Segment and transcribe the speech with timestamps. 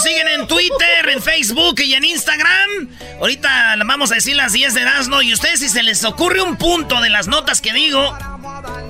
[0.00, 2.88] siguen en Twitter, en Facebook y en Instagram.
[3.20, 6.56] Ahorita vamos a decir las 10 de Erasmo y ustedes si se les ocurre un
[6.56, 8.16] punto de las notas que digo,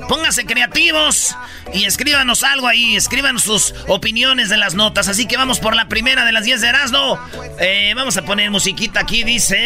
[0.09, 1.37] Pónganse creativos
[1.73, 5.06] y escríbanos algo ahí, escriban sus opiniones de las notas.
[5.06, 7.16] Así que vamos por la primera de las 10 de Erasmo.
[7.60, 9.56] Eh, vamos a poner musiquita aquí, dice...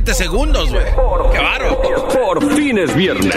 [0.00, 0.84] 27 segundos, güey.
[1.32, 1.82] Qué barro.
[2.12, 3.34] Por fin es viernes.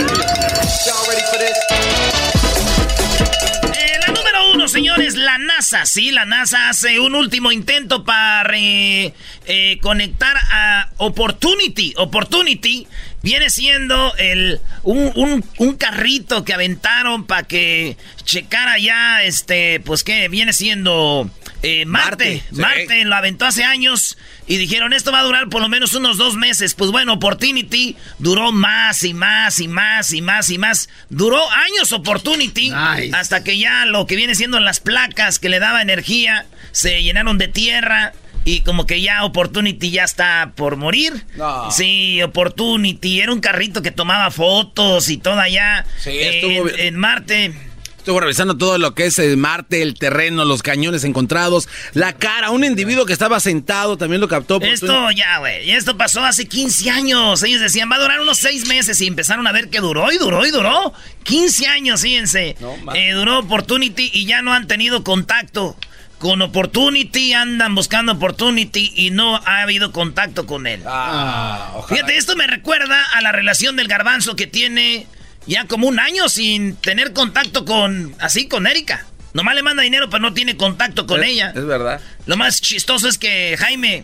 [3.73, 5.85] Eh, la número uno, señores, la NASA.
[5.87, 9.11] Sí, la NASA hace un último intento para eh,
[9.47, 11.93] eh, conectar a Opportunity.
[11.97, 12.87] Opportunity
[13.23, 20.03] viene siendo el, un, un- un carrito que aventaron para que checara ya, este, pues
[20.03, 21.27] que viene siendo
[21.63, 22.25] eh, Marte.
[22.25, 22.61] Marte, sí.
[22.61, 24.17] Marte lo aventó hace años
[24.51, 26.73] y dijeron esto va a durar por lo menos unos dos meses.
[26.73, 30.89] Pues bueno, Opportunity duró más y más y más y más y más.
[31.09, 33.15] Duró años Opportunity Nice.
[33.15, 37.37] hasta que ya lo que viene siendo las placas que le daba energía se llenaron
[37.37, 38.11] de tierra.
[38.43, 41.25] Y como que ya Opportunity ya está por morir.
[41.37, 41.71] No.
[41.71, 43.21] Sí, Opportunity.
[43.21, 47.53] Era un carrito que tomaba fotos y todo allá Sí, eh, en Marte.
[48.01, 52.49] Estuvo revisando todo lo que es el Marte, el terreno, los cañones encontrados, la cara,
[52.49, 54.59] un individuo que estaba sentado también lo captó.
[54.59, 55.69] Esto ya, güey.
[55.69, 57.43] Y esto pasó hace 15 años.
[57.43, 58.99] Ellos decían, va a durar unos 6 meses.
[59.01, 60.91] Y empezaron a ver que duró y duró y duró.
[61.21, 62.55] 15 años, fíjense.
[62.59, 65.77] No, Eh, duró Opportunity y ya no han tenido contacto
[66.17, 67.33] con Opportunity.
[67.33, 70.81] Andan buscando Opportunity y no ha habido contacto con él.
[70.87, 71.87] Ah, ojalá.
[71.97, 75.05] Fíjate, esto me recuerda a la relación del garbanzo que tiene
[75.45, 79.05] ya como un año sin tener contacto con, así, con Erika.
[79.33, 81.53] Nomás le manda dinero, pero no tiene contacto con Es- ella.
[81.55, 82.01] Es verdad.
[82.25, 84.03] Lo más chistoso es que Jaime,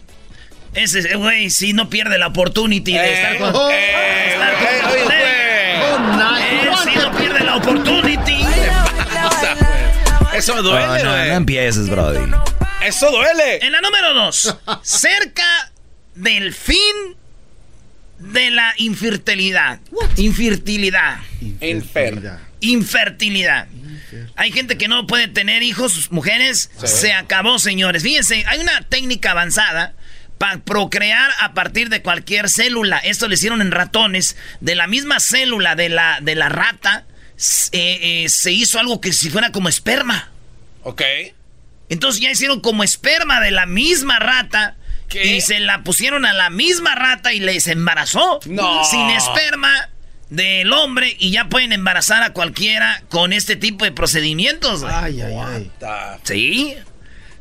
[0.73, 2.27] ese güey, sí no pierde la
[3.01, 3.71] de estar con.
[3.71, 5.17] Eh, de estar con- eh, oye, güey.
[6.61, 8.45] Él sí no pierde la opportunity.
[10.33, 11.29] Eso duele, güey.
[11.31, 12.19] empieces, Brody.
[12.83, 13.57] Eso duele.
[13.65, 15.71] En la número dos, cerca
[16.15, 17.16] del fin
[18.19, 19.79] de la infertilidad.
[20.16, 21.19] Infertilidad.
[21.59, 22.38] Enfermo.
[22.59, 23.67] Infertilidad.
[24.35, 26.72] Hay gente que no puede tener hijos, mujeres.
[26.83, 28.03] Se acabó, señores.
[28.03, 29.94] Fíjense, hay una técnica avanzada
[30.38, 32.97] para procrear a partir de cualquier célula.
[33.00, 34.38] Esto lo hicieron en ratones.
[34.61, 37.06] De la misma célula de la, de la rata,
[37.72, 40.31] eh, eh, se hizo algo que si fuera como esperma.
[40.83, 41.01] Ok.
[41.89, 44.75] Entonces ya hicieron como esperma de la misma rata.
[45.09, 45.35] ¿Qué?
[45.38, 48.40] Y se la pusieron a la misma rata y les embarazó.
[48.45, 48.84] No.
[48.84, 49.90] Sin esperma
[50.29, 54.81] del hombre y ya pueden embarazar a cualquiera con este tipo de procedimientos.
[54.81, 54.94] güey.
[54.94, 55.72] Ay, ay, ay.
[56.23, 56.75] Sí.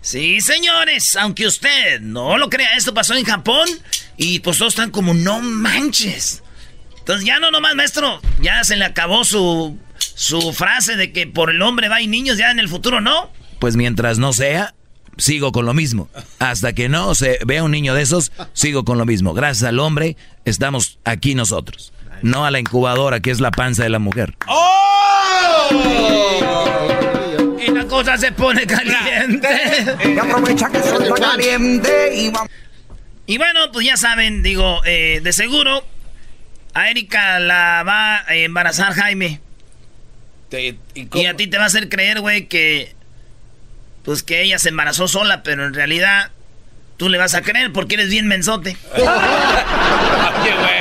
[0.01, 1.17] Sí, señores.
[1.17, 3.69] Aunque usted no lo crea, esto pasó en Japón.
[4.17, 6.45] Y pues todos están como, no manches.
[6.99, 8.21] Entonces ya no nomás, maestro.
[8.41, 12.39] Ya se le acabó su, su frase de que por el hombre va y niños,
[12.39, 13.33] ya en el futuro no.
[13.59, 14.75] Pues mientras no sea,
[15.17, 16.09] sigo con lo mismo.
[16.39, 19.35] Hasta que no se vea un niño de esos, sigo con lo mismo.
[19.35, 21.93] Gracias al hombre, estamos aquí nosotros.
[22.23, 24.35] No a la incubadora, que es la panza de la mujer.
[27.61, 29.49] Y la cosa se pone caliente.
[30.05, 32.51] Y aprovecha que está caliente y vamos.
[33.27, 35.85] Y bueno, pues ya saben, digo, eh, de seguro
[36.75, 39.41] a Erika la va a embarazar Jaime.
[40.53, 42.95] Y a ti te va a hacer creer, güey, que.
[44.07, 46.31] Pues que ella se embarazó sola, pero en realidad
[46.97, 48.77] tú le vas a creer porque eres bien mensote.
[48.95, 50.77] Oye, güey.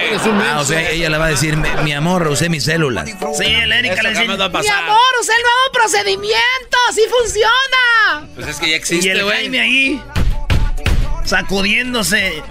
[0.48, 3.04] Ah, o sea, ella le va a decir, mi, mi amor, usé mi célula.
[3.06, 4.22] Sí, el Erika le dice.
[4.22, 8.28] jamás va a Mi amor, usa el nuevo procedimiento, sí funciona.
[8.36, 9.38] Pues es que ya Y existe, el güey.
[9.38, 10.02] Jaime ahí.
[11.26, 12.44] Sacudiéndose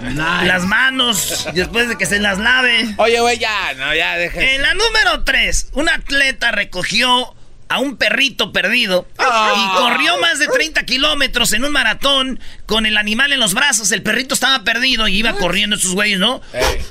[0.43, 2.93] las manos después de que se las lave.
[2.97, 4.41] Oye, güey, ya, no, ya, deja.
[4.41, 7.33] En la número 3, un atleta recogió
[7.67, 12.97] a un perrito perdido y corrió más de 30 kilómetros en un maratón con el
[12.97, 13.91] animal en los brazos.
[13.91, 16.41] El perrito estaba perdido y iba corriendo esos güeyes, ¿no?
[16.53, 16.81] Ey.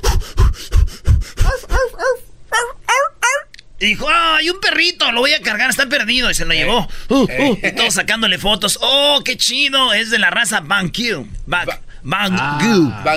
[3.79, 6.31] Y dijo, ah, hay un perrito, lo voy a cargar, está perdido.
[6.31, 6.87] Y se lo llevó.
[7.09, 8.79] Uh, uh, y todos sacándole fotos.
[8.81, 9.93] Oh, qué chido.
[9.93, 11.27] Es de la raza Bangkyu.
[11.45, 11.69] Bang,
[12.01, 12.91] Bangkyu.
[12.93, 13.07] Ah,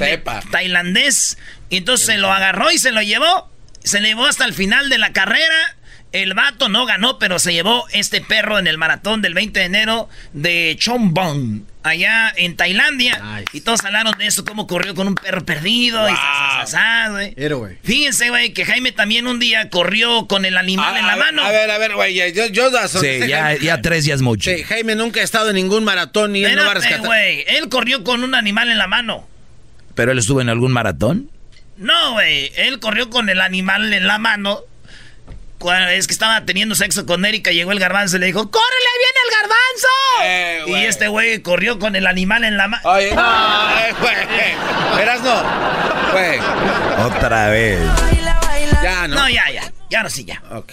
[0.00, 1.36] de tailandés.
[1.68, 3.50] Y entonces se lo agarró y se lo llevó.
[3.82, 5.75] Se le llevó hasta el final de la carrera.
[6.22, 9.66] El vato no ganó, pero se llevó este perro en el maratón del 20 de
[9.66, 13.44] enero de Chombong, allá en Tailandia.
[13.52, 16.08] Y todos hablaron de eso, cómo corrió con un perro perdido.
[16.08, 16.12] Y
[17.36, 17.78] Héroe.
[17.84, 21.24] Fíjense, güey, que Jaime también un día corrió con el animal en la a ver,
[21.26, 21.42] mano.
[21.44, 24.22] A ver, a ver, güey, yo, yo da- Sí, ya, Jaime- ya tres ya es
[24.22, 24.50] mucho.
[24.50, 27.00] Sí, Jaime nunca ha estado en ningún maratón y él no va a rescatar.
[27.06, 27.44] güey.
[27.46, 29.28] Él corrió con un animal en la mano.
[29.94, 31.30] ¿Pero él estuvo en algún maratón?
[31.76, 32.52] No, güey.
[32.56, 34.60] Él corrió con el animal en la mano.
[35.58, 38.86] Cuando es que estaba teniendo sexo con Erika, llegó el garbanzo y le dijo, ¡Córrele,
[38.98, 39.88] viene el garbanzo!
[40.24, 42.88] Eh, y este güey corrió con el animal en la mano.
[42.88, 44.96] Oye, no, eh, güey.
[44.96, 46.12] Verás, no.
[46.12, 46.38] Güey,
[47.06, 47.80] Otra vez.
[48.82, 49.16] ya, ¿no?
[49.16, 49.72] No, ya, ya.
[49.88, 50.42] Ya no, sí, ya.
[50.50, 50.72] Ok.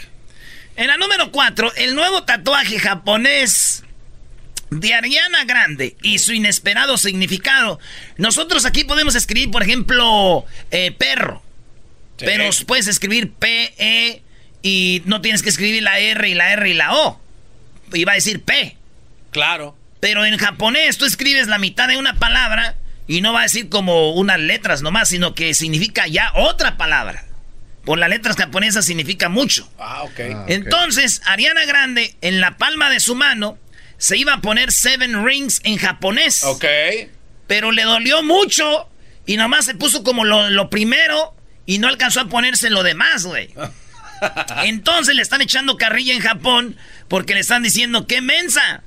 [0.75, 3.83] En la número 4, el nuevo tatuaje japonés
[4.69, 7.79] de Ariana Grande y su inesperado significado.
[8.17, 11.41] Nosotros aquí podemos escribir, por ejemplo, eh, perro.
[12.17, 12.25] Sí.
[12.25, 14.23] Pero puedes escribir P-E
[14.63, 17.21] y no tienes que escribir la R y la R y la O.
[17.93, 18.77] Y va a decir P.
[19.29, 19.77] Claro.
[19.99, 22.75] Pero en japonés tú escribes la mitad de una palabra
[23.05, 27.25] y no va a decir como unas letras nomás, sino que significa ya otra palabra.
[27.83, 29.69] Por las letras japonesas significa mucho.
[29.77, 30.47] Ah, ok.
[30.47, 33.57] Entonces, Ariana Grande, en la palma de su mano,
[33.97, 36.45] se iba a poner Seven Rings en japonés.
[36.45, 36.63] Ok.
[37.47, 38.89] Pero le dolió mucho
[39.25, 41.35] y nomás se puso como lo, lo primero
[41.65, 43.49] y no alcanzó a ponerse lo demás, güey.
[44.63, 46.77] Entonces le están echando carrilla en Japón
[47.07, 48.83] porque le están diciendo, ¡qué mensa!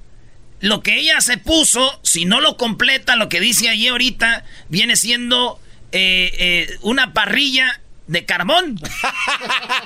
[0.60, 4.96] Lo que ella se puso, si no lo completa, lo que dice allí ahorita, viene
[4.96, 5.60] siendo
[5.92, 8.80] eh, eh, una parrilla de carbón.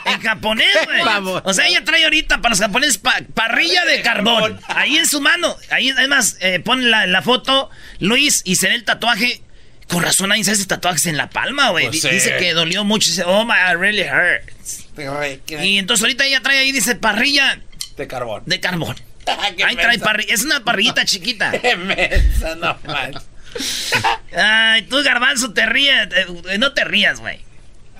[0.04, 1.00] en japonés, güey.
[1.44, 4.60] O sea, ella trae ahorita para los japoneses pa- parrilla de carbón.
[4.68, 5.56] Ahí en su mano.
[5.70, 9.42] Ahí, además, eh, pone la, la foto, Luis, y se ve el tatuaje.
[9.90, 11.88] Con razón, ahí se hace tatuajes en la palma, güey.
[11.88, 12.02] Pues.
[12.02, 13.08] Dice que dolió mucho.
[13.08, 14.86] Dice, oh my, it really hurts.
[15.62, 17.60] Y entonces ahorita ella trae ahí, dice, parrilla
[17.96, 18.42] De carbón.
[18.46, 18.96] de carbón.
[19.56, 20.32] Qué Ahí trae parrilla.
[20.34, 21.52] Es una parrillita chiquita.
[21.52, 22.76] Qué mensa, no.
[24.36, 26.08] Ay, tú, garbanzo, te ríes.
[26.50, 27.40] eh, no te rías, güey.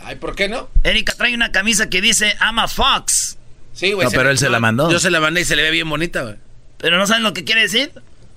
[0.02, 0.70] Ay, ¿por qué no?
[0.82, 3.36] Erika trae una camisa que dice I'm a fox.
[3.74, 4.06] Sí, güey.
[4.06, 4.90] No, pero él se la mandó.
[4.90, 6.36] Yo se la mandé y se le ve bien bonita, güey.
[6.78, 7.92] Pero no saben lo que quiere decir.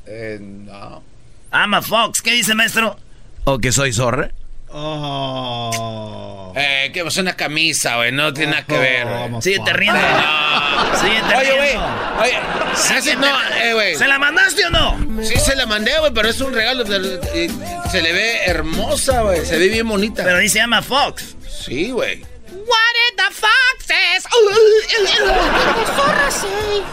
[0.06, 1.04] Eh, no.
[1.52, 2.22] I'm a fox.
[2.22, 3.00] ¿Qué dice, maestro?
[3.46, 4.32] ¿O que soy zorra?
[4.76, 6.52] Oh.
[6.56, 8.12] Eh, que es una camisa, güey.
[8.12, 9.08] No tiene nada que ver.
[9.08, 10.00] ¿Cómo Síguete riendo.
[10.02, 10.98] No.
[11.00, 11.70] Síguete Oye, güey.
[11.70, 11.86] riendo.
[12.22, 13.96] Oye, no, eh, güey.
[13.96, 14.98] ¿Se la mandaste o no?
[15.24, 16.84] Sí se la mandé, güey, pero es un regalo.
[16.84, 17.50] de- eh,
[17.92, 19.46] se le ve hermosa, güey.
[19.46, 20.24] Se ve bien bonita.
[20.24, 21.36] Pero dice I'm a fox.
[21.66, 22.22] Sí, güey.
[22.22, 24.26] What did the foxes?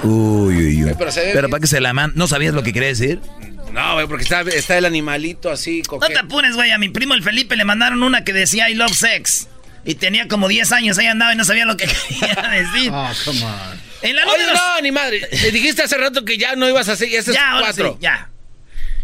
[0.02, 0.94] Uy, uy, uy.
[0.98, 2.12] Pero se ve Pero para que se la man...
[2.14, 3.20] ¿No sabías lo que quería decir?
[3.72, 6.70] No, güey, porque está, está el animalito así, No te apures, güey.
[6.70, 9.48] A mi primo el Felipe le mandaron una que decía I love sex.
[9.84, 10.98] Y tenía como 10 años.
[10.98, 12.90] Ahí andaba y no sabía lo que quería decir.
[12.92, 13.80] Oh, come on.
[14.02, 15.28] En la Oye, número no, ni madre.
[15.30, 17.08] Le dijiste hace rato que ya no ibas a hacer.
[17.08, 17.92] Y ese es Ya, ahora cuatro.
[17.92, 18.30] sí, ya.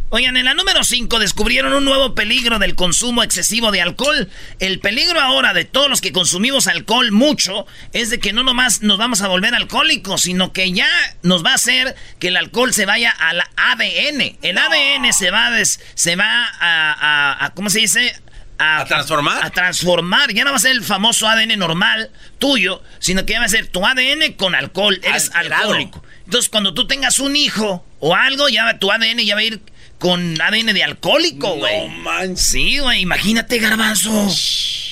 [0.09, 4.29] Oigan, en la número 5 descubrieron un nuevo peligro del consumo excesivo de alcohol.
[4.61, 8.83] El peligro ahora de todos los que consumimos alcohol mucho es de que no nomás
[8.83, 10.89] nos vamos a volver alcohólicos, sino que ya
[11.23, 14.39] nos va a hacer que el alcohol se vaya al ADN.
[14.43, 18.15] El ADN se va, a des- se va a, a- a- ¿cómo se dice?
[18.59, 19.45] ¿A transformar?
[19.45, 20.33] A transformar.
[20.33, 23.49] Ya no va a ser el famoso ADN normal tuyo, sino que ya va a
[23.49, 25.01] ser tu ADN con alcohol.
[25.03, 25.63] Eres Alterado.
[25.65, 26.03] alcohólico.
[26.27, 29.61] Entonces, cuando tú tengas un hijo o algo, ya tu ADN ya va a ir
[29.99, 31.89] con ADN de alcohólico, güey.
[31.89, 32.41] No manches.
[32.47, 34.29] Sí, güey, imagínate, garbanzo.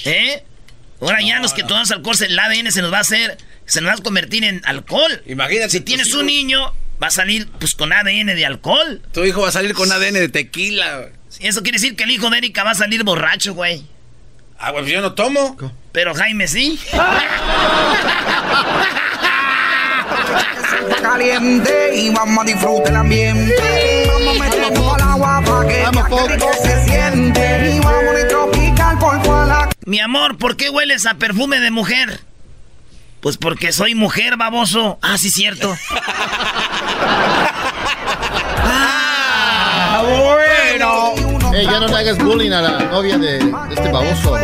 [0.04, 0.42] ¿Eh?
[1.00, 3.90] Ahora ya los que tomamos alcohol, el ADN se nos va a hacer, se nos
[3.90, 5.22] va a convertir en alcohol.
[5.26, 6.20] Imagínate Si tienes hijos.
[6.20, 9.02] un niño, va a salir pues con ADN de alcohol.
[9.12, 11.10] Tu hijo va a salir con ADN de tequila, güey.
[11.40, 13.84] Y eso quiere decir que el hijo de Erika va a salir borracho, güey.
[14.58, 15.56] Ah, güey, pues yo no tomo.
[15.92, 16.78] Pero Jaime sí.
[16.86, 17.20] Está
[21.02, 24.10] caliente y vamos a disfrutar el ambiente.
[24.24, 26.32] Vamos meternos al agua para que Vamos, Fox.
[26.62, 27.74] se siente.
[27.74, 32.20] Y vamos a tropical por la Mi amor, ¿por qué hueles a perfume de mujer?
[33.20, 34.98] Pues porque soy mujer, baboso.
[35.02, 35.76] Ah, sí, cierto.
[38.66, 41.14] Ah, bueno.
[41.54, 44.36] Ey, ya no le hagas bullying a la novia de, de este baboso.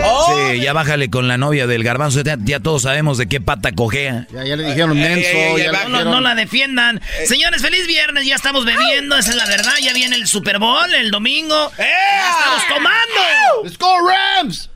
[0.52, 2.20] Sí, ya bájale con la novia del garbanzo.
[2.22, 4.28] Ya, ya todos sabemos de qué pata cojea.
[4.32, 5.58] Ya, ya le dijeron Ey, menso.
[5.58, 7.00] ya le va- No, dijeron- no la defiendan.
[7.26, 8.26] Señores, feliz viernes.
[8.26, 9.16] Ya estamos bebiendo.
[9.18, 9.72] Esa es la verdad.
[9.82, 11.72] Ya viene el Super Bowl el domingo.
[11.76, 13.64] Ya estamos tomando.
[13.64, 14.70] ¡Let's go, Rams!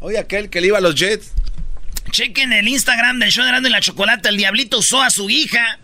[0.00, 1.32] Oye, aquel que le iba a los Jets.
[2.10, 4.28] Chequen el Instagram del show de Erasmo y la Chocolate.
[4.28, 5.78] El diablito usó a su hija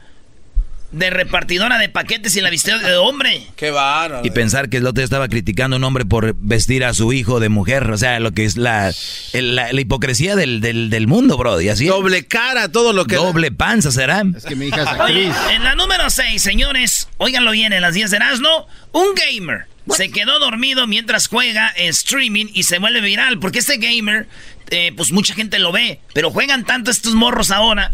[0.93, 3.43] de repartidora de paquetes y la vistió de hombre.
[3.57, 4.25] Qué bárbaro.
[4.25, 7.41] Y pensar que el otro estaba criticando a un hombre por vestir a su hijo
[7.41, 7.91] de mujer.
[7.91, 8.93] O sea, lo que es la,
[9.33, 11.61] el- la, la hipocresía del, del, del mundo, bro.
[11.61, 11.87] Y así.
[11.87, 13.17] Doble cara, todo lo que.
[13.17, 14.23] Doble panza será.
[14.37, 15.55] Es que mi hija es Oye, actriz.
[15.57, 20.11] en la número 6, señores, óiganlo bien, en las 10 de Erasmo, un gamer se
[20.11, 24.27] quedó dormido mientras juega en streaming y se vuelve viral, porque este gamer,
[24.71, 27.93] eh, pues mucha gente lo ve, pero juegan tanto estos morros ahora,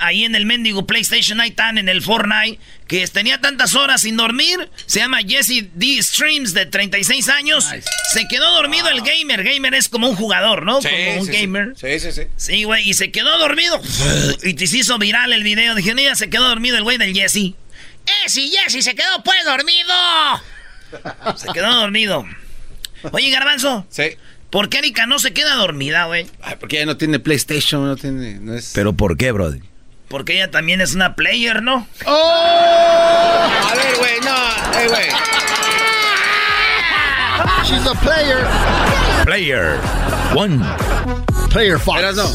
[0.00, 4.16] ahí en el mendigo PlayStation, ahí están en el Fortnite, que tenía tantas horas sin
[4.16, 6.02] dormir, se llama Jesse D.
[6.02, 7.70] Streams, de 36 años,
[8.12, 10.82] se quedó dormido el gamer, gamer es como un jugador, ¿no?
[10.82, 11.72] Sí, como un sí, gamer.
[11.76, 12.22] Sí, sí, sí.
[12.36, 13.80] Sí, güey, y se quedó dormido.
[14.42, 15.74] Y te se hizo viral el video.
[15.74, 17.36] Dije, mira, se quedó dormido el güey del Jesse.
[17.36, 19.94] ¡Eh, sí, Jesse se quedó pues dormido!
[21.36, 22.24] Se quedó dormido.
[23.12, 24.16] Oye, Garbanzo, Sí.
[24.50, 26.26] ¿por qué Erika no se queda dormida, güey?
[26.42, 28.34] Ay, porque ella no tiene PlayStation, no tiene.
[28.34, 28.72] No es...
[28.74, 29.52] Pero ¿por qué, bro?
[30.08, 31.86] Porque ella también es una player, ¿no?
[32.06, 34.78] A ver, güey, no.
[34.80, 35.06] Eh, güey.
[37.64, 38.46] She's a player.
[39.24, 39.78] Player.
[40.34, 40.60] One.
[41.50, 41.98] Player Fox.
[41.98, 42.28] Eras no.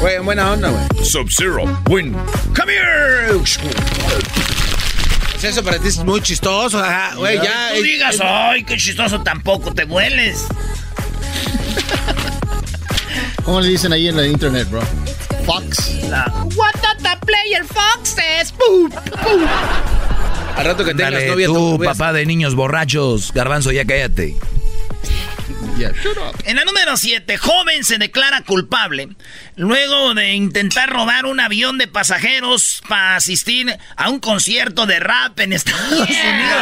[0.00, 1.04] Güey, en buena onda, güey.
[1.04, 2.14] Sub-Zero, win.
[2.54, 4.55] ¡Come here!
[5.46, 6.82] Eso para ti es muy chistoso,
[7.16, 7.76] güey, ya.
[7.76, 10.44] Eh, digas, ay, qué chistoso, tampoco te vueles.
[13.44, 14.82] ¿Cómo le dicen ahí en la internet, bro?
[15.44, 15.94] Fox.
[16.08, 18.52] La- What the player foxes?
[20.56, 23.30] Al rato que tengas Dale, novia, tú, ves- papá de niños borrachos.
[23.32, 24.36] Garbanzo, ya cállate.
[25.78, 26.34] Yeah, shut up.
[26.44, 29.08] En la número 7, joven se declara culpable
[29.56, 35.38] luego de intentar robar un avión de pasajeros para asistir a un concierto de rap
[35.40, 36.58] en Estados Unidos.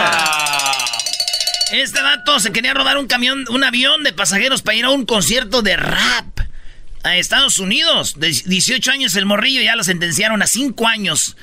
[1.73, 5.07] Este vato se quería robar un camión, un avión de pasajeros para ir a un
[5.07, 6.41] concierto de rap
[7.05, 8.19] a Estados Unidos.
[8.19, 11.37] De 18 años el morrillo ya lo sentenciaron a 5 años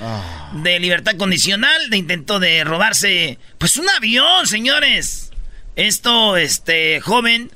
[0.54, 5.32] de libertad condicional, de intento de robarse pues un avión, señores.
[5.78, 7.50] Esto, este joven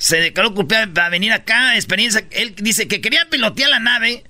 [0.00, 4.24] se declaró culpable para venir acá, experiencia, él dice que quería pilotear la nave,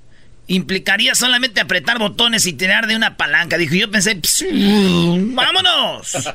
[0.49, 3.57] implicaría solamente apretar botones y tirar de una palanca.
[3.57, 4.45] Dijo, yo pensé, "Pss,
[5.35, 6.13] vámonos.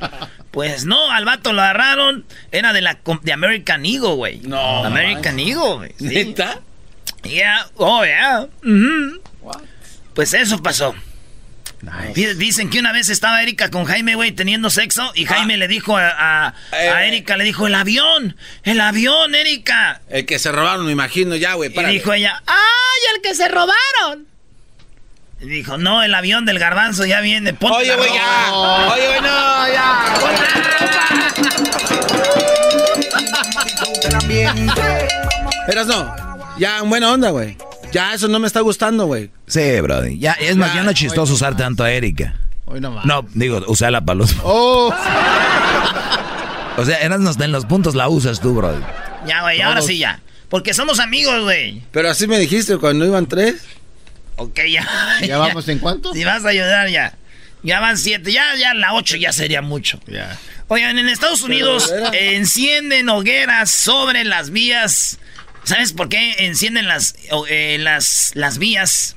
[0.56, 4.40] Pues no, al vato lo agarraron, era de la de American Eagle, güey.
[4.40, 5.94] No, American Eagle, güey.
[5.98, 6.06] sí.
[6.06, 6.60] ¿Neta?
[7.24, 8.46] Yeah, oh yeah.
[8.64, 9.20] ujú.
[10.14, 10.94] Pues eso pasó.
[12.14, 15.68] Di- Dicen que una vez estaba Erika con Jaime, güey, teniendo sexo y Jaime le
[15.68, 17.08] dijo a, a- a Eh.
[17.08, 20.00] Erika, le dijo, el avión, el avión, Erika.
[20.08, 21.70] El que se robaron, me imagino, ya, güey.
[21.76, 24.26] Y dijo ella, ah, ¡Ay, el que se robaron!
[25.38, 27.52] y dijo, no, el avión del garbanzo ya viene.
[27.52, 28.20] ponte Oye, güey, ropa".
[28.20, 28.54] ya.
[28.94, 31.16] Oye, güey, no, ya.
[35.68, 36.14] Eras no.
[36.58, 37.56] Ya, en buena onda, güey.
[37.92, 39.30] Ya, eso no me está gustando, güey.
[39.46, 40.18] Sí, brody.
[40.18, 42.34] Ya, es más, ya no es chistoso usar tanto a Erika.
[42.66, 43.06] Hoy no más.
[43.06, 44.34] No, digo, usarla para los...
[44.42, 44.92] Oh,
[46.78, 48.82] O sea, eras en los puntos la usas tú, brody.
[49.26, 50.20] Ya, güey, ahora sí ya.
[50.48, 51.82] Porque somos amigos, güey.
[51.90, 53.62] Pero así me dijiste cuando iban tres.
[54.36, 54.86] Ok, ya.
[55.26, 56.12] ¿Ya vamos en cuánto?
[56.12, 57.14] Si vas a ayudar, ya.
[57.62, 58.30] Ya van siete.
[58.30, 59.98] Ya, ya la ocho ya sería mucho.
[60.06, 60.38] Ya.
[60.68, 65.18] Oigan, en Estados Unidos encienden hogueras sobre las vías.
[65.66, 67.16] ¿Sabes por qué encienden las,
[67.48, 69.16] eh, las, las vías?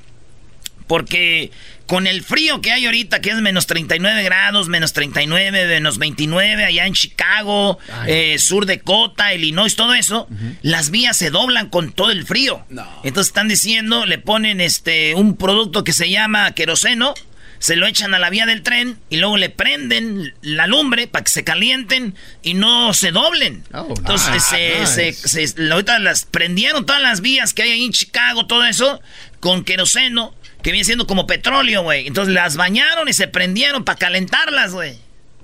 [0.88, 1.52] Porque
[1.86, 6.64] con el frío que hay ahorita, que es menos 39 grados, menos 39, menos 29,
[6.64, 7.78] allá en Chicago,
[8.08, 10.28] eh, sur de Cota, Illinois, todo eso,
[10.62, 12.64] las vías se doblan con todo el frío.
[12.68, 12.84] No.
[13.04, 17.14] Entonces están diciendo, le ponen este un producto que se llama queroseno,
[17.60, 21.22] se lo echan a la vía del tren y luego le prenden la lumbre para
[21.24, 23.62] que se calienten y no se doblen.
[23.72, 24.86] Oh, Entonces nice.
[24.86, 25.12] se, Nice.
[25.28, 29.00] se- se- ahorita las prendieron todas las vías que hay ahí en Chicago, todo eso,
[29.38, 32.06] con queroseno, que viene siendo como petróleo, güey.
[32.08, 34.96] Entonces las bañaron y se prendieron para calentarlas, güey.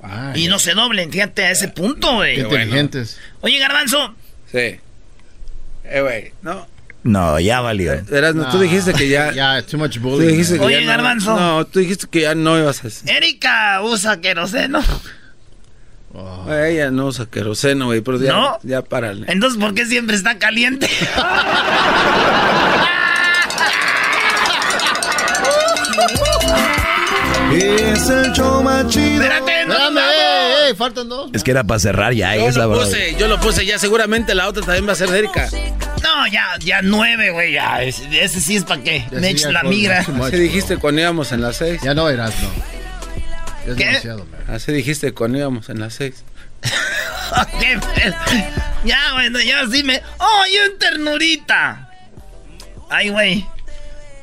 [0.02, 2.34] Ay, Y no se doblen, fíjate a ese punto, güey.
[2.36, 3.18] Qué inteligentes.
[3.40, 4.14] Oye, Garbanzo,
[4.50, 4.76] Sí.
[5.84, 6.66] Eh, güey, no.
[7.06, 7.92] No, ya valió.
[7.92, 9.32] Eras no, tú dijiste que ya.
[9.32, 10.28] Ya, too much Tú bullying.
[10.32, 11.36] dijiste que Oye, ya no- Garbanzo.
[11.38, 13.16] No, tú dijiste que ya no ibas a hacer.
[13.16, 14.82] Erika usa queroseno.
[16.12, 18.58] Güey, Ella no usa queroseno, güey, pero ya, ¿No?
[18.62, 19.26] ya párale.
[19.28, 20.88] Entonces, ¿por qué siempre está caliente?
[27.52, 29.22] Es el show más chido.
[29.22, 30.00] Espérate, no, Espérame,
[30.74, 31.30] faltan dos.
[31.32, 32.80] Es que era para cerrar ya Yo esa, lo bro.
[32.80, 35.48] puse, yo lo puse, ya seguramente la otra también va a ser de Erika.
[36.02, 37.82] no, ya, ya nueve, güey, ya.
[37.82, 39.06] Ese, ese sí es para qué.
[39.10, 40.00] Ya sí, ya la migra.
[40.00, 41.80] Así dijiste cuando íbamos en las seis.
[41.82, 42.48] Ya no eras, no.
[43.70, 43.84] Es ¿Qué?
[43.86, 44.40] demasiado, man.
[44.48, 46.24] Así dijiste cuando íbamos en las seis.
[47.60, 47.78] Qué
[48.84, 50.00] ya, bueno, ya sí me.
[50.18, 51.90] ¡Oh, yo en ternurita!
[52.88, 53.46] Ay, güey.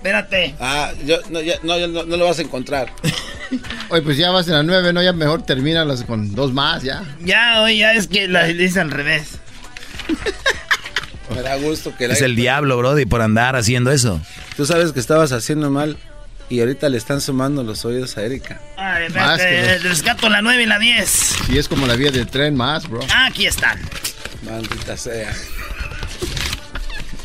[0.04, 0.54] Espérate.
[0.60, 2.92] Ah, yo, no, ya, no, no, no, lo vas a encontrar.
[3.90, 5.02] Oye, pues ya vas en la nueve, ¿no?
[5.02, 7.04] Ya mejor termínalas con dos más, ya.
[7.22, 9.38] Ya, oye, ya es que la dice al revés.
[11.34, 12.06] Me da gusto que...
[12.06, 14.20] Es el diablo, Brody, por andar haciendo eso.
[14.58, 15.98] Tú sabes que estabas haciendo mal
[16.50, 18.60] y ahorita le están sumando los oídos a Erika.
[18.76, 21.50] Ay, espérate, rescato la 9 y la 10.
[21.50, 23.02] Y es como la vía del tren más, bro.
[23.26, 23.80] Aquí están.
[24.42, 25.34] Maldita sea.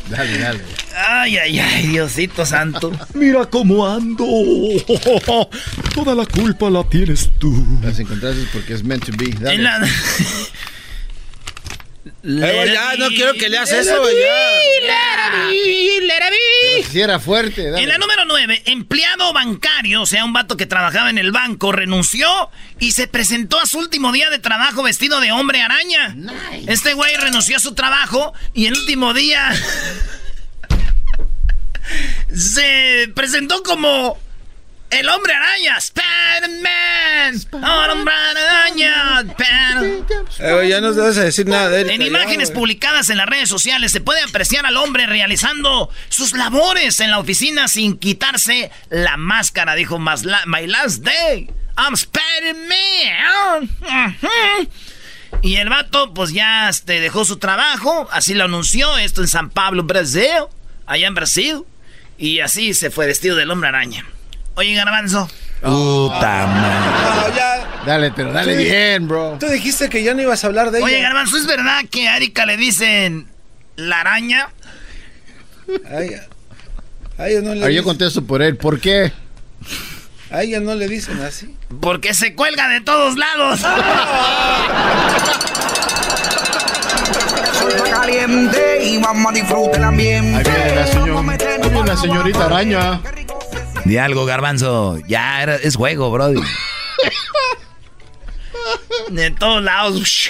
[0.09, 0.59] Dale, dale.
[1.07, 2.91] Ay, ay, ay, Diosito santo.
[3.13, 4.25] Mira cómo ando.
[5.93, 7.65] Toda la culpa la tienes tú.
[7.83, 9.29] Las encontraste porque es meant to be.
[9.39, 9.87] Dale.
[12.21, 14.59] Eh, ya, no quiero que leas eso, ya.
[16.89, 17.67] Si era fuerte.
[17.67, 21.71] En la número 9, empleado bancario, o sea, un vato que trabajaba en el banco,
[21.71, 22.27] renunció
[22.79, 26.15] y se presentó a su último día de trabajo vestido de hombre araña.
[26.67, 29.53] Este güey renunció a su trabajo y el último día
[32.33, 34.19] se presentó como
[34.89, 37.41] el hombre araña, Spider-Man,
[37.91, 39.25] hombre araña,
[40.39, 41.89] eh, ya no debes decir nada de él.
[41.89, 46.99] En imágenes publicadas en las redes sociales se puede apreciar al hombre realizando sus labores
[46.99, 51.49] en la oficina sin quitarse la máscara, dijo My Last Day.
[51.77, 53.69] I'm Spider-Man.
[55.41, 59.49] Y el vato, pues ya este, dejó su trabajo, así lo anunció, esto en San
[59.49, 60.47] Pablo, Brasil,
[60.85, 61.63] allá en Brasil.
[62.17, 64.05] Y así se fue vestido del hombre araña.
[64.59, 65.25] Oye, Garbanzo.
[65.61, 67.63] Puta madre.
[67.85, 69.37] Dale, pero dale bien, bro.
[69.39, 70.85] Tú dijiste que ya no ibas a hablar de ella.
[70.85, 73.29] Oye, Garbanzo, ¿es verdad que a Erika le dicen
[73.77, 74.49] la araña?
[75.89, 76.09] Ay,
[77.17, 78.57] a ella no le Yo contesto por él.
[78.57, 79.13] ¿Por qué?
[80.29, 81.55] A ella no le dicen así.
[81.79, 83.61] Porque se cuelga de todos lados.
[87.89, 90.51] caliente y vamos a disfrutar el ambiente.
[90.51, 92.99] Ahí la, señor, la señorita araña.
[93.89, 94.99] Di algo, garbanzo.
[95.07, 96.39] Ya es juego, brody.
[99.09, 100.29] De todos lados.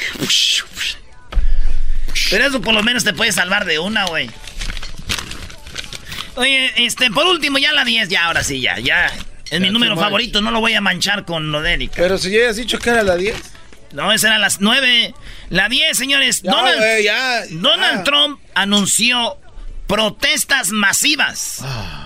[2.29, 4.31] Pero eso por lo menos te puede salvar de una, güey.
[6.35, 9.11] Oye, este, por último, ya la 10, ya, ahora sí, ya, ya.
[9.51, 12.49] Es mi número favorito, no lo voy a manchar con lo de Pero si ya
[12.49, 13.35] has dicho que era la 10.
[13.91, 15.13] No, esa era las 9.
[15.49, 16.43] La 10, señores.
[16.43, 16.81] Donald,
[17.59, 19.37] Donald Trump anunció
[19.85, 21.57] protestas masivas.
[21.61, 21.98] Ah.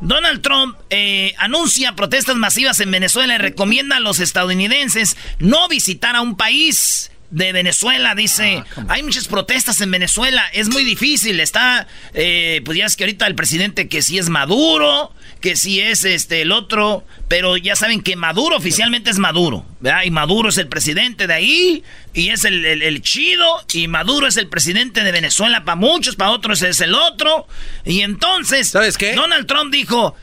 [0.00, 6.14] Donald Trump eh, anuncia protestas masivas en Venezuela y recomienda a los estadounidenses no visitar
[6.16, 8.14] a un país de Venezuela.
[8.14, 11.40] Dice, ah, hay muchas protestas en Venezuela, es muy difícil.
[11.40, 15.80] Está, eh, pues ya es que ahorita el presidente que sí es Maduro, que si
[15.80, 20.02] es este el otro, pero ya saben que Maduro oficialmente es Maduro, ¿verdad?
[20.04, 24.48] Y Maduro es el presidente de ahí, y es el, chido, y Maduro es el
[24.48, 27.46] presidente de Venezuela para muchos, para otros es el otro.
[27.84, 29.14] Y entonces, ¿sabes qué?
[29.14, 30.16] Donald Trump dijo,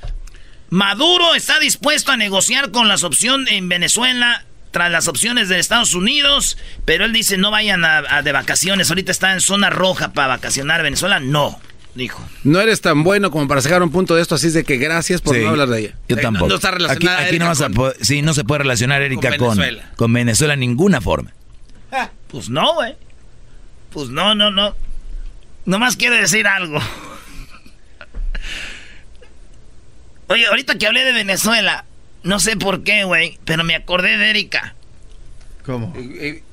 [0.69, 5.93] Maduro está dispuesto a negociar con las opciones en Venezuela tras las opciones de Estados
[5.93, 10.27] Unidos, pero él dice no vayan a, de vacaciones, ahorita está en zona roja para
[10.27, 11.57] vacacionar Venezuela, no
[11.95, 12.23] dijo.
[12.43, 14.77] No eres tan bueno como para sacar un punto de esto, así es de que
[14.77, 15.95] gracias por no hablar de ella.
[16.07, 16.49] Yo tampoco.
[16.49, 17.53] No, está relacionada aquí, no,
[18.01, 21.33] sí, no se puede relacionar Erika con Venezuela, con, Venezuela en ninguna forma.
[21.91, 22.95] Ah, pues no, güey.
[23.91, 24.75] Pues no, no, no.
[25.65, 26.79] Nomás quiero decir algo.
[30.27, 31.85] Oye, ahorita que hablé de Venezuela,
[32.23, 34.75] no sé por qué, güey, pero me acordé de Erika.
[35.65, 35.95] ¿Cómo?
[35.97, 36.43] ¿Y,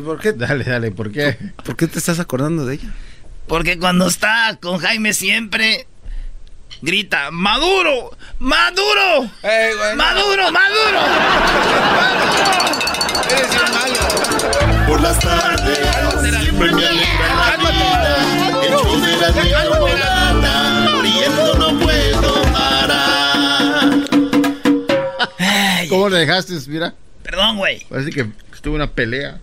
[0.00, 0.32] por qué?
[0.32, 1.36] Dale, dale, ¿por qué?
[1.64, 2.94] ¿Por qué te estás acordando de ella?
[3.48, 5.86] Porque cuando está con Jaime siempre
[6.82, 11.00] grita, Maduro, Maduro, Maduro, Maduro, Maduro.
[13.30, 14.86] Eres un malo.
[14.88, 15.78] Por las tardes,
[16.42, 18.16] siempre me alegra la vida.
[18.62, 23.90] El show de la chocolata, riendo no puedo parar.
[25.88, 26.94] ¿Cómo le dejaste, mira?
[27.22, 27.84] Perdón, güey.
[27.88, 29.40] Parece que estuvo una pelea.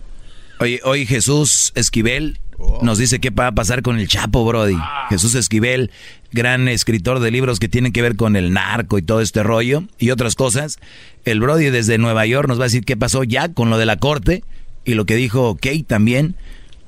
[0.60, 2.38] Oye, hoy Jesús Esquivel
[2.82, 4.76] nos dice qué va a pasar con el Chapo, Brody.
[4.78, 5.06] Ah.
[5.08, 5.90] Jesús Esquivel,
[6.32, 9.84] gran escritor de libros que tienen que ver con el narco y todo este rollo
[9.98, 10.78] y otras cosas.
[11.24, 13.86] El Brody desde Nueva York nos va a decir qué pasó ya con lo de
[13.86, 14.44] la corte
[14.84, 16.36] y lo que dijo Kate también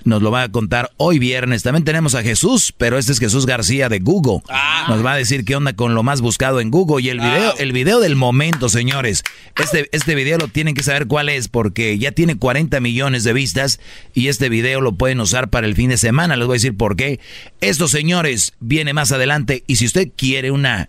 [0.06, 1.62] nos lo va a contar hoy viernes.
[1.62, 4.42] También tenemos a Jesús, pero este es Jesús García de Google.
[4.48, 4.86] Ah.
[4.88, 7.54] Nos va a decir qué onda con lo más buscado en Google y el video,
[7.58, 9.24] el video del momento, señores.
[9.60, 13.32] Este, este video lo tienen que saber cuál es porque ya tiene 40 millones de
[13.32, 13.80] vistas
[14.14, 16.36] y este video lo pueden usar para el fin de semana.
[16.36, 17.20] Les voy a decir por qué.
[17.60, 20.88] Esto, señores, viene más adelante y si usted quiere una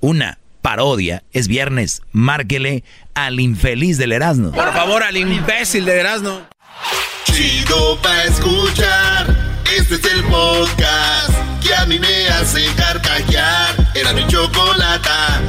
[0.00, 4.52] una parodia, es viernes, márquele al infeliz del Erasmo.
[4.52, 6.46] Por favor, al imbécil del Erasmo.
[7.24, 9.26] Chido pa' escuchar.
[9.76, 13.92] Este es el podcast que a mí me hace carcajear.
[13.94, 15.40] Era mi chocolata.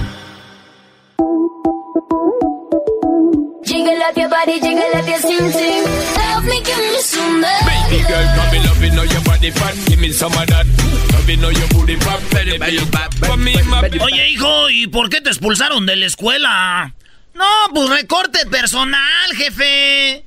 [3.63, 5.83] Jiggle up your body, jiggle up your skin sing.
[6.17, 9.75] Love me, give me some Baby girl, come me loving know your body fat.
[9.87, 10.65] Give me some of that.
[11.13, 12.19] Loving know your booty fat.
[12.31, 16.93] Baby, baby, Oye, hijo, ¿y por qué te expulsaron de la escuela?
[17.33, 20.25] No, pues recorte personal, jefe.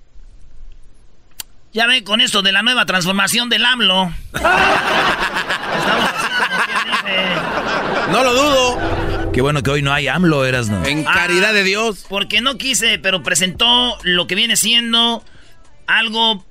[1.75, 4.15] Ya ve con esto de la nueva transformación del AMLO.
[4.33, 4.61] Estamos
[6.09, 8.13] así como quien dice.
[8.13, 9.33] No lo dudo.
[9.33, 10.85] Qué bueno que hoy no hay AMLO, eras no.
[10.85, 12.07] En caridad de Dios.
[12.09, 15.25] Porque no quise, pero presentó lo que viene siendo
[15.89, 16.47] algo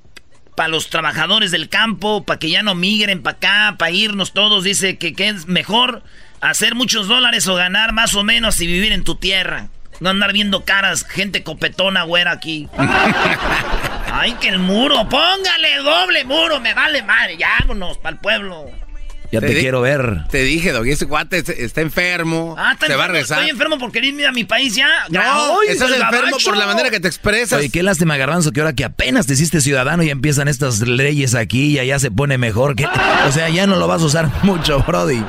[0.56, 4.62] para los trabajadores del campo, para que ya no migren para acá, para irnos todos.
[4.62, 6.02] Dice que, que es mejor
[6.42, 9.68] hacer muchos dólares o ganar más o menos y vivir en tu tierra.
[10.00, 12.68] No andar viendo caras, gente copetona, güera, aquí.
[14.16, 18.66] Ay, que el muro, póngale doble muro, me vale madre, vámonos para el pueblo.
[19.32, 20.28] Ya te, quiero ver.
[20.30, 22.54] Te dije, Doggy, ese cuate es- está enfermo.
[22.56, 23.38] Ah, está se va a rezar.
[23.40, 24.86] Estoy enfermo por querer irme a mi país ya.
[25.10, 26.50] No, Ay, estás enfermo gabacho.
[26.50, 27.58] por la manera que te expresas.
[27.58, 31.34] Oye, qué lástima, Garbanzo, que ahora que apenas te hiciste ciudadano ya empiezan estas leyes
[31.34, 32.76] aquí y allá se pone mejor.
[32.76, 32.86] que
[33.26, 35.24] O sea, ya no lo vas a usar mucho, Brody.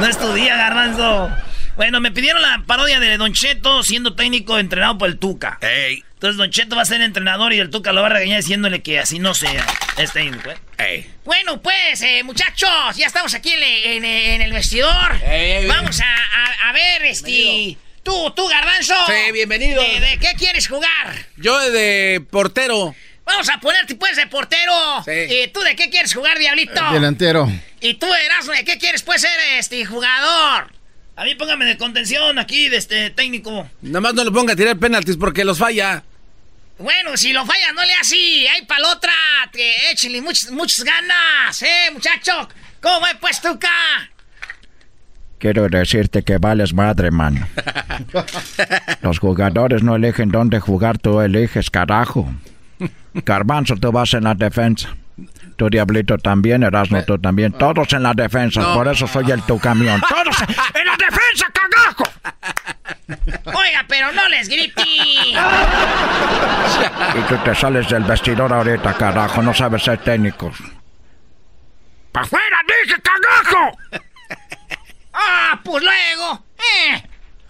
[0.00, 1.30] No estudia, garbanzo.
[1.78, 5.58] Bueno, me pidieron la parodia de Don Cheto siendo técnico entrenado por el Tuca.
[5.60, 8.40] Ey, Entonces Don Cheto va a ser entrenador y el Tuca lo va a regañar
[8.40, 9.64] diciéndole que así no sea.
[9.96, 10.56] Es técnico, ¿eh?
[10.78, 11.10] ey.
[11.24, 15.20] Bueno, pues, eh, muchachos, ya estamos aquí en, en- en el vestidor.
[15.24, 17.78] Ey, ey, Vamos a, a- a ver, este.
[18.02, 18.94] Tú, tú, Garbanzo.
[19.06, 19.80] Sí, bienvenido.
[19.80, 21.14] ¿De, de qué quieres jugar?
[21.36, 22.92] Yo de portero.
[23.24, 24.72] Vamos a ponerte, pues, de portero.
[25.04, 25.12] Sí.
[25.44, 26.90] ¿Y tú de qué quieres jugar, Diablito?
[26.90, 27.48] Delantero.
[27.80, 30.72] ¿Y tú, Erasmo, de qué quieres, pues, ser este jugador?
[31.18, 33.68] A mí póngame de contención aquí de este técnico.
[33.82, 36.04] Nada más no le ponga a tirar penaltis porque los falla.
[36.78, 38.46] Bueno, si lo fallas, no le así.
[38.46, 39.12] Hay para la otra.
[39.52, 42.48] Que échenle muchas, muchas ganas, ¿eh, muchacho?
[42.80, 43.68] ¿Cómo es, pues, Tuca?
[45.38, 47.48] Quiero decirte que vales madre, mano.
[49.02, 52.32] Los jugadores no eligen dónde jugar, tú eliges, carajo.
[53.14, 54.96] Garbanzo, tú vas en la defensa.
[55.58, 57.50] Tu diablito también, Erasmo, tú también.
[57.50, 60.00] Todos en la defensa, por eso soy el tu camión.
[60.08, 60.36] ¡Todos
[60.72, 62.04] en la defensa, cagajo!
[63.58, 64.84] Oiga, pero no les grite.
[64.84, 65.34] Y
[67.28, 70.52] tú te sales del vestidor ahorita, carajo, no sabes ser técnico.
[72.12, 73.78] ¡Pa' afuera, dije, cagajo!
[75.12, 76.44] Ah, pues luego.
[76.56, 77.02] Eh.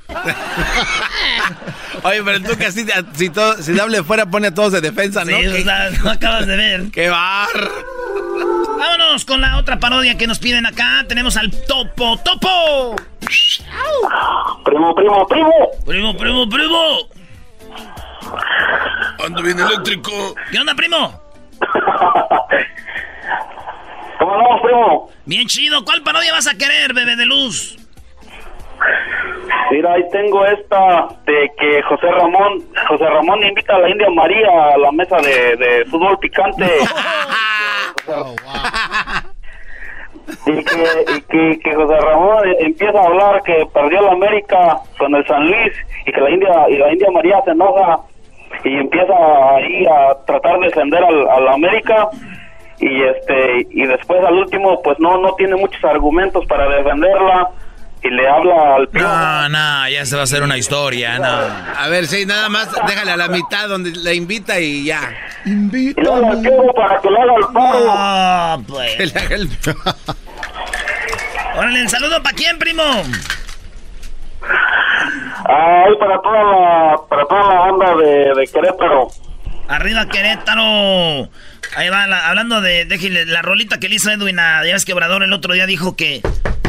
[2.05, 5.27] Oye, pero tú que así, si, todo, si hable fuera pone a todos de defensa,
[5.27, 5.37] ¿no?
[5.37, 6.90] Sí, ¿Qué, o sea, no acabas de ver.
[6.90, 7.49] qué bar.
[8.78, 11.04] Vámonos con la otra parodia que nos piden acá.
[11.09, 12.96] Tenemos al Topo Topo.
[14.64, 15.52] Primo, primo, primo.
[15.85, 16.98] Primo, primo, primo.
[19.24, 20.12] Ando bien eléctrico.
[20.50, 21.20] ¿Qué onda, primo?
[24.18, 25.11] ¿Cómo andamos, primo?
[25.24, 25.85] Bien chido.
[25.85, 27.76] ¿Cuál parodia vas a querer, bebé de luz?
[29.70, 34.48] Mira, ahí tengo esta de que José Ramón, José Ramón invita a la India María
[34.74, 36.66] a la mesa de, de fútbol picante.
[40.46, 45.14] Y que, y que, que José Ramón empieza a hablar que perdió la América con
[45.14, 45.72] el San Luis
[46.06, 47.98] y que la India y la India María se enoja
[48.64, 49.14] y empieza
[49.54, 52.08] ahí a tratar de defender al, a la América.
[52.78, 57.50] Y este y después al último pues no no tiene muchos argumentos para defenderla
[58.02, 59.08] y le habla al primo.
[59.08, 61.26] No, no, ya se va a hacer una historia, no.
[61.26, 65.00] A ver, sí, nada más déjale a la mitad donde le invita y ya.
[65.44, 67.87] Y luego al primo para que le haga el paro.
[67.90, 68.94] Ah, pues.
[68.96, 69.48] Que le haga el-
[71.56, 72.82] Órale, el saludo para quién, primo.
[75.44, 79.08] Ay, para toda la para toda la banda de, de Querétaro.
[79.68, 81.28] Arriba Querétaro.
[81.76, 84.84] Ahí va, la- hablando de, déjale, la rolita que le hizo Edwin a ya ves
[84.84, 86.22] que Obrador el otro día dijo que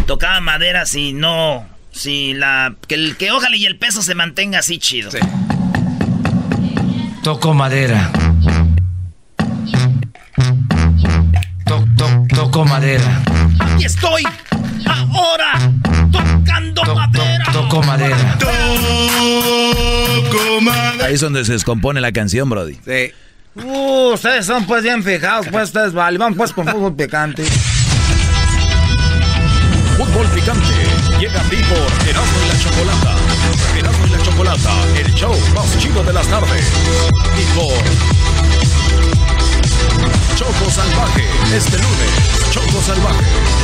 [0.10, 4.58] tocaba madera si no, si la, que, el, que ojalá y el peso se mantenga
[4.58, 5.12] así chido.
[5.12, 5.20] Sí.
[7.22, 8.12] Toco madera.
[11.68, 13.22] To- to- toco madera.
[13.60, 14.24] Aquí estoy,
[14.88, 15.72] ahora,
[16.12, 17.46] tocando To- to- madera.
[17.54, 18.38] toco madera.
[21.06, 22.80] Ahí es donde se descompone la canción, Brody.
[22.84, 23.12] Sí.
[23.64, 27.44] Uh, ustedes son pues bien fijados, pues ustedes vale, vamos pues con fútbol picante.
[30.00, 30.74] Fútbol picante.
[31.20, 33.16] Llega a ti por Erasmo y la Chocolata.
[33.78, 36.72] Erasmo y la Chocolata, el show más chido de las tardes.
[37.38, 37.74] Y por
[40.38, 43.59] Choco Salvaje, este lunes, Choco Salvaje.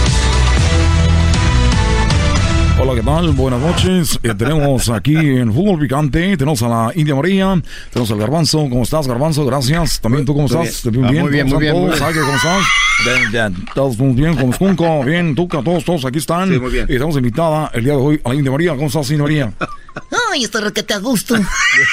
[2.77, 3.31] Hola, ¿qué tal?
[3.31, 4.19] Buenas noches.
[4.21, 7.61] Eh, tenemos aquí en Fútbol Picante, tenemos a la India María,
[7.91, 8.59] tenemos al Garbanzo.
[8.69, 9.45] ¿Cómo estás, Garbanzo?
[9.45, 10.01] Gracias.
[10.01, 10.91] También tú, ¿cómo Muy estás?
[10.91, 11.01] bien.
[11.01, 11.23] ¿Te Ah, bien?
[11.23, 11.99] muy bien, ¿Cómo muy bien, muy todos?
[11.99, 12.13] bien.
[12.13, 12.63] Sague, ¿Cómo estás?
[13.05, 13.65] Bien, bien.
[13.73, 16.49] Todos muy bien, con Junco, bien, Tuca, todos, todos aquí están.
[16.51, 16.85] Sí, muy bien.
[16.89, 18.75] Y estamos invitada el día de hoy a la India María.
[18.75, 19.53] ¿Cómo estás, India María?
[20.33, 21.35] Ay, estoy requete a gusto.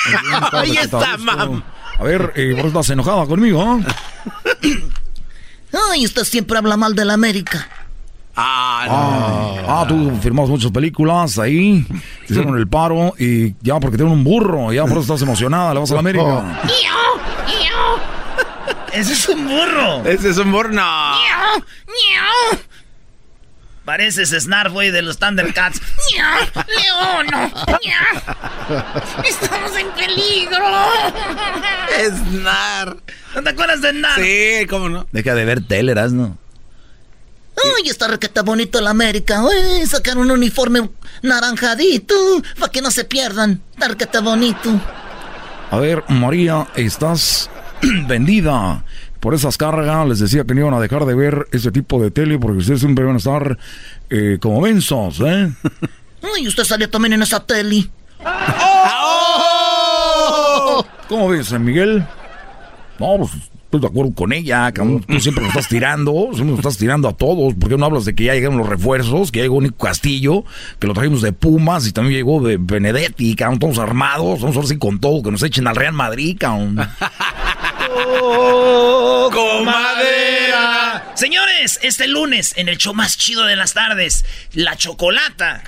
[0.52, 1.62] Ahí está, mam.
[1.98, 3.62] A ver, eh, ¿por qué estás enojada conmigo?
[3.62, 3.80] ah?
[5.92, 7.68] Ay, usted siempre habla mal de la América.
[8.34, 11.84] Ah, ah, tú firmas muchas películas ahí,
[12.26, 15.74] te hicieron el paro y ya porque tienen un burro, ya por eso estás emocionada,
[15.74, 16.62] le vas a la América.
[18.92, 20.04] Ese es un burro.
[20.04, 20.82] Ese es un burro, no.
[23.84, 25.80] Pareces Snarf, güey, de los Thundercats.
[26.14, 27.42] Miau.
[29.24, 30.64] Estamos en peligro.
[31.98, 32.96] Snar.
[33.34, 34.20] ¿No te acuerdas de Snar?
[34.20, 35.06] Sí, cómo no.
[35.10, 36.38] Deja de ver tele, ¿no?
[37.64, 39.40] Ay, está requete bonito la América.
[39.40, 40.90] Ay, sacar un uniforme
[41.22, 42.14] naranjadito
[42.58, 43.62] para que no se pierdan.
[43.72, 44.80] Está requete bonito.
[45.70, 47.50] A ver, María, estás
[48.06, 48.84] vendida
[49.20, 50.08] por esas cargas.
[50.08, 52.80] Les decía que no iban a dejar de ver ese tipo de tele porque ustedes
[52.80, 53.58] siempre van a estar
[54.10, 55.52] eh, como mensos, ¿eh?
[56.36, 57.88] Ay, usted salió también en esa tele.
[61.08, 62.06] ¿Cómo ves, Miguel?
[62.98, 63.30] No, pues
[63.76, 64.70] estoy de acuerdo con ella.
[64.72, 65.02] cabrón.
[65.02, 67.54] Tú siempre lo estás tirando, siempre lo estás tirando a todos.
[67.54, 69.32] ¿Por qué no hablas de que ya llegaron los refuerzos?
[69.32, 70.44] Que ya llegó Nico Castillo,
[70.78, 73.58] que lo trajimos de Pumas y también llegó de Benedetti, cabrón.
[73.58, 76.76] Todos armados, vamos ahora sí con todo, que nos echen al Real Madrid, cabrón.
[79.32, 81.12] comadera.
[81.14, 85.62] Señores, este lunes en el show más chido de las tardes, La Chocolata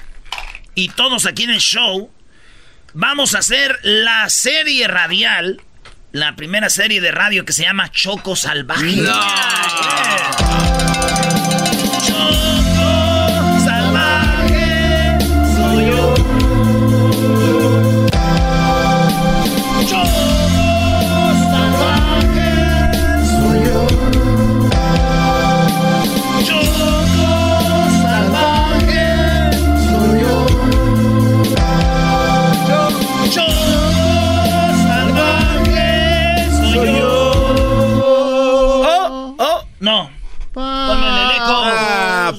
[0.74, 2.10] y todos aquí en el show,
[2.92, 5.62] vamos a hacer la serie radial,
[6.14, 9.02] la primera serie de radio que se llama Choco Salvaje.
[12.06, 12.53] Choco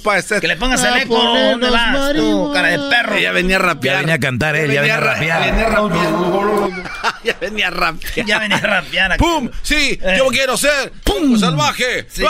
[0.05, 0.39] Ah, pues.
[0.39, 1.17] Que le pongas el eco.
[1.17, 3.17] ¿Dónde vas tú, cara de perro?
[3.17, 3.95] Ya venía a rapear.
[3.95, 5.51] Ya venía a cantar él, ya venía a rapear.
[5.51, 7.15] Venía a rapear.
[7.23, 8.25] ya venía a rapear.
[8.25, 9.11] Ya venía a rapear.
[9.13, 9.23] aquí.
[9.23, 9.49] ¡Pum!
[9.63, 10.15] Sí, Eh.
[10.17, 11.37] yo quiero ser ¡Pum!
[11.39, 12.05] salvaje.
[12.09, 12.23] Sí.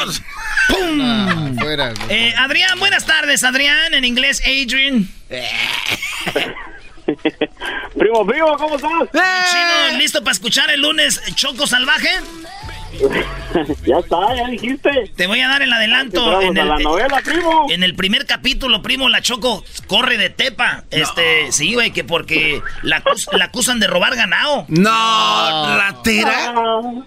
[0.69, 1.57] ¡Pum!
[1.59, 1.93] Fuera.
[2.09, 3.93] Eh, Adrián, buenas tardes, Adrián.
[3.93, 5.07] En inglés, Adrian.
[7.97, 8.91] Primo, primo, ¿cómo estás?
[9.51, 12.09] Chino, ¿listo para escuchar el lunes Choco Salvaje?
[13.85, 15.11] ya está, ya dijiste.
[15.15, 16.41] Te voy a dar el adelanto.
[16.41, 17.67] En el, la novela, primo.
[17.69, 20.83] en el primer capítulo, primo, la Choco corre de tepa.
[20.91, 24.65] Este, sí, güey, que porque la, acus- la acusan de robar ganado.
[24.67, 26.53] No, ratera.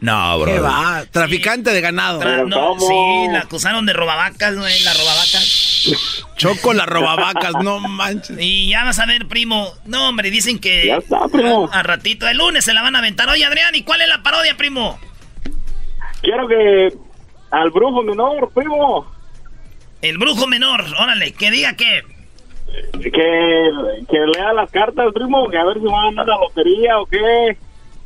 [0.01, 0.63] No, ¿Qué bro.
[0.63, 1.05] va?
[1.11, 2.21] Traficante de ganado.
[2.21, 5.85] Tra- no, sí, la acusaron de robavacas, güey, la robavacas.
[6.37, 8.37] Choco la robavacas, no manches.
[8.41, 9.73] Y ya vas a ver, primo.
[9.85, 10.87] No, hombre, dicen que.
[10.87, 11.69] Ya está, primo.
[11.73, 13.29] A, a ratito, el lunes se la van a aventar.
[13.29, 14.99] Oye, Adrián, ¿y cuál es la parodia, primo?
[16.23, 16.93] Quiero que
[17.51, 19.07] al brujo menor, primo,
[20.03, 22.03] El brujo menor, órale, que diga que.
[23.03, 23.71] que,
[24.09, 27.07] que lea las cartas, primo, que a ver si va a ganar la lotería o
[27.07, 27.57] qué.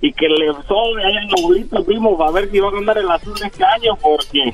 [0.01, 2.99] Y que le sobre ahí en la bolita, primo, para ver si va a ganar
[2.99, 4.53] el azul de este año, porque...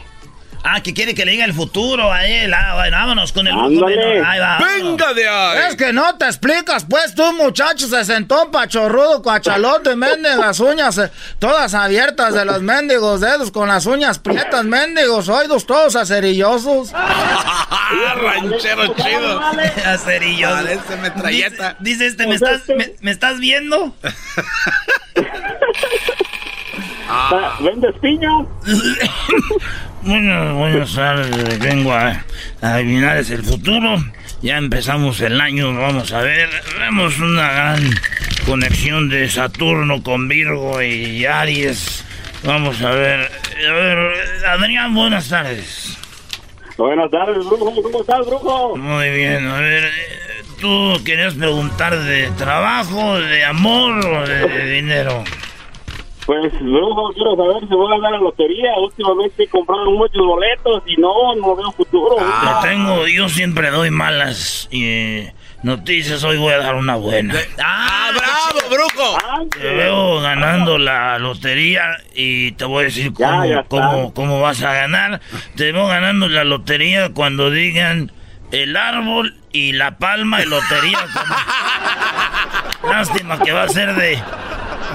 [0.64, 2.52] Ah, que quiere que le diga el futuro a él.
[2.52, 3.90] Ah, bueno, vámonos con el menor.
[4.24, 4.58] Ahí va.
[4.58, 5.58] ¡Venga de ahí!
[5.68, 11.10] Es que no te explicas, pues tú, muchacho, se sentó pachorrudo, cuachalote, mendigas uñas, eh,
[11.38, 16.90] todas abiertas de los mendigos dedos, con las uñas prietas, mendigos, oídos todos acerillosos.
[16.94, 19.40] ¡Ah, ranchero chido!
[19.86, 20.52] Acerillos.
[20.52, 21.76] Parece metralleta.
[21.80, 23.94] Dice, dice este, ¿me estás, me, me estás viendo?
[27.60, 28.30] ¿Vendes piña?
[30.00, 32.24] Bueno, buenas tardes, vengo a,
[32.62, 33.96] a adivinar es el futuro.
[34.42, 36.48] Ya empezamos el año, vamos a ver.
[36.78, 37.90] Vemos una gran
[38.46, 42.04] conexión de Saturno con Virgo y Aries.
[42.44, 43.28] Vamos a ver.
[43.68, 43.98] A ver,
[44.46, 45.98] Adrián, buenas tardes.
[46.76, 48.76] Buenas tardes, brujo, ¿cómo estás, brujo?
[48.76, 55.24] Muy bien, a ver, eh, tú querías preguntar de trabajo, de amor o de dinero.
[56.28, 58.70] Pues, brujo, quiero saber si voy a ganar la lotería.
[58.76, 62.16] Últimamente compraron muchos boletos y no, no veo futuro.
[62.18, 67.34] Lo tengo, yo siempre doy malas eh, noticias, hoy voy a dar una buena.
[67.64, 69.16] ¡Ah, bravo, brujo!
[69.26, 74.42] Ah, Te veo ganando la lotería y te voy a decir cómo, ya cómo, cómo
[74.42, 75.22] vas a ganar.
[75.56, 78.12] Te veo ganando la lotería cuando digan
[78.52, 80.98] el árbol y La Palma y Lotería.
[81.10, 84.18] como- Lástima que va a ser de,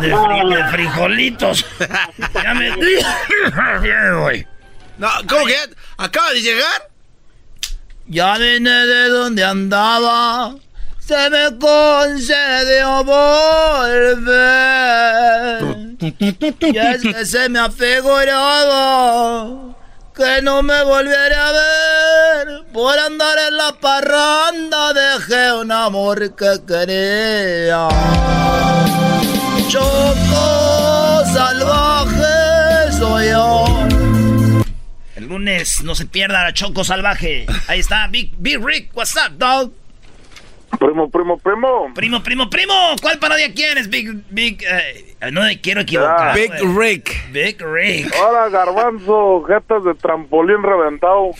[0.07, 1.65] de, fri- de frijolitos.
[2.43, 2.71] Ya me...
[4.21, 4.47] Güey.
[4.97, 5.55] No, ¿cómo que
[5.97, 6.89] acaba de llegar?
[8.07, 10.55] Ya vine de donde andaba,
[10.99, 13.03] se me concedió
[14.43, 15.63] volver.
[15.99, 18.93] Y es que se me ha figurado
[20.15, 22.63] que no me volviera a ver.
[22.73, 27.87] Por andar en la parranda dejé un amor que quería.
[29.67, 33.65] Choco salvaje soy yo.
[35.15, 37.45] El lunes no se pierda la Choco Salvaje.
[37.67, 38.91] Ahí está, Big, Big Rick.
[38.95, 39.71] What's up, dog?
[40.79, 41.91] Primo, primo, primo.
[41.93, 42.73] Primo, primo, primo.
[43.01, 44.63] ¿Cuál parodia quieres, Big, Big?
[44.63, 46.35] eh, no me quiero equivocar.
[46.35, 46.95] Big güey.
[46.95, 47.31] Rick.
[47.31, 48.13] Big Rick.
[48.15, 51.31] Ahora, garbanzo, jetas de trampolín reventado.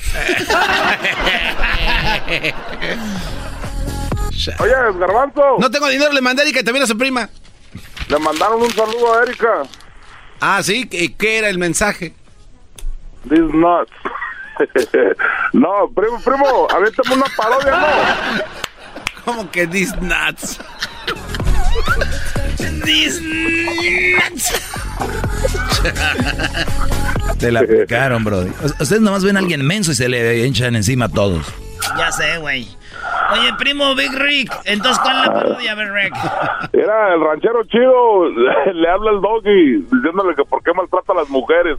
[4.60, 5.58] Oye, garbanzo.
[5.60, 7.30] No tengo dinero, le mandé a Erika y también a su prima.
[8.10, 9.64] Le mandaron un saludo a Erika.
[10.40, 12.14] Ah, sí, ¿qué, qué era el mensaje?
[13.30, 13.92] These nuts.
[15.54, 17.88] no, primo, primo, aviéntame una parodia, ¿no?
[19.26, 20.60] ¿Cómo que these nuts?
[22.84, 24.52] These nuts.
[27.40, 28.46] Te la picaron, bro.
[28.80, 31.46] Ustedes nomás ven a alguien menso y se le hinchan encima a todos.
[31.98, 32.68] Ya sé, güey.
[33.34, 34.52] Oye, primo Big Rick.
[34.66, 36.16] Entonces, ¿cuál es la parodia, Big Rick?
[36.74, 38.30] Era el ranchero chido,
[38.74, 41.78] le habla el doggy diciéndole que por qué maltrata a las mujeres.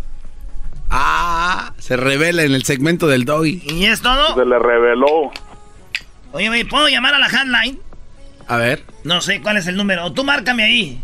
[0.90, 3.62] Ah, se revela en el segmento del doggy.
[3.66, 4.34] ¿Y es todo?
[4.34, 5.32] Se le reveló.
[6.32, 7.78] Oye, güey, ¿puedo llamar a la handline?
[8.48, 8.82] A ver.
[9.04, 10.12] No sé cuál es el número.
[10.12, 11.02] Tú márcame ahí.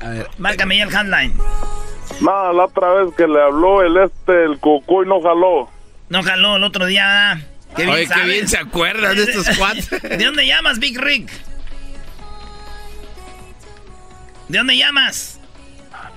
[0.00, 0.28] A ver.
[0.38, 1.34] Márcame ahí el handline.
[2.20, 5.68] No, la otra vez que le habló el este, el cucuy no jaló.
[6.08, 7.06] No jaló el otro día.
[7.06, 7.55] ¿verdad?
[7.76, 9.90] Qué bien Oye, qué bien se acuerdan de estos cuates.
[9.90, 11.30] ¿De dónde llamas, Big Rick?
[14.48, 15.40] ¿De dónde llamas?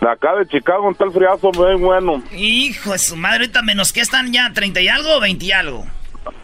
[0.02, 2.24] De acá de Chicago, un tal friazo bien bueno.
[2.32, 5.52] Hijo de su madre, ahorita menos que están ya, ¿30 y algo o 20 y
[5.52, 5.86] algo?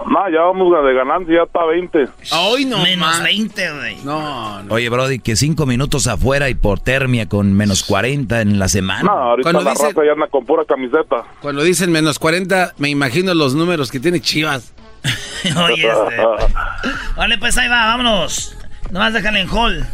[0.10, 2.08] No, ya vamos de ganancia, ya está 20.
[2.32, 3.24] Hoy no Menos man.
[3.24, 3.96] 20, güey.
[4.04, 4.74] No, no.
[4.74, 9.04] Oye, Brody, que cinco minutos afuera hipotermia con menos 40 en la semana.
[9.04, 11.24] No, ahorita Cuando la dice- raza ya anda con pura camiseta.
[11.42, 14.74] Cuando dicen menos 40, me imagino los números que tiene Chivas.
[15.64, 16.90] Oye, este.
[17.16, 18.56] Vale, pues ahí va, vámonos.
[18.92, 19.86] Nomás déjale en hall.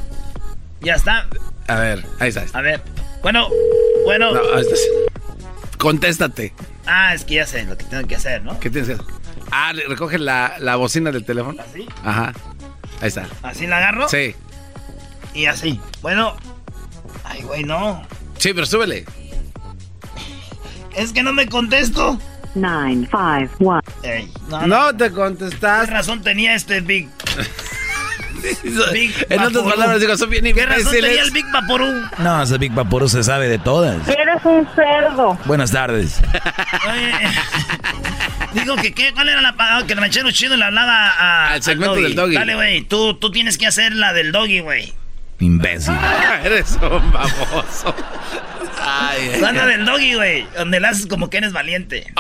[0.82, 1.28] Ya está.
[1.68, 2.46] A ver, ahí está.
[2.58, 2.82] A ver.
[3.22, 3.48] Bueno,
[4.06, 4.32] bueno.
[4.32, 4.76] No, ahí está.
[5.78, 6.54] Contéstate.
[6.86, 8.60] Ah, es que ya sé lo que tengo que hacer, ¿no?
[8.60, 9.06] ¿Qué tienes que hacer?
[9.52, 11.62] Ah, recoge la, la bocina del teléfono.
[11.62, 11.86] ¿Así?
[12.04, 12.34] Ajá.
[13.02, 13.28] Ahí está.
[13.44, 14.08] ¿Así la agarro?
[14.10, 14.36] Sí.
[15.34, 15.80] Y así.
[16.02, 16.36] Bueno.
[17.24, 18.02] Ay, güey, no.
[18.38, 19.06] Sí, pero súbele.
[20.96, 22.20] Es que no me contesto.
[22.56, 23.82] 951.
[24.04, 24.32] Ey,
[24.68, 25.88] No te contestaste.
[25.88, 27.10] ¿Qué razón tenía este Big?
[28.94, 31.86] Big En otras palabras, digo, son bien ¿Qué razón tenía el Big Vaporú?
[32.20, 34.08] No, ese Big Vaporú se sabe de todas.
[34.08, 35.38] Eres un cerdo.
[35.46, 36.20] Buenas tardes.
[36.90, 37.14] Oye,
[38.54, 39.86] digo que qué, ¿cuál era la parada?
[39.86, 42.34] Que el ranchero chido le hablaba a, Al segmento al del doggy.
[42.36, 44.94] Dale, güey, tú, tú tienes que hacer la del doggy, güey.
[45.42, 45.94] Imbécil.
[46.44, 47.94] Eres un baboso.
[48.84, 52.12] Ay, La del doggy, güey, donde le haces como que eres valiente.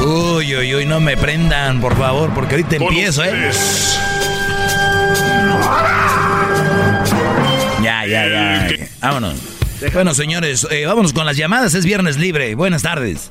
[0.00, 3.28] Uy, uy, uy, no me prendan, por favor, porque ahorita Con empiezo, ¿eh?
[3.28, 3.98] ustedes,
[7.82, 8.68] Ya, ya, ya.
[9.00, 9.36] Vámonos.
[9.92, 11.74] Bueno, señores, eh, vámonos con las llamadas.
[11.74, 12.54] Es viernes libre.
[12.54, 13.30] Buenas tardes.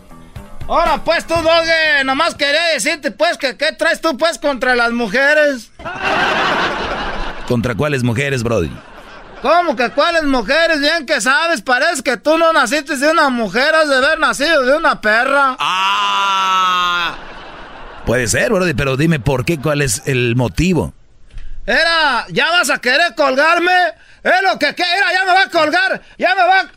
[0.67, 4.91] Ahora pues tú, Doge, nomás quería decirte pues que qué traes tú pues contra las
[4.91, 5.71] mujeres.
[7.47, 8.71] ¿Contra cuáles mujeres, Brody?
[9.41, 10.79] ¿Cómo que cuáles mujeres?
[10.79, 14.63] Bien que sabes, parece que tú no naciste de una mujer, has de haber nacido
[14.63, 15.57] de una perra.
[15.59, 17.15] Ah.
[18.05, 20.93] Puede ser, Brody, pero dime por qué, cuál es el motivo.
[21.65, 23.71] Era, ¿ya vas a querer colgarme?
[24.23, 26.71] Es lo que era, ya me va a colgar, ya me va...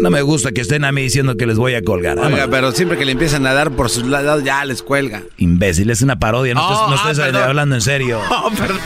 [0.00, 2.16] No me gusta que estén a mí diciendo que les voy a colgar.
[2.18, 2.48] Oiga, Vámonos.
[2.50, 5.22] pero siempre que le empiezan a dar por sus lados, ya les cuelga.
[5.36, 8.20] Imbécil, es una parodia, no, Oh, no ah, hablando en serio.
[8.30, 8.78] Oh, perdón.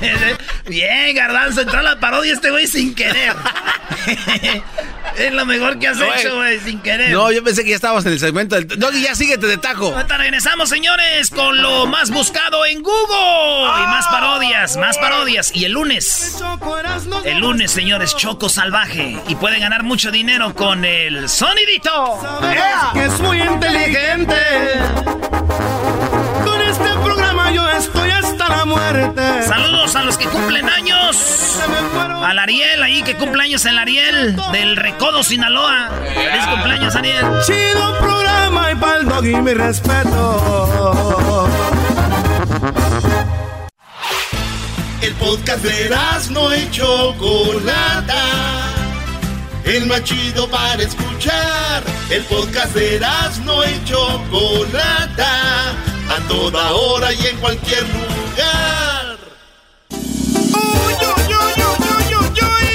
[0.68, 3.34] Bien, Garbanzo, entró la parodia este güey sin querer.
[5.18, 7.10] es lo mejor que has No, hecho, güey, sin querer.
[7.10, 8.66] No, yo pensé que ya estábamos en el segmento del...
[8.66, 9.94] Doggy, ya síguete de tajo.
[9.94, 13.82] Ahorita regresamos, señores, con lo más buscado en Google.
[13.82, 15.50] Y más parodias, más parodias.
[15.54, 16.38] Y el lunes,
[17.24, 19.18] el lunes, señores, Choco Salvaje.
[19.28, 22.20] Y puede ganar mucho dinero con el sonidito.
[22.94, 24.36] que es muy inteligente.
[27.52, 29.42] Yo estoy hasta la muerte.
[29.42, 31.58] Saludos a los que cumplen años.
[32.24, 35.90] Al Ariel, ahí que cumple años el Ariel del Recodo, Sinaloa.
[36.14, 37.26] Feliz cumpleaños, Ariel.
[37.44, 41.48] Chido programa y pa'l doggy mi respeto.
[45.02, 45.90] El podcast de
[46.30, 48.24] no y Chocolata.
[49.64, 51.82] El más chido para escuchar.
[52.10, 53.00] El podcast de
[53.44, 55.74] no y Chocolata.
[56.10, 59.16] A toda hora y en cualquier lugar.
[59.90, 60.00] Uy,
[60.52, 62.66] uy, uy, uy, uy, uy, uy.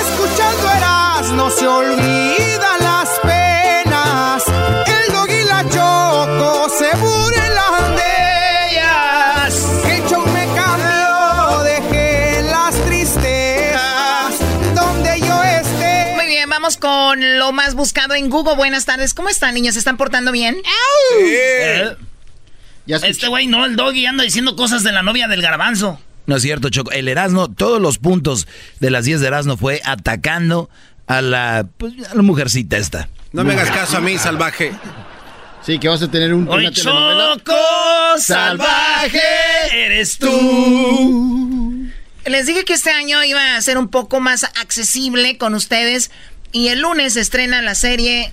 [0.00, 4.44] Escuchando Erasmo se olvidan las penas.
[4.86, 9.54] El dog y la choco se burlan de ellas.
[9.88, 14.34] El show me cambió, dejé las tristezas
[14.74, 16.12] donde yo esté.
[16.16, 18.56] Muy bien, vamos con lo más buscado en Google.
[18.56, 19.14] Buenas tardes.
[19.14, 19.72] ¿Cómo están, niños?
[19.72, 20.60] ¿Se están portando bien?
[21.18, 21.96] Eh,
[22.86, 26.00] Este güey no, el doggy anda diciendo cosas de la novia del garbanzo.
[26.26, 26.90] No es cierto, Choco.
[26.92, 28.46] El Erasmo, todos los puntos
[28.80, 30.68] de las 10 de Erasmo fue atacando
[31.06, 33.08] a la, pues, a la mujercita esta.
[33.32, 34.72] No me hagas caso a mí, salvaje.
[35.64, 36.70] Sí, que vas a tener un, Hoy.
[36.70, 37.54] Choco
[38.18, 39.18] salvaje
[39.72, 41.86] eres tú.
[42.24, 46.10] Les dije que este año iba a ser un poco más accesible con ustedes.
[46.52, 48.32] Y el lunes se estrena la serie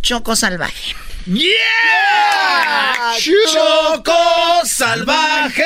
[0.00, 0.94] Choco Salvaje.
[1.26, 3.14] ¡Yeah!
[3.52, 4.12] Choco
[4.64, 5.64] salvaje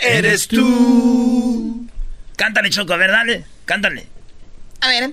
[0.00, 1.86] eres tú.
[2.36, 3.44] Cántale, Choco, a ver, dale.
[3.64, 4.06] Cántale.
[4.80, 5.12] A ver.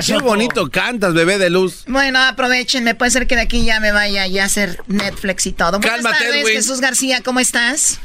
[0.00, 0.24] Qué Choco!
[0.26, 1.84] bonito cantas, bebé de luz.
[1.86, 2.94] Bueno, aprovechenme.
[2.94, 5.78] Puede ser que de aquí ya me vaya ya a hacer Netflix y todo.
[5.78, 6.54] Buenas Cálmate, tardes, Edwin.
[6.56, 7.20] Jesús García.
[7.22, 8.00] ¿Cómo estás?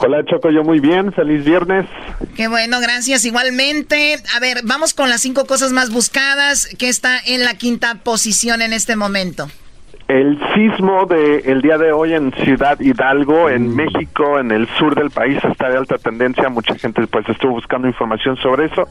[0.00, 1.86] Hola Choco, yo muy bien, feliz viernes.
[2.36, 3.24] Qué bueno, gracias.
[3.24, 4.22] Igualmente.
[4.34, 8.62] A ver, vamos con las cinco cosas más buscadas que está en la quinta posición
[8.62, 9.48] en este momento.
[10.08, 15.10] El sismo del día de hoy en Ciudad Hidalgo, en México, en el sur del
[15.10, 16.48] país, está de alta tendencia.
[16.50, 18.86] Mucha gente pues estuvo buscando información sobre eso.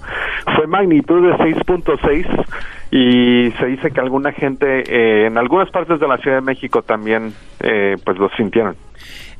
[0.56, 2.46] Fue magnitud de 6.6
[2.92, 6.82] y se dice que alguna gente eh, en algunas partes de la Ciudad de México
[6.82, 8.76] también eh, pues lo sintieron.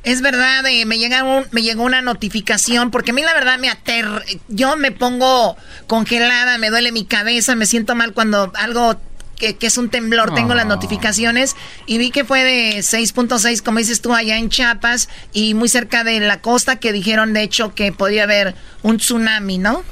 [0.04, 3.58] Es verdad, eh, me, llega un- me llegó una notificación, porque a mí la verdad
[3.60, 4.20] me aterra.
[4.48, 5.56] Yo me pongo
[5.86, 8.96] congelada, me duele mi cabeza, me siento mal cuando algo
[9.42, 13.78] que, que es un temblor, tengo las notificaciones y vi que fue de 6.6, como
[13.78, 17.74] dices tú, allá en Chiapas y muy cerca de la costa, que dijeron de hecho
[17.74, 19.82] que podía haber un tsunami, ¿no?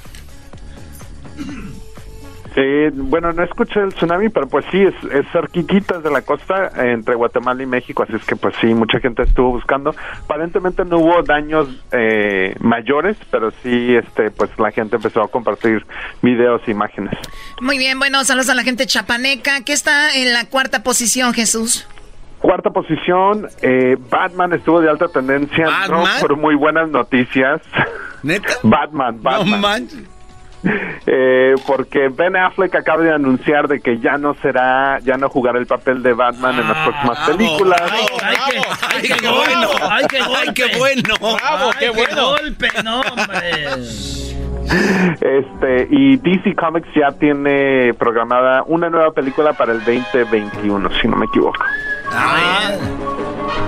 [2.57, 6.73] Eh, bueno, no escuché el tsunami, pero pues sí, es, es cerquititas de la costa
[6.77, 9.95] eh, entre Guatemala y México, así es que pues sí, mucha gente estuvo buscando.
[10.25, 15.87] Aparentemente no hubo daños eh, mayores, pero sí, este, pues la gente empezó a compartir
[16.23, 17.17] videos e imágenes.
[17.61, 21.87] Muy bien, bueno, saludos a la gente chapaneca, que está en la cuarta posición, Jesús.
[22.41, 26.21] Cuarta posición, eh, Batman estuvo de alta tendencia, no ¿Batman?
[26.21, 27.61] por muy buenas noticias.
[28.23, 28.55] ¿Neta?
[28.63, 29.89] Batman, Batman.
[29.93, 30.20] No.
[31.13, 35.59] Eh, porque Ben Affleck acaba de anunciar de que ya no será, ya no jugará
[35.59, 37.81] el papel de Batman en las próximas películas.
[37.91, 38.61] ¡Ay, qué,
[38.95, 39.69] ay, qué qué bueno.
[39.91, 40.39] ¡Ay, qué golpe!
[40.39, 41.15] Ay, qué bueno.
[41.19, 42.29] ¡Bravo, qué bueno!
[42.31, 42.69] golpe!
[42.85, 44.21] ¡No, hombre!
[45.21, 51.17] Este, y DC Comics ya tiene programada una nueva película para el 2021, si no
[51.17, 51.65] me equivoco.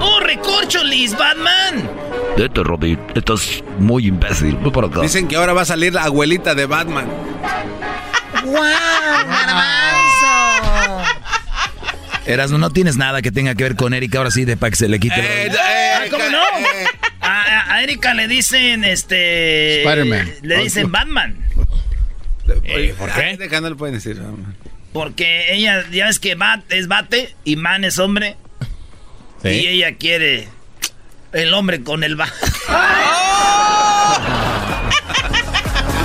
[0.00, 1.88] ¡Oh, recorcholis, Batman!
[2.36, 4.56] Vete, Roddy, estás muy imbécil.
[4.56, 5.00] Ven para acá.
[5.00, 7.06] Dicen que ahora va a salir la abuelita de Batman.
[8.44, 8.54] ¡Wow!
[10.22, 11.12] ¡Garbanzo!
[12.26, 14.76] Erasmo, no tienes nada que tenga que ver con Erika, ahora sí, de para que
[14.76, 15.16] se le quite.
[15.16, 15.50] lo- Eh,
[15.94, 16.42] Ah, ¿Cómo no?
[17.20, 19.82] A, a- a Erika le dicen, este...
[19.82, 20.32] Spider-Man.
[20.42, 21.36] Le dicen Batman.
[22.74, 23.36] Oye, ¿Por qué?
[23.38, 24.20] Deja, no le pueden decir.
[24.92, 28.36] Porque ella, ya ves que Bat es bate y Man es hombre.
[29.44, 30.48] Y ella quiere
[31.32, 32.28] el hombre con el bat.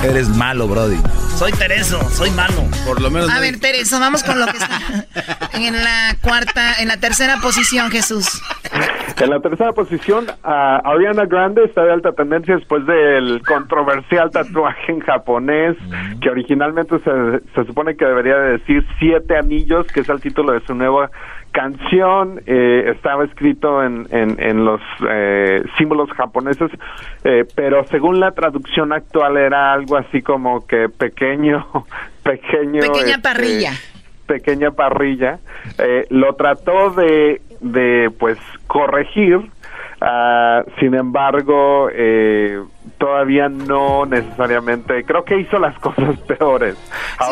[0.04, 0.96] Eres malo, Brody.
[1.36, 2.54] Soy Tereso, soy malo.
[2.86, 3.30] Por lo menos.
[3.30, 4.80] A ver, Teresa, vamos con lo que está
[5.54, 8.40] en la cuarta, en la tercera posición, Jesús.
[9.20, 14.92] En la tercera posición, ah, Ariana Grande está de alta tendencia después del controversial tatuaje
[14.92, 15.76] en japonés,
[16.20, 20.52] que originalmente se, se supone que debería de decir Siete Anillos, que es el título
[20.52, 21.10] de su nueva
[21.58, 22.40] canción.
[22.46, 24.80] Eh, estaba escrito en, en, en los
[25.10, 26.70] eh, símbolos japoneses,
[27.24, 31.66] eh, pero según la traducción actual era algo así como que pequeño,
[32.22, 32.80] pequeño.
[32.80, 33.72] Pequeña este, parrilla.
[34.26, 35.40] pequeña parrilla,
[35.78, 38.38] eh, lo trató de, de pues
[38.68, 39.40] corregir,
[40.00, 42.62] ah, sin embargo, eh,
[42.98, 46.76] todavía no necesariamente, creo que hizo las cosas peores.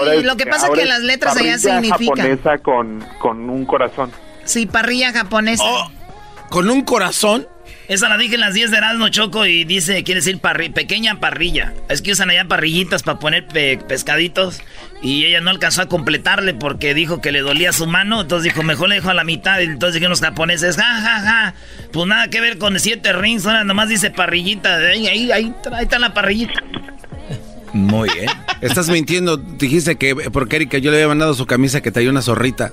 [0.05, 2.17] Sí, lo que pasa es ahora que las letras allá parrilla significan.
[2.17, 4.11] japonesa con, con un corazón.
[4.45, 5.65] Sí, parrilla japonesa.
[5.65, 5.91] Oh,
[6.51, 7.47] ¿Con un corazón?
[7.89, 11.21] Esa la dije en las 10 de Erasmo Choco y dice, quiere decir parri pequeña
[11.21, 11.73] parrilla.
[11.89, 13.47] Es que usan allá parrillitas para poner
[13.87, 14.61] pescaditos.
[15.03, 18.23] Y ella no alcanzó a completarle porque dijo que le dolía su mano.
[18.23, 19.61] Entonces dijo, mejor le dejo a la mitad.
[19.61, 21.55] Y entonces dijeron los japoneses, ja, ja, ja.
[21.93, 23.47] Pues nada que ver con siete rings.
[23.47, 24.79] Ahora nomás dice parrillita.
[24.79, 26.61] Ahí, ahí, ahí, está la parrillita.
[27.73, 28.31] Muy bien.
[28.63, 29.37] Estás mintiendo.
[29.37, 32.73] Dijiste que porque Erika yo le había mandado su camisa que traía una zorrita.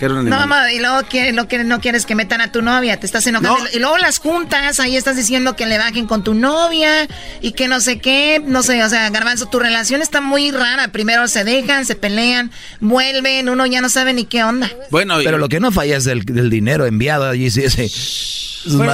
[0.00, 3.06] No, mamá, y luego que, lo que no quieres que metan a tu novia, te
[3.06, 3.68] estás enojando.
[3.72, 7.08] Y luego las juntas, ahí estás diciendo que le bajen con tu novia
[7.40, 10.88] y que no sé qué, no sé, o sea, Garbanzo, tu relación está muy rara.
[10.88, 14.70] Primero se dejan, se pelean, vuelven, uno ya no sabe ni qué onda.
[14.90, 17.90] Bueno, pero lo que no falla es el, dinero enviado allí, sí, ese.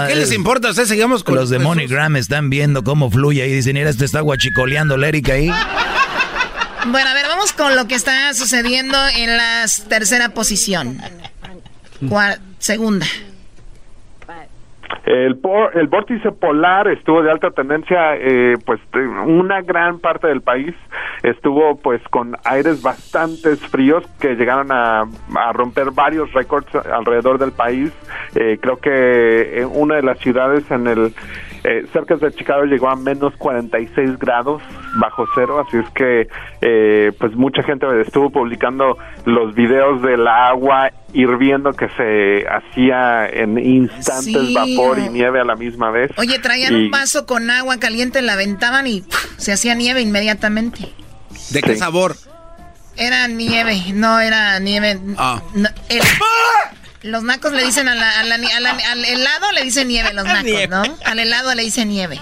[0.09, 0.69] ¿Qué les importa?
[0.71, 4.05] O sea, sigamos con los de MoneyGram están viendo cómo fluye y dicen, mira, este
[4.05, 5.51] está guachicoleando la Erika ahí.
[6.87, 10.99] Bueno, a ver, vamos con lo que está sucediendo en la tercera posición.
[12.59, 13.07] segunda.
[15.07, 15.39] El,
[15.75, 18.81] el vórtice polar estuvo de alta tendencia, eh, pues
[19.27, 20.75] una gran parte del país
[21.23, 25.03] estuvo pues con aires bastante fríos que llegaron a,
[25.37, 27.93] a romper varios récords alrededor del país.
[28.35, 31.15] Eh, creo que en una de las ciudades en el
[31.65, 34.63] eh, cerca de Chicago llegó a menos 46 grados
[34.97, 36.29] bajo cero, así es que
[36.61, 43.59] eh, pues mucha gente estuvo publicando los videos del agua hirviendo que se hacía en
[43.59, 46.11] instantes vapor y nieve a la misma vez.
[46.19, 49.03] Oye, traían un vaso con agua caliente, la aventaban y
[49.39, 50.93] se hacía nieve inmediatamente.
[51.51, 52.15] ¿De qué sabor?
[52.97, 54.99] Era nieve, no era nieve.
[55.17, 55.41] Ah.
[57.05, 58.33] Los nacos le dicen a la, al
[59.05, 60.83] helado le dicen nieve los nacos, ¿no?
[61.05, 62.19] Al helado le dicen nieve.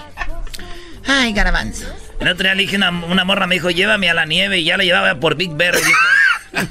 [1.07, 1.85] Ay, garbanzo.
[2.19, 4.65] El otro día le dije una, una morra, me dijo, llévame a la nieve y
[4.65, 5.75] ya la llevaba por Big Bear.
[5.75, 5.99] Y dijo,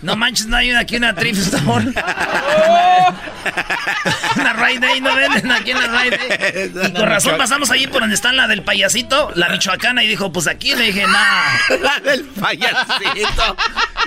[0.03, 1.87] no manches, no hay aquí una thrift store.
[4.37, 6.71] una Ride Day, no venden aquí en la Ride Day.
[6.89, 10.31] Y con razón pasamos allí por donde está la del payasito, la michoacana, y dijo,
[10.33, 11.79] pues aquí le dije, nah.
[11.81, 13.57] La del payasito.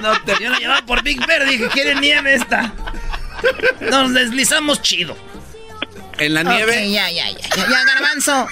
[0.02, 0.36] No te...
[0.44, 2.72] Yo la llevaba por Big Bear, dije, ¿quiere nieve esta?
[3.82, 5.16] Nos deslizamos chido.
[6.18, 6.92] En la nieve.
[6.92, 7.84] ya, ya, ya, ya.
[7.86, 8.48] garbanzo.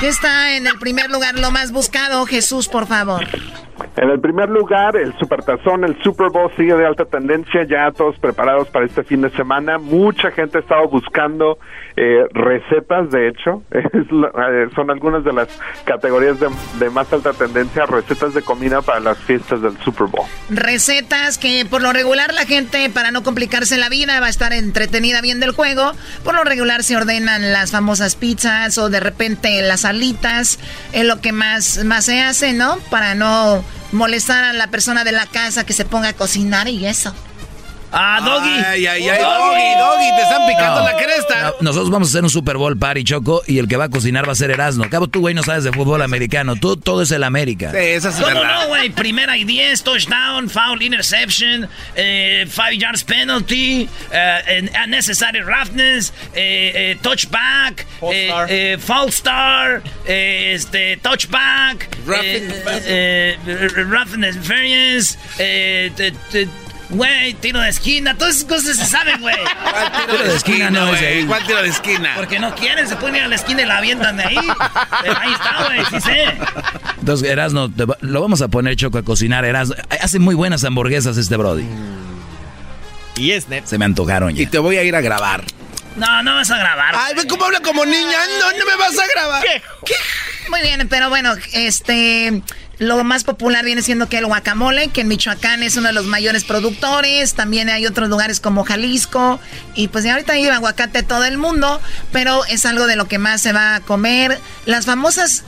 [0.00, 2.24] ¿Qué está en el primer lugar lo más buscado?
[2.26, 3.26] Jesús, por favor.
[3.96, 8.18] En el primer lugar, el Supertazón, el Super Bowl sigue de alta tendencia, ya todos
[8.18, 9.78] preparados para este fin de semana.
[9.78, 11.58] Mucha gente ha estado buscando
[11.96, 15.48] eh, recetas, de hecho, eh, son algunas de las
[15.84, 20.26] categorías de, más alta tendencia, recetas de comida para las fiestas del Super Bowl.
[20.50, 24.52] Recetas que por lo regular la gente, para no complicarse la vida, va a estar
[24.52, 25.92] entretenida viendo el juego.
[26.24, 30.58] Por lo regular se ordenan las famosas pizzas o de repente las alitas,
[30.92, 32.78] es lo que más, más se hace, ¿no?
[32.90, 36.86] Para no molestar a la persona de la casa que se ponga a cocinar y
[36.86, 37.14] eso.
[37.96, 38.64] Ah, Doggy.
[38.66, 41.54] Ay, ay, ay, Doggy, Doggy, te están picando la cresta.
[41.60, 44.26] nosotros vamos a hacer un Super Bowl party, Choco, y el que va a cocinar
[44.28, 44.84] va a ser Erasmo.
[44.90, 46.56] Cabo, tú, güey, no sabes de fútbol americano.
[46.56, 47.70] Tú, todo es el América.
[47.70, 48.90] Sí, esa es ¿Cómo no, güey?
[48.90, 57.86] Primera y diez, touchdown, foul, interception, eh, five yards penalty, uh, unnecessary roughness, eh, touchback,
[58.80, 61.88] fall star, este, touchback,
[63.88, 65.16] roughness variance,
[66.90, 69.34] Güey, tiro de esquina, todas esas cosas se saben, güey.
[70.10, 71.26] tiro de esquina no güey?
[71.26, 72.12] ¿Cuál tiro de esquina?
[72.14, 74.48] Porque no quieren, se ponen a la esquina y la avientan de ahí.
[75.02, 76.24] Pero ahí está, güey, sí sé.
[76.98, 79.44] Entonces, Erasno, lo vamos a poner Choco a cocinar.
[79.44, 81.66] Erasno, hace muy buenas hamburguesas este Brody.
[83.16, 83.64] Y es net.
[83.64, 84.42] Se me antojaron ya.
[84.42, 85.44] Y te voy a ir a grabar.
[85.96, 86.94] No, no vas a grabar.
[86.96, 88.18] Ay, ve cómo habla como niña.
[88.40, 89.42] No, no me vas a grabar.
[89.42, 89.62] ¿Qué?
[89.86, 89.94] ¿Qué?
[90.50, 92.42] Muy bien, pero bueno, este...
[92.78, 96.06] Lo más popular viene siendo que el guacamole, que en Michoacán es uno de los
[96.06, 97.34] mayores productores.
[97.34, 99.40] También hay otros lugares como Jalisco.
[99.74, 101.80] Y pues ya ahorita lleva aguacate todo el mundo,
[102.12, 104.40] pero es algo de lo que más se va a comer.
[104.66, 105.44] Las famosas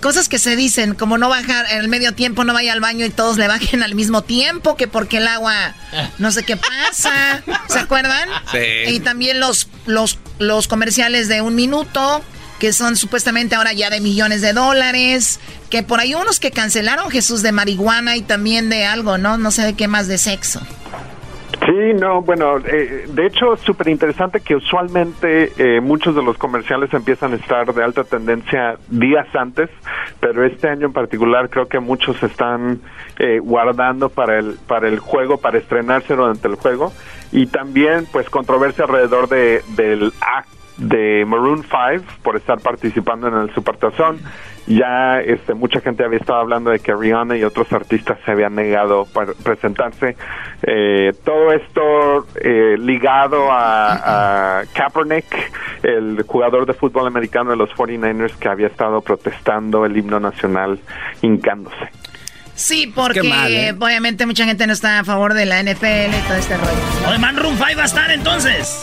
[0.00, 3.04] cosas que se dicen, como no bajar en el medio tiempo, no vaya al baño
[3.04, 5.74] y todos le bajen al mismo tiempo, que porque el agua
[6.18, 7.42] no sé qué pasa.
[7.68, 8.28] ¿Se acuerdan?
[8.52, 8.92] Sí.
[8.94, 12.22] Y también los, los, los comerciales de un minuto
[12.58, 15.40] que son supuestamente ahora ya de millones de dólares,
[15.70, 19.38] que por ahí unos que cancelaron Jesús de marihuana y también de algo, ¿no?
[19.38, 20.60] No sé de qué más de sexo.
[21.64, 26.36] Sí, no, bueno, eh, de hecho es súper interesante que usualmente eh, muchos de los
[26.36, 29.70] comerciales empiezan a estar de alta tendencia días antes,
[30.20, 32.80] pero este año en particular creo que muchos están
[33.18, 36.92] eh, guardando para el para el juego, para estrenarse durante el juego
[37.32, 43.34] y también pues controversia alrededor de del acto de Maroon 5 por estar participando en
[43.34, 44.18] el Supertazón.
[44.66, 48.54] ya este, mucha gente había estado hablando de que Rihanna y otros artistas se habían
[48.54, 50.16] negado para presentarse.
[50.62, 55.26] Eh, todo esto eh, ligado a, a Kaepernick,
[55.82, 60.78] el jugador de fútbol americano de los 49ers que había estado protestando el himno nacional
[61.22, 62.05] hincándose.
[62.56, 63.74] Sí, porque mal, ¿eh?
[63.78, 67.08] obviamente mucha gente no está a favor de la NFL y todo este rollo.
[67.08, 68.76] Oye, Man Room 5 va a estar entonces.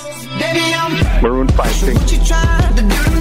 [1.21, 2.19] Maroon 5, sí.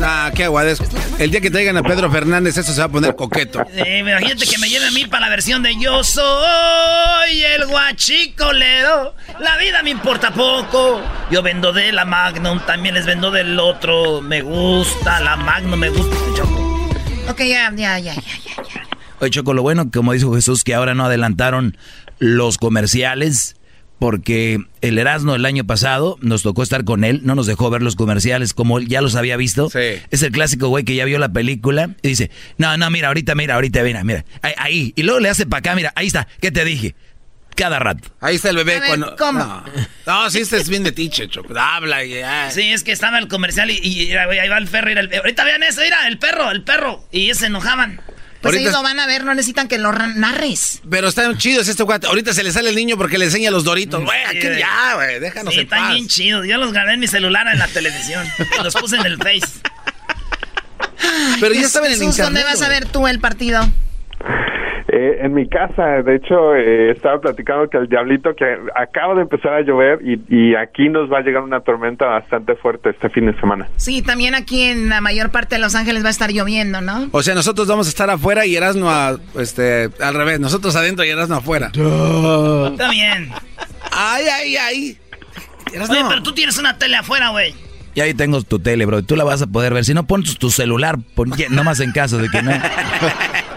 [0.03, 0.81] Ah, qué aguades.
[1.19, 3.65] El día que traigan a Pedro Fernández, eso se va a poner coqueto.
[3.75, 9.15] Eh, imagínate que me lleve a mí para la versión de Yo soy el guachicolero.
[9.39, 11.01] La vida me importa poco.
[11.31, 14.21] Yo vendo de la Magnum, también les vendo del otro.
[14.21, 16.17] Me gusta la Magnum, me gusta.
[17.29, 18.62] Ok, ya, ya, ya, ya, ya.
[19.23, 21.77] Oye, Choco, lo bueno, como dijo Jesús, que ahora no adelantaron
[22.19, 23.55] los comerciales,
[24.01, 27.83] porque el Erasmo el año pasado nos tocó estar con él, no nos dejó ver
[27.83, 29.69] los comerciales como él ya los había visto.
[30.11, 33.37] Es el clásico güey que ya vio la película y dice, no, no, mira, ahorita,
[33.37, 34.93] mira, ahorita, mira, mira, ahí, ahí.
[34.97, 36.97] Y luego le hace para acá, mira, ahí está, ¿qué te dije?
[37.55, 38.09] Cada rato.
[38.21, 39.15] Ahí está el bebé ver, cuando.
[39.17, 39.39] ¿cómo?
[39.39, 39.65] No,
[40.05, 41.55] no sí, este es bien de tiche, Choco.
[41.57, 42.51] Habla y ya.
[42.51, 44.89] Sí, es que estaba el comercial y, y ahí va el perro.
[44.89, 47.05] mira, el- ahorita vean eso, mira, el perro, el perro.
[47.13, 48.01] Y se enojaban.
[48.43, 50.83] Pues Ahorita- ellos lo van a ver, no necesitan que lo narres.
[50.91, 52.09] Pero están chidos este cuate.
[52.09, 54.05] Ahorita se le sale el niño porque le enseña los doritos.
[54.05, 54.59] Güey, aquí güey.
[54.59, 55.21] ya, güey.
[55.21, 55.93] Déjanos Sí, en están paz.
[55.93, 56.47] bien chidos.
[56.47, 58.27] Yo los grabé en mi celular en la televisión.
[58.65, 59.61] los puse en el Face.
[61.41, 62.43] Pero ya estaba en el Jesús, internet.
[62.43, 63.69] ¿Dónde vas a ver tú el partido?
[64.95, 69.23] Eh, en mi casa, de hecho, eh, estaba platicando que el diablito que acaba de
[69.23, 73.09] empezar a llover y, y aquí nos va a llegar una tormenta bastante fuerte este
[73.09, 73.69] fin de semana.
[73.77, 77.09] Sí, también aquí en la mayor parte de Los Ángeles va a estar lloviendo, ¿no?
[77.13, 80.41] O sea, nosotros vamos a estar afuera y Erasmo a, este, al revés.
[80.41, 81.69] Nosotros adentro y Erasmo afuera.
[81.69, 83.31] Está bien.
[83.93, 84.99] Ay, ay, ay.
[85.89, 87.55] Oye, pero tú tienes una tele afuera, güey.
[87.95, 88.99] Y ahí tengo tu tele, bro.
[88.99, 89.87] y Tú la vas a poder ver.
[89.87, 90.99] Si no, pon tu, celular.
[91.15, 92.53] Pon, nomás en caso de que no.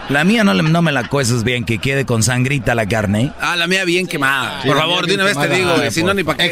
[0.08, 3.22] La mía no, le- no me la cueces bien, que quede con sangrita la carne.
[3.24, 3.32] ¿eh?
[3.40, 4.62] Ah, la mía bien quemada.
[4.62, 5.70] Sí, Por favor, de una vez te digo.
[5.76, 6.44] Ah, Si no, ni para qué.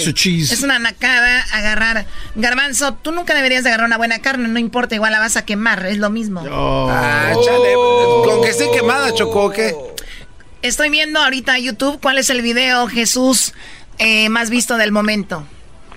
[0.52, 2.04] Es una nacada agarrar.
[2.34, 5.44] Garbanzo, tú nunca deberías de agarrar una buena carne, no importa, igual la vas a
[5.44, 6.42] quemar, es lo mismo.
[6.50, 7.74] Ah, chale.
[8.24, 9.74] Con que esté quemada, Choco, ¿o ¿qué?
[10.62, 13.52] Estoy viendo ahorita YouTube cuál es el video, Jesús,
[13.98, 15.46] eh, más visto del momento.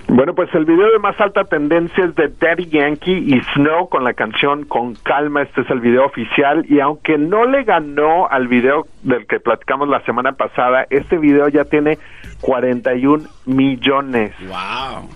[0.09, 4.03] Bueno, pues el video de más alta tendencia es de Daddy Yankee y Snow con
[4.05, 5.41] la canción Con Calma.
[5.43, 9.89] Este es el video oficial y aunque no le ganó al video del que platicamos
[9.89, 11.99] la semana pasada, este video ya tiene
[12.39, 14.31] 41 millones.
[14.47, 15.09] ¡Wow!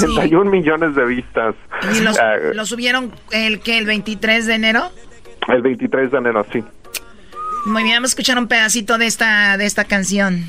[0.00, 1.54] 41 millones de vistas.
[1.94, 4.84] ¿Y los- Ah, lo subieron el que el 23 de enero?
[5.48, 6.64] el 23 de enero, sí.
[7.66, 10.44] Muy bien, vamos a escuchar un pedacito de esta, de esta canción.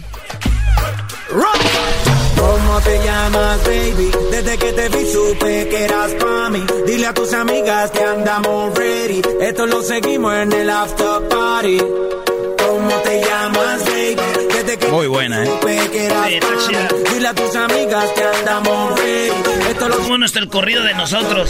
[2.38, 4.12] ¿Cómo te llamas, baby?
[4.32, 6.64] Desde que te vi supe que eras pa' mí.
[6.86, 9.22] Dile a tus amigas que andamos ready.
[9.42, 11.78] Esto lo seguimos en el after party.
[11.78, 14.16] ¿Cómo te llamas, baby?
[14.54, 15.48] Desde que Muy buena, ¿eh?
[15.48, 16.88] supe que eras Sí, pa' chida.
[16.94, 17.04] mí.
[17.14, 19.32] Dile a tus amigas que andamos ready.
[19.70, 21.50] Esto lo Bueno, está el corrido de nosotros.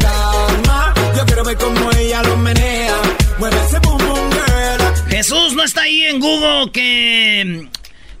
[0.00, 0.94] calma.
[1.16, 2.94] Yo quiero ver cómo ella lo menea.
[3.38, 5.10] Mueve ese boom boom girl.
[5.10, 7.68] Jesús no está ahí en Google que...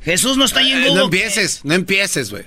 [0.08, 0.94] Jesús no está ahí en Eh, Google.
[1.00, 2.44] no empieces, no empieces, güey.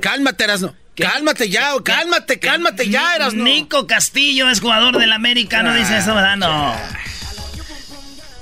[0.00, 0.74] Cálmate, Erasmo.
[0.96, 3.44] Cálmate ya, cálmate, cálmate ya, Erasmo.
[3.44, 6.36] Nico Castillo es jugador del América, no dice eso, ¿verdad?
[6.36, 6.74] No.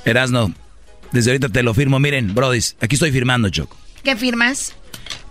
[0.04, 0.52] Erasno,
[1.12, 1.98] desde ahorita te lo firmo.
[2.00, 3.76] Miren, brodis, aquí estoy firmando, Choco.
[4.02, 4.74] ¿Qué firmas?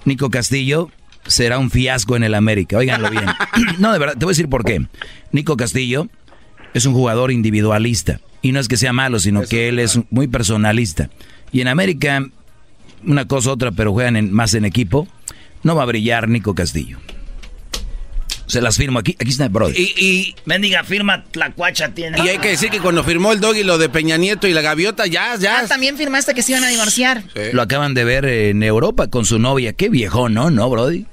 [0.05, 0.91] Nico Castillo
[1.25, 2.77] será un fiasco en el América.
[2.77, 3.25] Óiganlo bien.
[3.79, 4.85] no, de verdad, te voy a decir por qué.
[5.31, 6.07] Nico Castillo
[6.73, 8.21] es un jugador individualista.
[8.41, 11.09] Y no es que sea malo, sino que él es muy personalista.
[11.51, 12.23] Y en América,
[13.05, 15.07] una cosa otra, pero juegan en- más en equipo,
[15.63, 16.97] no va a brillar Nico Castillo.
[18.47, 19.15] Se las firmo aquí.
[19.19, 19.69] Aquí está, bro.
[19.69, 22.17] Y, y, Mendiga firma Tlacuacha tiene.
[22.25, 24.61] y hay que decir que cuando firmó el doggy lo de Peña Nieto y la
[24.61, 25.59] gaviota, ya, ya.
[25.59, 27.23] Ah, también firmaste que se iban a divorciar.
[27.53, 29.73] Lo acaban de ver en Europa con su novia.
[29.73, 30.49] Qué viejo, ¿no?
[30.49, 31.05] ¿No, Brody?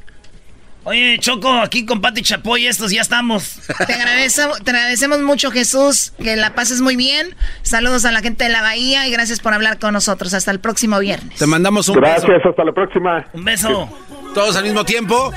[0.89, 3.55] Oye, Choco, aquí con Pati Chapoy estos ya estamos.
[3.89, 7.35] Te agradecemos, te agradecemos mucho, Jesús, que la pases muy bien.
[7.63, 10.33] Saludos a la gente de la Bahía y gracias por hablar con nosotros.
[10.33, 11.41] Hasta el próximo viernes.
[11.41, 12.51] Te mandamos un Gracias, beso.
[12.51, 13.27] hasta la próxima.
[13.33, 13.99] Un beso.
[14.33, 15.33] Todos al mismo tiempo.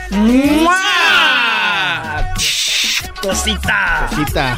[3.24, 4.08] Cosita.
[4.16, 4.56] Cita.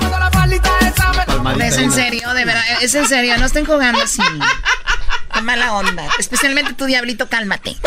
[1.64, 4.22] Es en serio, de verdad, es en serio, no estén jugando así.
[5.34, 6.04] Qué mala onda.
[6.20, 7.78] Especialmente tu diablito, cálmate.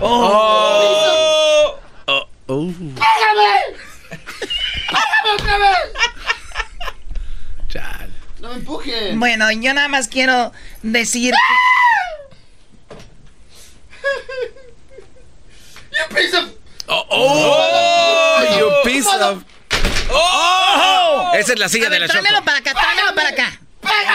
[0.00, 1.78] Oh.
[2.08, 2.28] Oh.
[2.48, 2.66] Oh.
[2.68, 3.76] ¡Pégame!
[4.88, 5.78] ¡Pégame otra vez!
[7.68, 8.12] Chale.
[8.40, 9.16] No me empujes.
[9.18, 11.34] Bueno, yo nada más quiero decir
[15.92, 16.50] You piece of.
[16.88, 19.42] Oh, oh, you piece of.
[20.10, 22.20] Oh, Esa es la silla A de la Choco.
[22.20, 23.60] tráemelo para acá, tráemelo para acá.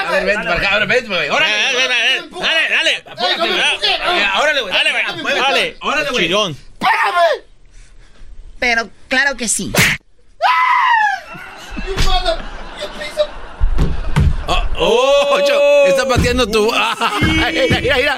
[0.07, 1.29] A ver, vente para acá, ahora vente, güey.
[1.29, 2.29] Órale.
[4.39, 4.73] Órale, güey.
[4.73, 5.35] Dale, güey.
[5.35, 5.77] Dale.
[5.81, 6.25] Órale, güey.
[6.25, 6.57] Chirón.
[8.59, 9.71] Pero claro que sí.
[14.47, 16.71] Oh, oh, Cho- está pateando tu.
[16.73, 18.15] Ah, mira, mira, mira.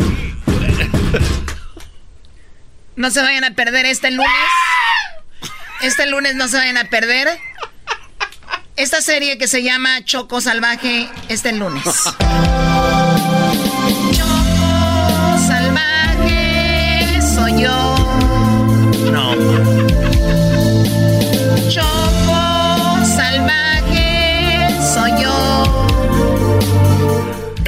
[2.95, 4.31] No se vayan a perder este lunes.
[5.81, 7.27] Este lunes no se vayan a perder.
[8.75, 11.83] Esta serie que se llama Choco Salvaje este lunes.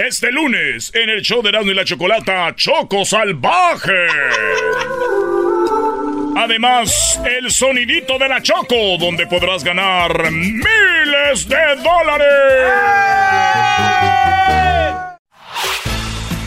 [0.07, 4.05] Este lunes, en el show de Erasmo y la Chocolata, Choco Salvaje.
[6.35, 12.27] Además, el sonidito de la Choco, donde podrás ganar miles de dólares.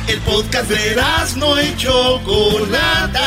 [0.06, 0.96] El podcast de
[1.36, 3.24] no y Chocolata.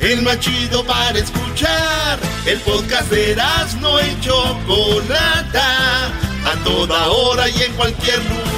[0.00, 2.18] El más chido para escuchar.
[2.46, 3.36] El podcast de
[3.82, 6.06] no y Chocolata.
[6.06, 8.57] A toda hora y en cualquier lugar.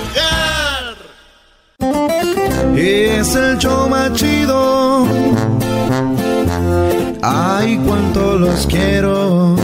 [2.76, 5.06] Es el show chido.
[7.22, 9.56] Ay, cuánto los quiero.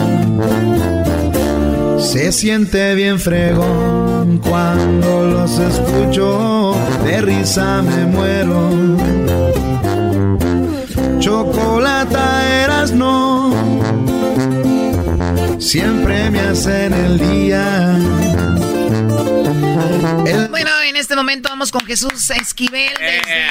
[1.98, 6.74] Se siente bien fregón cuando los escucho.
[7.04, 8.68] De risa me muero.
[11.18, 13.52] Chocolata eras no.
[15.58, 17.98] Siempre me hacen el día.
[20.50, 23.46] Bueno, en este momento vamos con Jesús Esquivel desde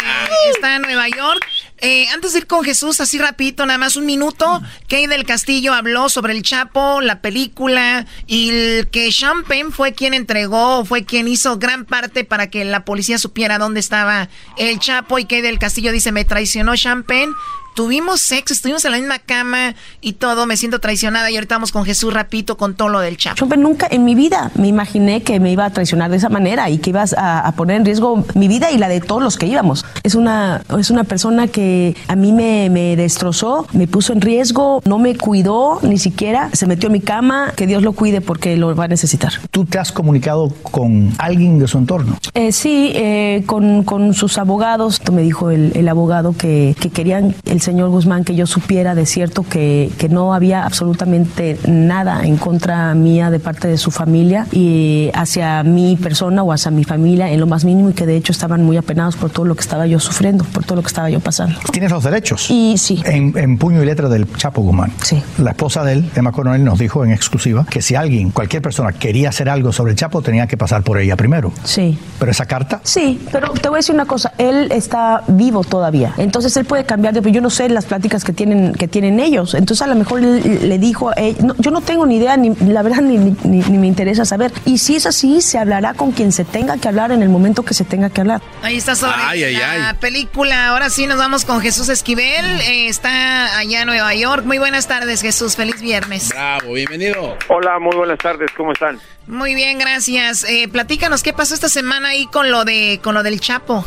[0.51, 1.45] está en Nueva York.
[1.79, 5.73] Eh, antes de ir con Jesús, así rapidito, nada más un minuto, Kay del Castillo
[5.73, 11.27] habló sobre el Chapo, la película, y el que Champagne fue quien entregó, fue quien
[11.27, 15.59] hizo gran parte para que la policía supiera dónde estaba el Chapo, y Kay del
[15.59, 17.33] Castillo dice, me traicionó Champagne.
[17.75, 21.73] Tuvimos sexo, estuvimos en la misma cama y todo, me siento traicionada y ahorita vamos
[21.73, 23.45] con Jesús rapidito con todo lo del Chapo.
[23.45, 26.69] Yo nunca en mi vida me imaginé que me iba a traicionar de esa manera
[26.69, 29.35] y que ibas a, a poner en riesgo mi vida y la de todos los
[29.37, 29.85] que íbamos.
[30.03, 34.81] Es una, es una persona que a mí me, me destrozó, me puso en riesgo,
[34.85, 38.55] no me cuidó ni siquiera, se metió en mi cama, que Dios lo cuide porque
[38.55, 39.33] lo va a necesitar.
[39.51, 42.17] ¿Tú te has comunicado con alguien de su entorno?
[42.33, 47.35] Eh, sí, eh, con, con sus abogados, me dijo el, el abogado que, que querían
[47.43, 52.37] el señor Guzmán que yo supiera de cierto que, que no había absolutamente nada en
[52.37, 57.31] contra mía de parte de su familia y hacia mi persona o hacia mi familia
[57.31, 59.61] en lo más mínimo y que de hecho estaban muy apenados por todo lo que
[59.61, 61.57] estaba yo sufriendo, por todo lo que estaba yo pasando.
[61.71, 62.49] ¿Tienes los derechos?
[62.49, 63.01] Y sí.
[63.05, 64.91] En, en puño y letra del Chapo Guzmán.
[65.01, 65.21] Sí.
[65.39, 68.91] La esposa de él, Emma Coronel, nos dijo en exclusiva que si alguien, cualquier persona,
[68.93, 71.51] quería hacer algo sobre el Chapo, tenía que pasar por ella primero.
[71.63, 71.97] Sí.
[72.19, 76.13] Pero esa carta, Sí, pero te voy a decir una cosa, él está vivo todavía,
[76.17, 77.35] entonces él puede cambiar de opinión.
[77.35, 80.69] Yo no sé las pláticas que tienen que tienen ellos, entonces a lo mejor él
[80.69, 83.61] le dijo, eh, no, yo no tengo ni idea, ni la verdad ni, ni- ni-
[83.63, 84.51] ni me interesa saber.
[84.65, 87.63] Y si es así, se hablará con quien se tenga que hablar en el momento
[87.63, 88.41] que se tenga que hablar.
[88.61, 89.95] Ahí está sobre Ay, ay, la ay.
[89.99, 90.67] película.
[90.67, 92.45] Ahora sí nos vamos con Jesús Esquivel.
[92.61, 94.43] Eh, está allá en Nueva York.
[94.45, 95.55] Muy buenas tardes, Jesús.
[95.55, 96.29] Feliz viernes.
[96.29, 97.37] Bravo, bienvenido.
[97.47, 98.99] Hola, muy buenas tardes, ¿cómo están?
[99.27, 100.43] Muy bien, gracias.
[100.43, 103.85] Eh, platícanos qué pasó esta semana ahí con lo de con lo del Chapo.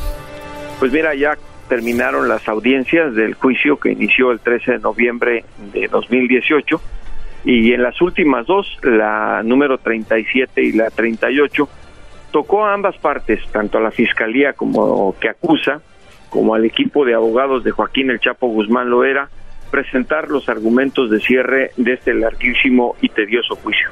[0.79, 1.37] Pues mira, ya
[1.69, 6.81] terminaron las audiencias del juicio que inició el 13 de noviembre de 2018
[7.45, 11.69] y en las últimas dos, la número 37 y la 38,
[12.31, 15.81] tocó a ambas partes, tanto a la fiscalía como que acusa,
[16.29, 19.29] como al equipo de abogados de Joaquín El Chapo Guzmán Loera,
[19.71, 23.89] presentar los argumentos de cierre de este larguísimo y tedioso juicio.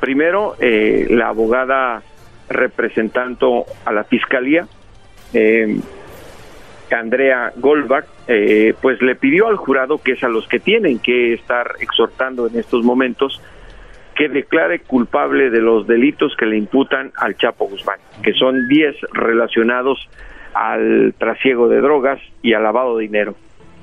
[0.00, 2.02] Primero, eh, la abogada
[2.48, 4.66] representando a la fiscalía,
[5.32, 5.78] eh,
[6.90, 11.34] Andrea Goldbach, eh, pues le pidió al jurado, que es a los que tienen que
[11.34, 13.40] estar exhortando en estos momentos,
[14.14, 18.96] que declare culpable de los delitos que le imputan al Chapo Guzmán, que son 10
[19.12, 20.08] relacionados
[20.54, 23.34] al trasiego de drogas y al lavado de dinero,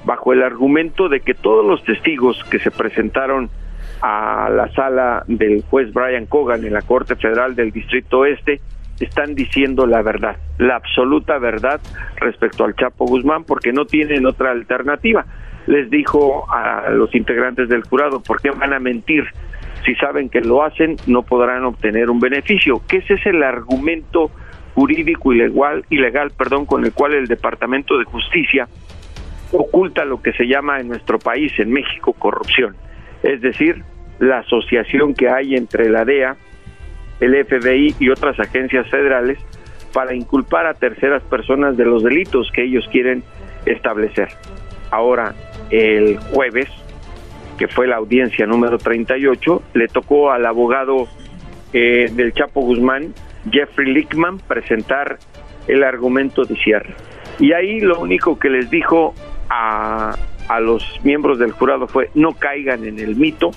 [0.05, 3.49] bajo el argumento de que todos los testigos que se presentaron
[4.01, 8.61] a la sala del juez Brian Cogan en la Corte Federal del Distrito Oeste
[9.05, 11.81] están diciendo la verdad, la absoluta verdad
[12.17, 15.25] respecto al Chapo Guzmán, porque no tienen otra alternativa.
[15.67, 19.25] Les dijo a los integrantes del jurado, ¿por qué van a mentir?
[19.85, 22.81] Si saben que lo hacen, no podrán obtener un beneficio.
[22.87, 24.31] Que ese es el argumento
[24.73, 28.67] jurídico ilegal, ilegal perdón, con el cual el Departamento de Justicia
[29.51, 32.75] oculta lo que se llama en nuestro país, en México, corrupción.
[33.23, 33.83] Es decir,
[34.19, 36.37] la asociación que hay entre la DEA,
[37.21, 39.37] el FBI y otras agencias federales
[39.93, 43.23] para inculpar a terceras personas de los delitos que ellos quieren
[43.65, 44.29] establecer.
[44.89, 45.33] Ahora,
[45.69, 46.69] el jueves,
[47.57, 51.07] que fue la audiencia número 38, le tocó al abogado
[51.73, 53.13] eh, del Chapo Guzmán,
[53.49, 55.17] Jeffrey Lickman, presentar
[55.67, 56.93] el argumento de cierre.
[57.39, 59.13] Y ahí lo único que les dijo
[59.49, 60.15] a,
[60.47, 63.51] a los miembros del jurado fue no caigan en el mito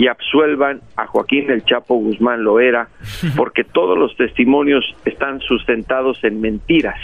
[0.00, 2.88] y absuelvan a Joaquín el Chapo Guzmán Loera,
[3.36, 6.98] porque todos los testimonios están sustentados en mentiras.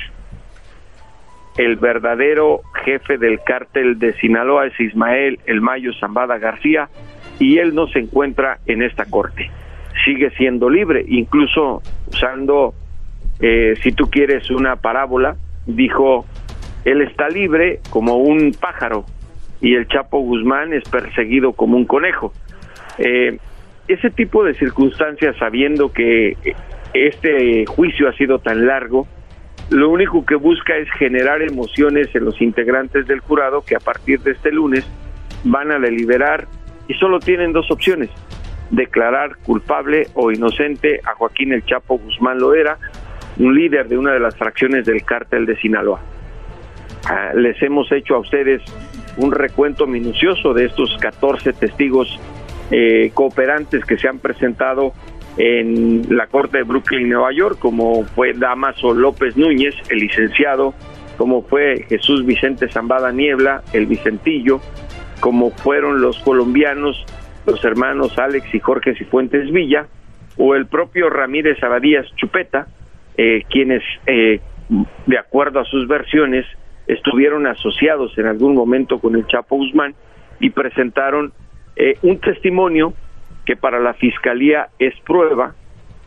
[1.59, 6.89] El verdadero jefe del cártel de Sinaloa es Ismael El Mayo Zambada García
[7.39, 9.51] y él no se encuentra en esta corte.
[10.07, 12.73] Sigue siendo libre, incluso usando,
[13.41, 15.37] eh, si tú quieres, una parábola,
[15.67, 16.25] dijo,
[16.87, 19.05] él está libre como un pájaro
[19.61, 22.33] y el Chapo Guzmán es perseguido como un conejo.
[22.99, 23.39] Eh,
[23.89, 26.37] ese tipo de circunstancias, sabiendo que
[26.93, 29.07] este juicio ha sido tan largo,
[29.71, 34.21] lo único que busca es generar emociones en los integrantes del jurado que a partir
[34.21, 34.87] de este lunes
[35.45, 36.47] van a deliberar
[36.89, 38.11] y solo tienen dos opciones,
[38.71, 42.79] declarar culpable o inocente a Joaquín el Chapo Guzmán Loera,
[43.39, 46.01] un líder de una de las fracciones del cártel de Sinaloa.
[47.09, 48.63] Ah, les hemos hecho a ustedes
[49.17, 52.21] un recuento minucioso de estos 14 testigos
[52.71, 54.93] eh, cooperantes que se han presentado
[55.37, 60.75] en la Corte de Brooklyn, Nueva York, como fue Damaso López Núñez, el licenciado,
[61.17, 64.61] como fue Jesús Vicente Zambada Niebla, el Vicentillo,
[65.21, 67.05] como fueron los colombianos,
[67.47, 69.87] los hermanos Alex y Jorge Cifuentes Villa,
[70.39, 72.67] o el propio Ramírez Abadías Chupeta,
[73.17, 74.41] eh, quienes, eh,
[75.07, 76.45] de acuerdo a sus versiones,
[76.87, 79.95] estuvieron asociados en algún momento con el Chapo Guzmán
[80.39, 81.33] y presentaron
[81.77, 82.95] eh, un testimonio
[83.45, 85.55] que para la fiscalía es prueba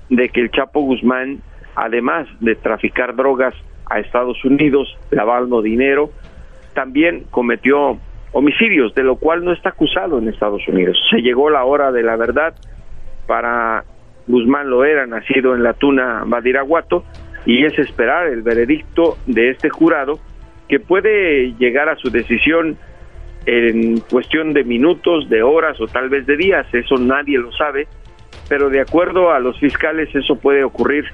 [0.09, 1.41] de que el Chapo Guzmán,
[1.76, 3.53] además de traficar drogas
[3.89, 6.11] a Estados Unidos, lavando dinero,
[6.74, 7.97] también cometió
[8.32, 10.97] homicidios, de lo cual no está acusado en Estados Unidos.
[11.09, 12.53] Se llegó la hora de la verdad
[13.26, 13.84] para
[14.28, 17.03] Guzmán Loera, nacido en la Tuna Badiraguato,
[17.45, 20.20] y es esperar el veredicto de este jurado
[20.67, 22.78] que puede llegar a su decisión
[23.50, 27.88] en cuestión de minutos, de horas o tal vez de días, eso nadie lo sabe,
[28.47, 31.06] pero de acuerdo a los fiscales eso puede ocurrir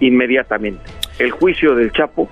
[0.00, 0.82] inmediatamente.
[1.18, 2.28] El juicio del Chapo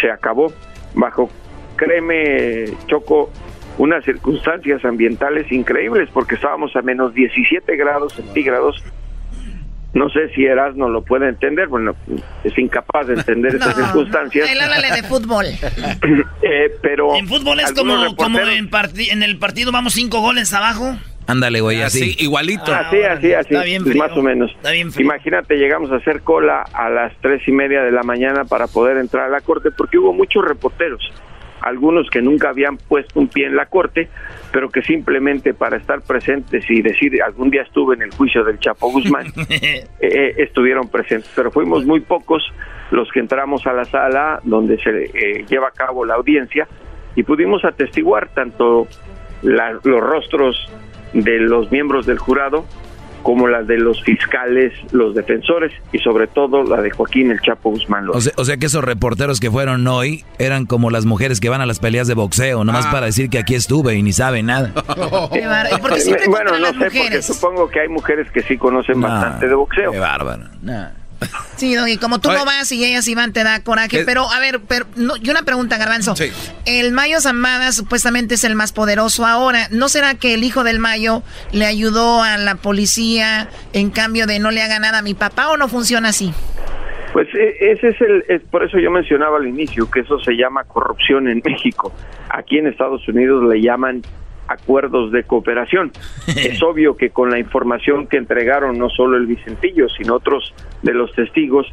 [0.00, 0.52] se acabó
[0.94, 1.28] bajo,
[1.76, 3.30] créeme, Choco,
[3.78, 8.84] unas circunstancias ambientales increíbles porque estábamos a menos 17 grados centígrados
[9.92, 11.94] no sé si Erasmo lo puede entender, bueno,
[12.44, 14.48] es incapaz de entender esas circunstancias.
[14.50, 15.46] Él háblale de fútbol.
[16.42, 18.70] Eh, pero en fútbol es como, como en,
[19.10, 20.96] en el partido vamos cinco goles abajo.
[21.26, 22.74] Ándale, güey, así, igualito.
[22.74, 24.50] Así, así, así, Está bien más o menos.
[24.50, 25.04] Está bien frío.
[25.04, 28.96] Imagínate, llegamos a hacer cola a las tres y media de la mañana para poder
[28.96, 31.00] entrar a la corte, porque hubo muchos reporteros,
[31.62, 34.08] algunos que nunca habían puesto un pie en la corte,
[34.52, 38.58] pero que simplemente para estar presentes y decir algún día estuve en el juicio del
[38.58, 41.30] Chapo Guzmán, eh, eh, estuvieron presentes.
[41.36, 42.42] Pero fuimos muy pocos
[42.90, 46.66] los que entramos a la sala donde se eh, lleva a cabo la audiencia
[47.14, 48.86] y pudimos atestiguar tanto
[49.42, 50.70] la- los rostros
[51.12, 52.64] de los miembros del jurado
[53.22, 57.70] como la de los fiscales, los defensores y sobre todo la de Joaquín el Chapo
[57.70, 58.06] Guzmán.
[58.06, 58.18] López.
[58.18, 61.48] O sea, o sea que esos reporteros que fueron hoy eran como las mujeres que
[61.48, 62.90] van a las peleas de boxeo, nomás Ah.
[62.92, 64.72] para decir que aquí estuve y ni saben nada.
[65.32, 65.76] Qué bárbaro.
[65.76, 68.42] ¿Y por qué siempre Eh, bueno, no las sé, porque supongo que hay mujeres que
[68.42, 69.92] sí conocen No, bastante de boxeo.
[69.92, 70.44] Qué bárbaro.
[71.56, 72.38] Sí, y como tú Oye.
[72.38, 73.88] no vas y ellas iban, te da coraje.
[73.88, 74.04] ¿Qué?
[74.04, 76.14] Pero, a ver, pero, no, yo una pregunta, Garbanzo.
[76.64, 79.68] El Mayo Zambada supuestamente es el más poderoso ahora.
[79.70, 84.38] ¿No será que el hijo del Mayo le ayudó a la policía en cambio de
[84.38, 86.32] no le haga nada a mi papá o no funciona así?
[87.12, 90.32] Pues e- ese es el, es por eso yo mencionaba al inicio que eso se
[90.32, 91.92] llama corrupción en México.
[92.30, 94.02] Aquí en Estados Unidos le llaman
[94.50, 95.92] acuerdos de cooperación.
[96.26, 100.92] es obvio que con la información que entregaron no solo el Vicentillo, sino otros de
[100.94, 101.66] los testigos,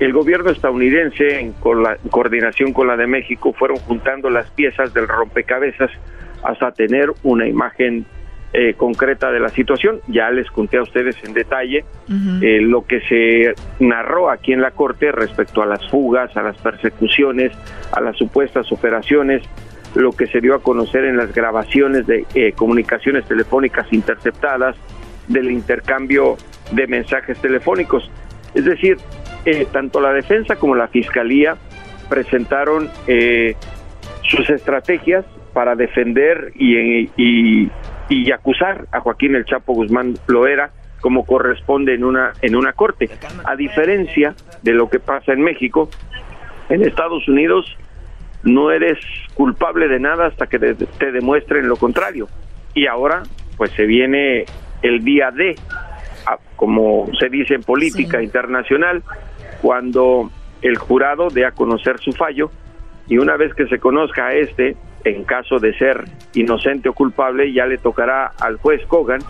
[0.00, 4.50] el gobierno estadounidense, en con la- en coordinación con la de México, fueron juntando las
[4.50, 5.90] piezas del rompecabezas
[6.42, 8.06] hasta tener una imagen
[8.54, 10.00] eh, concreta de la situación.
[10.08, 11.84] Ya les conté a ustedes en detalle
[12.42, 16.58] eh, lo que se narró aquí en la Corte respecto a las fugas, a las
[16.58, 17.52] persecuciones,
[17.92, 19.42] a las supuestas operaciones,
[19.94, 24.76] lo que se dio a conocer en las grabaciones de eh, comunicaciones telefónicas interceptadas,
[25.28, 26.36] del intercambio
[26.72, 28.10] de mensajes telefónicos.
[28.54, 28.96] Es decir,
[29.44, 31.56] eh, tanto la defensa como la fiscalía
[32.08, 33.54] presentaron eh,
[34.22, 37.70] sus estrategias para defender y, y-
[38.08, 40.70] y acusar a Joaquín el Chapo Guzmán Loera
[41.00, 43.08] como corresponde en una en una corte.
[43.44, 45.88] A diferencia de lo que pasa en México,
[46.68, 47.64] en Estados Unidos
[48.42, 48.98] no eres
[49.34, 52.28] culpable de nada hasta que te, demuestren lo contrario.
[52.74, 53.22] Y ahora,
[53.56, 54.44] pues se viene
[54.82, 55.54] el día D,
[56.56, 59.02] como se dice en política internacional,
[59.60, 60.30] cuando
[60.62, 62.50] el jurado dé a conocer su fallo
[63.08, 67.52] y una vez que se conozca a este, en caso de ser inocente o culpable,
[67.52, 69.20] ya le tocará al juez Kogan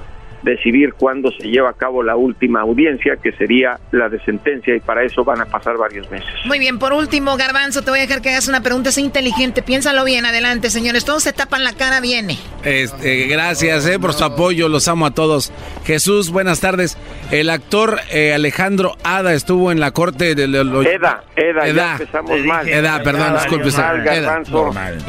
[0.42, 4.80] decidir cuándo se lleva a cabo la última audiencia, que sería la de sentencia, y
[4.80, 6.28] para eso van a pasar varios meses.
[6.46, 8.88] Muy bien, por último, Garbanzo, te voy a dejar que hagas una pregunta.
[8.90, 10.26] Es inteligente, piénsalo bien.
[10.26, 11.04] Adelante, señores.
[11.04, 12.38] Todos se tapan la cara, viene.
[12.64, 15.52] Este, gracias eh, por su apoyo, los amo a todos.
[15.84, 16.96] Jesús, buenas tardes.
[17.30, 21.92] El actor eh, Alejandro Ada estuvo en la corte de lo- lo- Eda, Eda, ya
[21.92, 22.68] empezamos mal.
[22.68, 23.68] Eda, perdón, disculpe.
[23.68, 24.42] Eda.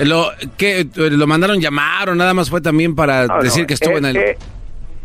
[0.05, 3.73] Lo, ¿qué, ¿Lo mandaron llamar o nada más fue también para No, no, decir que
[3.73, 4.35] estuvo eh, en el...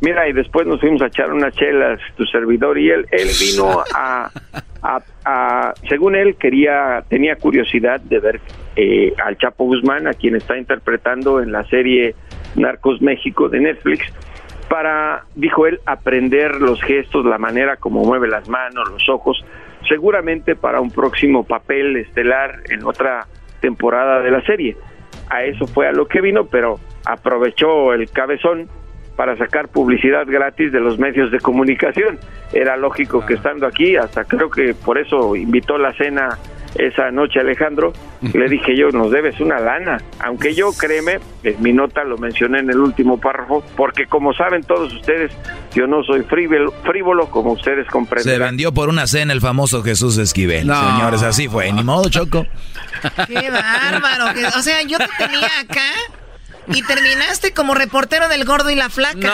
[0.01, 3.83] mira, y después nos fuimos a echar unas chelas, tu servidor, y él, él vino
[3.95, 4.31] a,
[4.83, 8.41] a- a- según él, quería, tenía curiosidad de ver
[8.77, 12.15] eh, al Chapo Guzmán, a quien está interpretando en la serie
[12.55, 14.05] Narcos México de Netflix,
[14.69, 19.43] para, dijo él, aprender los gestos, la manera como mueve las manos, los ojos,
[19.89, 23.27] seguramente para un próximo papel estelar en otra
[23.61, 24.77] temporada de la serie.
[25.31, 28.69] A eso fue a lo que vino, pero aprovechó el cabezón
[29.19, 32.21] para sacar publicidad gratis de los medios de comunicación.
[32.53, 36.39] Era lógico que estando aquí, hasta creo que por eso invitó la cena
[36.77, 37.93] esa noche Alejandro,
[38.33, 42.61] le dije yo, nos debes una lana, aunque yo créeme, en mi nota lo mencioné
[42.61, 45.33] en el último párrafo, porque como saben todos ustedes,
[45.75, 48.39] yo no soy frívolo, frívolo como ustedes Se comprenden.
[48.39, 50.65] vendió por una cena el famoso Jesús Esquivel.
[50.69, 50.75] No.
[50.93, 51.73] Señores, así fue.
[51.73, 52.47] Ni modo, Choco.
[53.27, 54.33] Qué bárbaro.
[54.35, 55.91] que- o sea, yo te tenía acá
[56.73, 59.33] y terminaste como reportero del gordo y la flaca.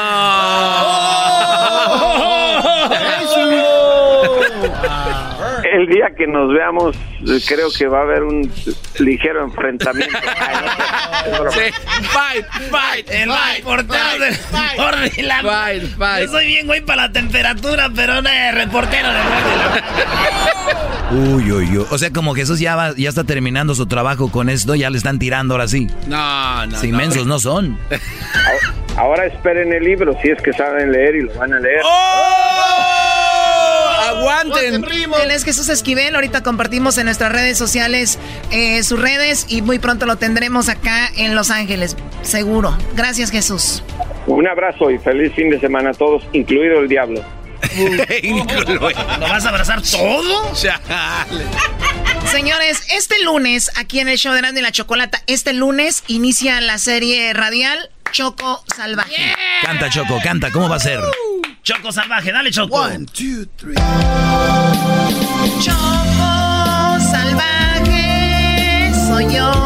[5.72, 6.94] El día que nos veamos,
[7.26, 8.50] eh, creo que va a haber un
[8.98, 10.16] ligero enfrentamiento.
[12.12, 14.36] Fight, fight, El reportero del
[14.76, 16.26] gordo y la Fight, fight.
[16.26, 20.34] Yo soy bien güey para la temperatura, pero no es reportero del gordo y la
[21.10, 21.86] Uy, uy, uy.
[21.90, 24.98] O sea, como Jesús ya, va, ya está terminando su trabajo con esto, ya le
[24.98, 25.88] están tirando ahora sí.
[26.06, 26.98] No, no, Si no.
[27.26, 27.78] No son.
[28.96, 31.82] Ahora esperen el libro, si es que saben leer y lo van a leer.
[34.08, 34.84] ¡Aguanten!
[35.22, 36.14] Él es Jesús Esquivel.
[36.14, 38.18] Ahorita compartimos en nuestras redes sociales
[38.52, 41.96] eh, sus redes y muy pronto lo tendremos acá en Los Ángeles.
[42.22, 42.76] Seguro.
[42.94, 43.82] Gracias, Jesús.
[44.26, 47.22] Un abrazo y feliz fin de semana a todos, incluido el diablo.
[49.18, 50.54] ¿Lo vas a abrazar todo?
[52.30, 56.60] Señores, este lunes, aquí en el show de Grande y la Chocolata, este lunes inicia
[56.60, 59.34] la serie radial Choco Salvaje.
[59.62, 60.50] Canta, Choco, canta.
[60.50, 61.00] ¿Cómo va a ser?
[61.64, 62.86] Choco salvaje, dale Choco.
[65.62, 69.63] Choco Salvaje soy yo.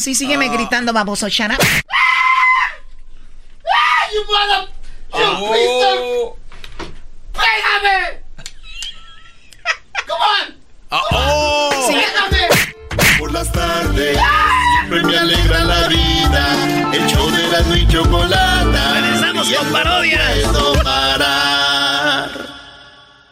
[0.00, 1.28] Así sígueme gritando, baboso.
[1.28, 1.58] Shut up.
[4.10, 4.14] You.
[4.14, 4.68] You
[5.12, 6.36] Oh.
[7.34, 8.22] ¡Pégame!
[10.08, 10.56] Come on!
[10.90, 11.86] Oh.
[11.86, 11.96] Sí.
[11.96, 12.48] ¡Pégame!
[13.18, 14.16] Por las tardes
[14.78, 16.56] siempre me alegra la vida.
[16.94, 19.00] El show de la y chocolata.
[19.02, 20.20] Regresamos con parodia.
[20.44, 21.69] Puedo parar.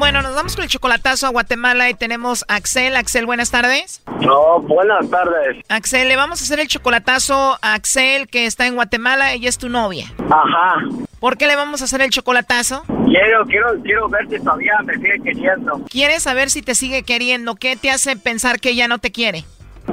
[0.00, 2.96] Bueno, nos vamos con el chocolatazo a Guatemala y tenemos a Axel.
[2.96, 4.02] Axel, buenas tardes.
[4.22, 5.62] No, buenas tardes.
[5.68, 9.34] Axel, le vamos a hacer el chocolatazo a Axel, que está en Guatemala.
[9.34, 10.06] Ella es tu novia.
[10.30, 10.76] Ajá.
[11.20, 12.82] ¿Por qué le vamos a hacer el chocolatazo?
[12.86, 15.84] Quiero, quiero, quiero ver si todavía me sigue queriendo.
[15.90, 17.56] ¿Quieres saber si te sigue queriendo?
[17.56, 19.44] ¿Qué te hace pensar que ella no te quiere?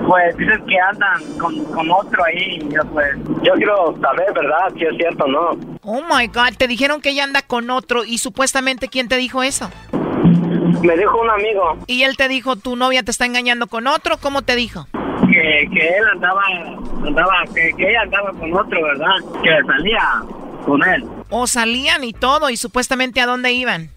[0.06, 2.60] Pues dices que andan con, con otro ahí.
[2.70, 4.74] Yo, pues, yo quiero saber, ¿verdad?
[4.76, 5.78] Si es cierto o no.
[5.84, 9.44] Oh my God, te dijeron que ella anda con otro y supuestamente ¿quién te dijo
[9.44, 9.70] eso?
[10.82, 14.18] Me dijo un amigo Y él te dijo, tu novia te está engañando con otro,
[14.18, 14.88] ¿cómo te dijo?
[15.28, 16.42] que, que él andaba,
[17.06, 19.16] andaba que, que ella andaba con otro, ¿verdad?
[19.44, 20.24] Que salía
[20.66, 21.04] con él.
[21.30, 23.90] O salían y todo, y supuestamente a dónde iban.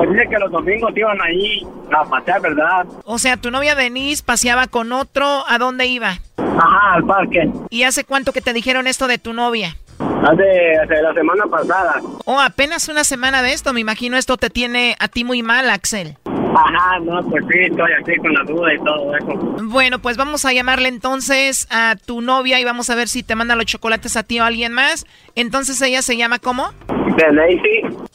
[0.00, 1.60] Pues dice que los domingos iban ahí
[1.92, 2.86] a pasear, ¿verdad?
[3.04, 6.20] O sea, tu novia Denise paseaba con otro, ¿a dónde iba?
[6.38, 7.50] Ajá, al parque.
[7.68, 9.76] ¿Y hace cuánto que te dijeron esto de tu novia?
[9.98, 12.00] Hace, hace la semana pasada.
[12.24, 15.68] Oh, apenas una semana de esto, me imagino esto te tiene a ti muy mal,
[15.68, 16.16] Axel.
[16.24, 19.64] Ajá, no, pues sí, estoy aquí con la duda y todo eso.
[19.64, 23.34] Bueno, pues vamos a llamarle entonces a tu novia y vamos a ver si te
[23.34, 25.04] manda los chocolates a ti o a alguien más.
[25.34, 26.70] Entonces ella se llama ¿cómo?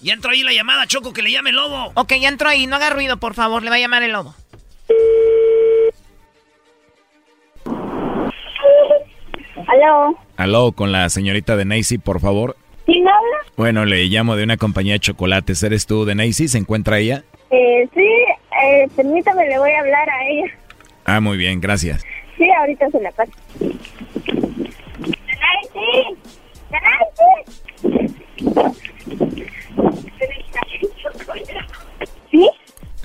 [0.01, 1.91] Ya entró ahí la llamada, Choco, que le llame el lobo.
[1.95, 4.33] Ok, ya entró ahí, no haga ruido, por favor, le va a llamar el lobo.
[9.67, 10.17] Aló.
[10.37, 12.55] Aló, con la señorita de Nancy, por favor.
[12.85, 13.37] ¿Quién habla?
[13.57, 15.63] Bueno, le llamo de una compañía de chocolates.
[15.63, 16.47] ¿Eres tú de Nancy?
[16.47, 17.23] ¿Se encuentra ella?
[17.49, 18.07] Eh, sí,
[18.63, 20.53] eh, permítame, le voy a hablar a ella.
[21.05, 22.03] Ah, muy bien, gracias.
[22.37, 23.31] Sí, ahorita se la paso.
[25.71, 26.15] ¡Nancy!
[32.31, 32.49] ¿Sí?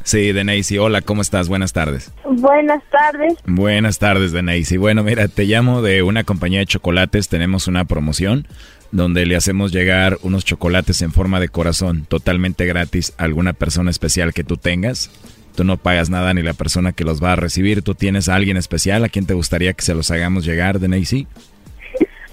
[0.02, 1.48] Sí, Denise, hola, ¿cómo estás?
[1.48, 2.12] Buenas tardes.
[2.24, 3.34] Buenas tardes.
[3.46, 4.78] Buenas tardes, Denise.
[4.78, 7.28] Bueno, mira, te llamo de una compañía de chocolates.
[7.28, 8.46] Tenemos una promoción
[8.92, 13.90] donde le hacemos llegar unos chocolates en forma de corazón, totalmente gratis, a alguna persona
[13.90, 15.10] especial que tú tengas.
[15.54, 17.82] Tú no pagas nada ni la persona que los va a recibir.
[17.82, 21.26] ¿Tú tienes a alguien especial a quien te gustaría que se los hagamos llegar, Denise?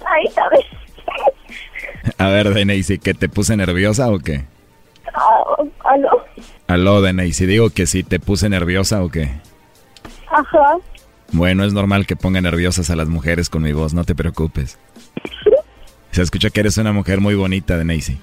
[0.06, 0.67] Ay, ver.
[2.18, 4.44] A ver, Denise, ¿que te puse nerviosa o qué?
[5.14, 6.24] Ah, ¿Aló?
[6.66, 9.30] Aló, Denise, digo que sí, ¿te puse nerviosa o qué?
[10.30, 10.76] Ajá.
[11.32, 14.78] Bueno, es normal que ponga nerviosas a las mujeres con mi voz, no te preocupes.
[16.10, 18.18] Se escucha que eres una mujer muy bonita, Denise.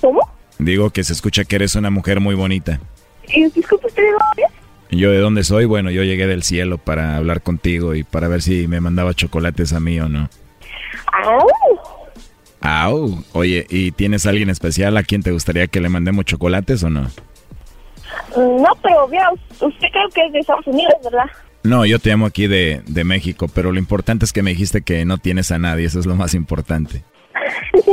[0.00, 0.20] ¿Cómo?
[0.58, 2.80] Digo que se escucha que eres una mujer muy bonita.
[3.28, 4.56] ¿Y disculpe usted de dónde?
[4.90, 5.64] ¿Yo de dónde soy?
[5.64, 9.72] Bueno, yo llegué del cielo para hablar contigo y para ver si me mandaba chocolates
[9.72, 10.30] a mí o no.
[12.66, 13.22] Au.
[13.32, 16.90] Oye, ¿y tienes a alguien especial a quien te gustaría que le mandemos chocolates o
[16.90, 17.02] no?
[18.36, 21.26] No, pero vea, usted creo que es de Estados Unidos, ¿verdad?
[21.62, 24.82] No, yo te llamo aquí de, de México, pero lo importante es que me dijiste
[24.82, 27.04] que no tienes a nadie, eso es lo más importante.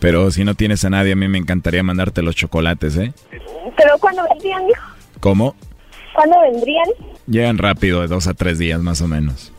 [0.00, 3.12] Pero si no tienes a nadie, a mí me encantaría mandarte los chocolates, ¿eh?
[3.76, 4.82] ¿Pero cuándo vendrían, hijo?
[5.20, 5.56] ¿Cómo?
[6.14, 6.88] ¿Cuándo vendrían?
[7.26, 9.52] Llegan rápido, de dos a tres días más o menos.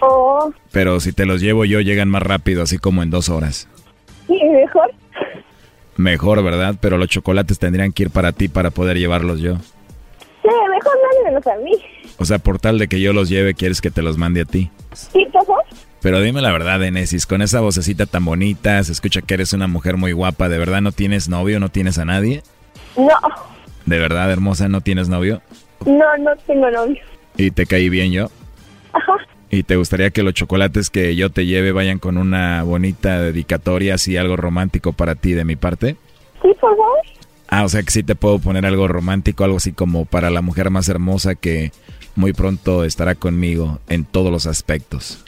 [0.00, 3.68] Oh, Pero si te los llevo yo, llegan más rápido, así como en dos horas.
[4.26, 4.90] sí, mejor.
[5.96, 6.74] Mejor, ¿verdad?
[6.80, 9.56] Pero los chocolates tendrían que ir para ti para poder llevarlos yo.
[9.56, 11.72] Sí, mejor mándenlos a mí.
[12.18, 14.44] O sea, por tal de que yo los lleve, quieres que te los mande a
[14.44, 14.70] ti.
[14.92, 15.64] Sí, por favor.
[16.02, 19.66] Pero dime la verdad, Enesis, con esa vocecita tan bonita, se escucha que eres una
[19.66, 20.48] mujer muy guapa.
[20.50, 22.42] ¿De verdad no tienes novio, no tienes a nadie?
[22.96, 23.14] No,
[23.86, 25.40] ¿De verdad, hermosa, no tienes novio?
[25.86, 27.02] no, no tengo novio.
[27.36, 28.30] ¿Y te caí bien yo?
[28.92, 29.12] Ajá.
[29.56, 33.94] ¿Y te gustaría que los chocolates que yo te lleve vayan con una bonita dedicatoria,
[33.94, 35.96] así algo romántico para ti de mi parte?
[36.42, 36.98] Sí, por favor.
[37.48, 40.42] Ah, o sea que sí te puedo poner algo romántico, algo así como para la
[40.42, 41.72] mujer más hermosa que
[42.16, 45.24] muy pronto estará conmigo en todos los aspectos.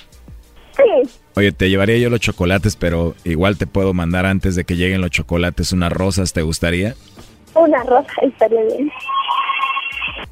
[0.76, 1.10] Sí.
[1.34, 5.00] Oye, te llevaría yo los chocolates, pero igual te puedo mandar antes de que lleguen
[5.00, 6.94] los chocolates unas rosas, ¿te gustaría?
[7.54, 8.92] Una rosa estaría bien.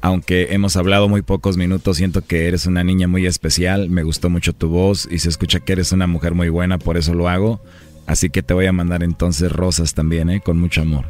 [0.01, 4.29] Aunque hemos hablado muy pocos minutos, siento que eres una niña muy especial, me gustó
[4.29, 7.27] mucho tu voz y se escucha que eres una mujer muy buena, por eso lo
[7.27, 7.59] hago.
[8.05, 10.39] Así que te voy a mandar entonces rosas también, ¿eh?
[10.39, 11.05] Con mucho amor.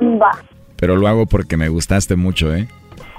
[0.00, 0.30] Va.
[0.76, 2.68] Pero lo hago porque me gustaste mucho, ¿eh?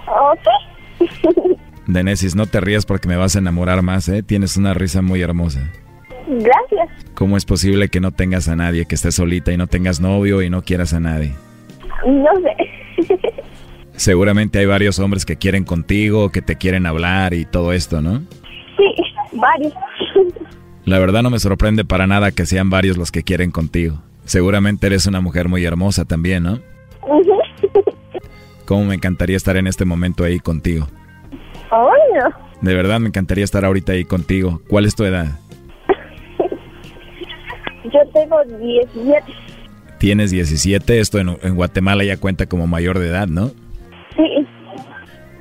[0.08, 1.08] Ok.
[1.88, 4.24] Denesis, no te rías porque me vas a enamorar más, ¿eh?
[4.24, 5.72] Tienes una risa muy hermosa.
[6.28, 6.90] Gracias.
[7.14, 10.42] ¿Cómo es posible que no tengas a nadie, que estés solita y no tengas novio
[10.42, 11.34] y no quieras a nadie?
[12.06, 13.32] No sé.
[13.96, 18.20] Seguramente hay varios hombres que quieren contigo, que te quieren hablar y todo esto, ¿no?
[18.78, 18.94] Sí,
[19.34, 19.74] varios.
[20.86, 24.02] La verdad no me sorprende para nada que sean varios los que quieren contigo.
[24.26, 26.60] Seguramente eres una mujer muy hermosa también, ¿no?
[28.66, 30.88] Cómo me encantaría estar en este momento ahí contigo.
[31.72, 31.90] No.
[32.62, 34.62] De verdad me encantaría estar ahorita ahí contigo.
[34.68, 35.40] ¿Cuál es tu edad?
[37.86, 39.24] Yo tengo 17.
[39.98, 43.52] Tienes 17, esto en, en Guatemala ya cuenta como mayor de edad, ¿no?
[44.16, 44.48] Sí.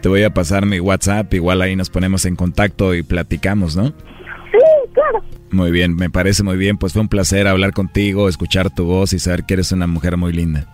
[0.01, 3.89] Te voy a pasar mi WhatsApp, igual ahí nos ponemos en contacto y platicamos, ¿no?
[3.89, 5.23] Sí, claro.
[5.51, 6.79] Muy bien, me parece muy bien.
[6.79, 10.17] Pues fue un placer hablar contigo, escuchar tu voz y saber que eres una mujer
[10.17, 10.67] muy linda.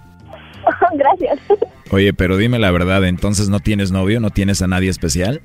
[0.94, 1.39] Gracias.
[1.90, 4.20] Oye, pero dime la verdad, ¿entonces no tienes novio?
[4.20, 5.40] ¿No tienes a nadie especial?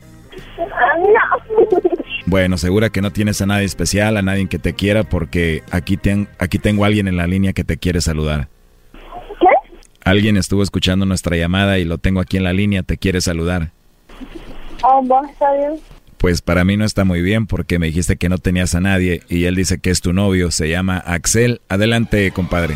[0.59, 1.79] Ah, no.
[2.27, 5.97] Bueno, segura que no tienes a nadie especial, a nadie que te quiera, porque aquí,
[5.97, 8.47] ten- aquí tengo a alguien en la línea que te quiere saludar.
[10.03, 13.69] Alguien estuvo escuchando nuestra llamada y lo tengo aquí en la línea, te quiere saludar.
[14.83, 15.79] Oh, está bien.
[16.17, 19.21] Pues para mí no está muy bien porque me dijiste que no tenías a nadie
[19.27, 21.61] y él dice que es tu novio, se llama Axel.
[21.69, 22.75] Adelante, compadre.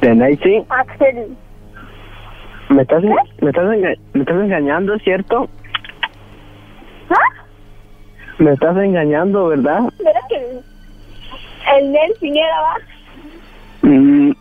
[0.00, 0.64] ¿De Nancy?
[0.68, 1.36] Axel.
[2.70, 3.64] ¿Me estás, me, estás
[4.14, 5.48] ¿Me estás engañando, cierto?
[7.10, 7.44] ¿Ah?
[8.38, 9.82] Me estás engañando, ¿verdad?
[9.98, 10.60] ¿Verdad que
[11.76, 12.76] el Nelson era va?
[13.82, 14.32] Mm,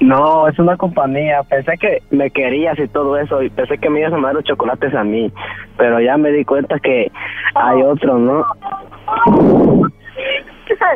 [0.00, 1.42] no, es una compañía.
[1.44, 4.44] Pensé que me querías y todo eso, y pensé que me ibas a mandar los
[4.44, 5.32] chocolates a mí,
[5.76, 7.10] pero ya me di cuenta que
[7.54, 8.44] hay otro, ¿no?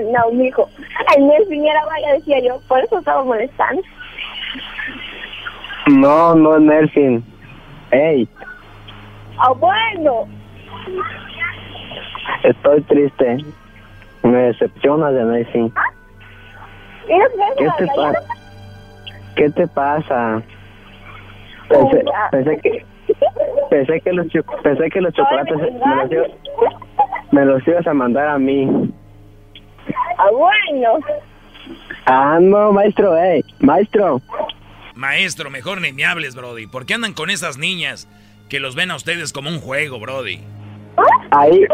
[0.00, 0.68] no, mijo.
[1.16, 2.60] El Nelson era va, ya decía yo.
[2.68, 3.82] Por eso estaba molestando.
[5.86, 7.24] No, no es Nelson.
[7.90, 8.28] Ey,
[9.38, 10.28] Ah, bueno.
[12.44, 13.38] estoy triste.
[14.22, 15.72] Me decepciona de Nelson.
[17.08, 17.24] ¿Y no
[17.56, 18.41] crees ¿Qué te pasa?
[19.36, 20.42] ¿Qué te pasa?
[21.68, 22.28] Pensé, Oh, ya.
[22.30, 22.84] pensé que
[23.70, 24.26] pensé que los
[24.62, 26.30] pensé que los chocolates me los, ibas-
[27.30, 28.68] me los ibas a mandar a mí.
[30.18, 30.98] Ah, bueno.
[32.06, 34.20] Ah, no, maestro, eh, maestro.
[34.94, 36.66] Maestro, mejor ni me hables, Brody.
[36.66, 38.08] ¿Por qué andan con esas niñas
[38.50, 40.40] que los ven a ustedes como un juego, Brody?
[41.30, 41.64] Ahí.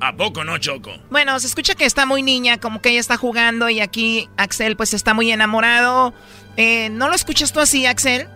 [0.00, 0.90] ¿A poco no, Choco?
[1.10, 4.76] Bueno, se escucha que está muy niña, como que ella está jugando y aquí Axel
[4.76, 6.14] pues está muy enamorado.
[6.56, 8.26] Eh, ¿No lo escuchas tú así, Axel?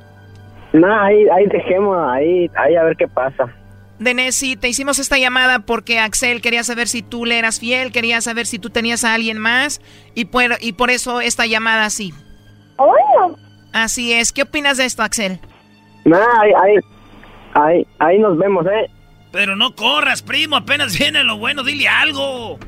[0.73, 3.49] No, ahí, ahí dejemos, ahí, ahí a ver qué pasa.
[3.99, 7.91] De Nessie, te hicimos esta llamada porque Axel quería saber si tú le eras fiel,
[7.91, 9.81] quería saber si tú tenías a alguien más
[10.15, 12.13] y por, y por eso esta llamada así.
[12.77, 13.37] Bueno.
[13.73, 14.33] Así es.
[14.33, 15.41] ¿Qué opinas de esto, Axel?
[16.05, 16.77] No, ahí, ahí,
[17.55, 18.89] ahí, ahí nos vemos, eh.
[19.33, 22.59] Pero no corras, primo, apenas viene lo bueno, dile algo.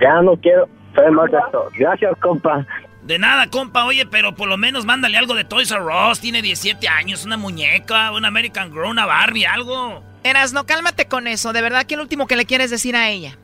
[0.00, 0.68] Ya no quiero
[1.12, 1.68] más de esto.
[1.78, 2.66] Gracias, compa.
[3.06, 6.42] De nada, compa, oye, pero por lo menos mándale algo de Toys R Us, tiene
[6.42, 10.02] 17 años, una muñeca, una American Girl, una Barbie, algo.
[10.24, 11.52] Erasno, cálmate con eso.
[11.52, 13.38] De verdad, ¿qué es lo último que le quieres decir a ella?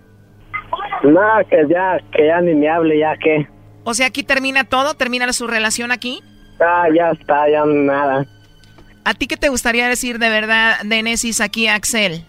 [1.04, 3.46] No, que ya, que ya ni me hable, ya que.
[3.84, 6.24] O sea, aquí termina todo, termina su relación aquí.
[6.60, 8.26] Ah, ya está, ya nada.
[9.04, 12.24] ¿A ti qué te gustaría decir de verdad de Nesis aquí a Axel?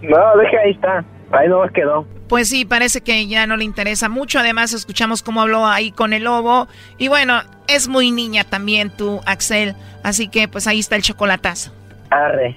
[0.00, 1.04] No, deje ahí está.
[1.32, 2.06] Ahí no quedó.
[2.28, 4.38] Pues sí, parece que ya no le interesa mucho.
[4.38, 6.68] Además, escuchamos cómo habló ahí con el lobo.
[6.98, 9.74] Y bueno, es muy niña también tú, Axel.
[10.02, 11.72] Así que pues ahí está el chocolatazo.
[12.10, 12.56] Arre.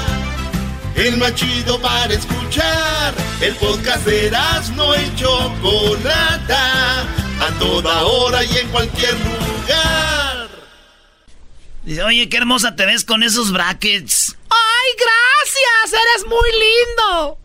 [0.95, 3.13] El más chido para escuchar.
[3.41, 7.01] El podcast de Erasmo y Chocolata.
[7.01, 10.49] A toda hora y en cualquier lugar.
[11.83, 14.35] Dice, oye, qué hermosa te ves con esos brackets.
[14.49, 16.01] ¡Ay, gracias!
[16.13, 17.37] ¡Eres muy lindo!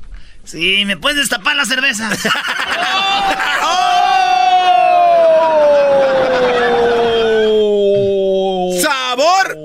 [0.44, 2.10] Sí, ¿me puedes destapar la cerveza?
[8.82, 9.56] ¡Sabor!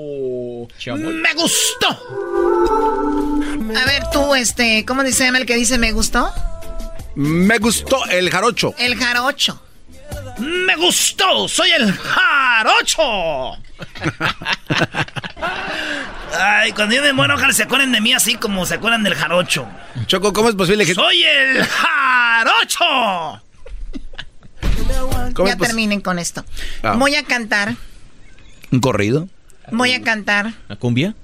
[0.96, 2.21] ¡Me gustó!
[3.76, 6.32] A ver, tú, este, ¿cómo dice el que dice me gustó?
[7.14, 8.74] Me gustó el jarocho.
[8.78, 9.62] El jarocho.
[10.38, 11.46] ¡Me gustó!
[11.48, 13.58] ¡Soy el jarocho!
[16.38, 19.14] Ay, cuando yo me muero, ojalá se acuerden de mí así como se acuerdan del
[19.14, 19.68] jarocho.
[20.06, 20.94] Choco, ¿cómo es posible que...
[20.94, 23.42] ¡Soy el jarocho!
[25.34, 26.44] ¿Cómo Ya terminen con esto.
[26.82, 26.94] Ah.
[26.98, 27.74] Voy a cantar.
[28.70, 29.28] ¿Un corrido?
[29.70, 30.52] Voy a cantar.
[30.68, 31.14] ¿La cumbia?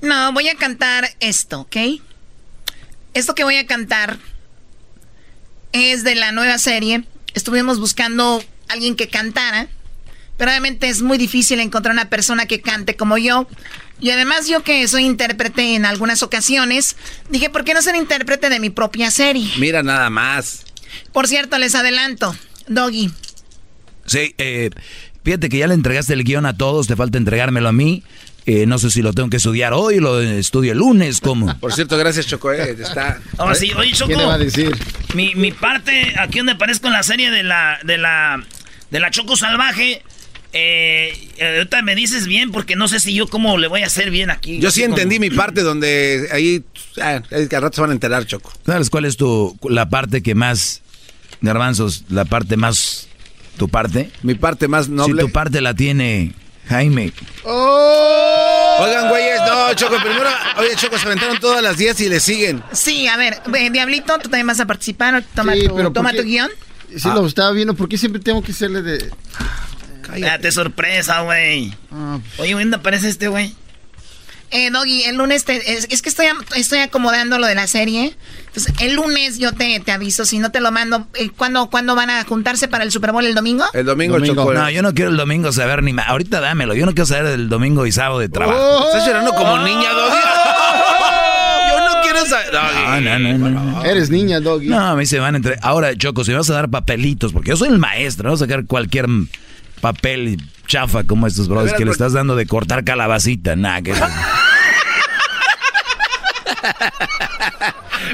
[0.00, 1.76] No, voy a cantar esto, ¿ok?
[3.14, 4.18] Esto que voy a cantar
[5.72, 7.04] es de la nueva serie.
[7.34, 9.68] Estuvimos buscando alguien que cantara,
[10.36, 13.48] pero obviamente es muy difícil encontrar una persona que cante como yo.
[14.00, 16.96] Y además yo que soy intérprete en algunas ocasiones,
[17.30, 19.50] dije, ¿por qué no ser intérprete de mi propia serie?
[19.58, 20.64] Mira nada más.
[21.12, 22.36] Por cierto, les adelanto,
[22.68, 23.10] Doggy,
[24.06, 24.70] Sí, eh,
[25.24, 28.04] fíjate que ya le entregaste el guion a todos, te falta entregármelo a mí.
[28.48, 31.58] Eh, no sé si lo tengo que estudiar hoy, lo estudio el lunes, ¿cómo?
[31.58, 32.52] Por cierto, gracias, Choco.
[32.52, 33.20] eh, está...
[33.38, 34.10] Ahora sí, oye, Choco.
[34.12, 34.76] ¿Qué le va a decir?
[35.14, 38.44] Mi, mi parte, aquí donde aparezco en la serie de la, de la,
[38.92, 40.00] de la Choco Salvaje,
[40.52, 41.12] eh,
[41.58, 44.30] ahorita me dices bien porque no sé si yo cómo le voy a hacer bien
[44.30, 44.60] aquí.
[44.60, 46.62] Yo sí como- entendí mi parte donde ahí...
[47.02, 48.52] Ah, es que al rato se van a enterar, Choco.
[48.64, 50.82] ¿Sabes cuál es tu, la parte que más,
[51.40, 53.08] garbanzos, la parte más,
[53.58, 54.10] tu parte?
[54.22, 55.22] Mi parte más noble.
[55.22, 56.32] Si tu parte la tiene
[56.68, 57.12] Jaime.
[57.44, 60.28] Oigan, güeyes, no, Choco, primero...
[60.58, 62.62] Oye, Choco, se aventaron todas las 10 y le siguen.
[62.72, 63.40] Sí, a ver,
[63.72, 65.24] Diablito, tú también vas a participar.
[65.34, 66.18] Toma, Sí, tu, pero ¿por toma qué?
[66.18, 66.50] tu guion.
[66.96, 67.74] Sí, lo estaba viendo.
[67.74, 69.10] ¿Por qué siempre tengo que serle de.?
[70.18, 71.74] Date sorpresa, güey.
[72.38, 73.54] Oye, ¿dónde aparece este güey?
[74.50, 77.66] Eh, Doggy, el lunes te- es, es que estoy, am- estoy acomodando lo de la
[77.66, 78.16] serie.
[78.46, 81.06] Entonces, el lunes yo te, te aviso, si no te lo mando.
[81.14, 83.24] Eh, ¿cuándo, ¿Cuándo van a juntarse para el Super Bowl?
[83.26, 83.64] ¿El domingo?
[83.74, 84.52] El domingo, Choco.
[84.54, 86.08] No, yo no quiero el domingo saber ni más.
[86.08, 86.74] Ahorita dámelo.
[86.74, 88.58] Yo no quiero saber del domingo y sábado de trabajo.
[88.58, 88.86] Oh.
[88.86, 90.16] Estás llorando como niña, Doggy.
[91.68, 92.52] Yo no quiero saber...
[92.52, 93.84] No, no, no, no, no.
[93.84, 94.68] Eres niña, Doggy.
[94.68, 95.58] No, a mí se van a entre.
[95.62, 98.40] Ahora, Choco, si me vas a dar papelitos, porque yo soy el maestro, no vas
[98.42, 99.28] a sacar cualquier mm,
[99.80, 103.56] papel chafa como estos brothers que le estás dando de cortar calabacita.
[103.56, 103.94] Nah, que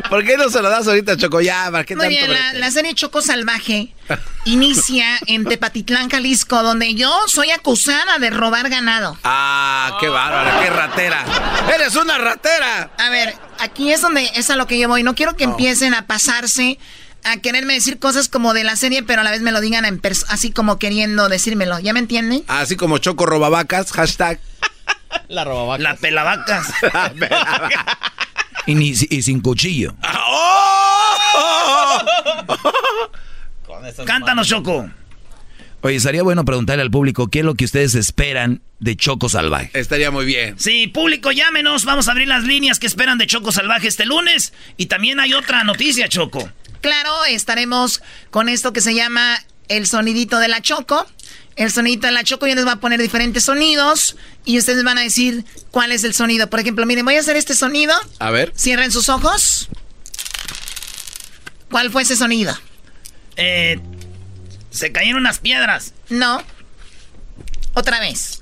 [0.08, 1.40] ¿Por qué no se lo das ahorita, Choco?
[1.40, 2.32] Ya, ¿para qué Muy tanto?
[2.32, 3.94] bien, la, la serie Choco Salvaje
[4.44, 9.18] inicia en Tepatitlán, Jalisco, donde yo soy acusada de robar ganado.
[9.24, 11.24] Ah, qué bárbara, qué ratera.
[11.74, 12.90] ¡Eres una ratera!
[12.98, 15.02] A ver, aquí es donde es a lo que yo voy.
[15.02, 16.78] No quiero que empiecen a pasarse
[17.24, 19.84] a quererme decir cosas como de la serie, pero a la vez me lo digan
[19.84, 21.78] en así como queriendo decírmelo.
[21.80, 22.44] ¿Ya me entienden?
[22.48, 24.38] Así como Choco robavacas, hashtag.
[25.28, 25.82] La robavaca.
[25.82, 26.66] La pelavacas.
[28.66, 29.94] y, ni- y sin cuchillo.
[34.06, 34.88] Cántanos, Choco.
[35.84, 39.68] Oye, estaría bueno preguntarle al público qué es lo que ustedes esperan de Choco Salvaje.
[39.74, 40.54] Estaría muy bien.
[40.56, 41.84] Sí, público, llámenos.
[41.84, 44.52] Vamos a abrir las líneas que esperan de Choco Salvaje este lunes.
[44.76, 46.48] Y también hay otra noticia, Choco.
[46.82, 48.00] Claro, estaremos
[48.30, 49.36] con esto que se llama
[49.66, 51.04] el sonidito de la Choco.
[51.56, 54.98] El sonidito de la Choco yo les voy a poner diferentes sonidos y ustedes van
[54.98, 56.48] a decir cuál es el sonido.
[56.48, 57.94] Por ejemplo, miren, voy a hacer este sonido.
[58.20, 58.52] A ver.
[58.56, 59.68] Cierren sus ojos.
[61.72, 62.56] ¿Cuál fue ese sonido?
[63.36, 63.80] Eh,
[64.72, 65.94] se cayeron unas piedras.
[66.08, 66.42] No.
[67.74, 68.40] Otra vez.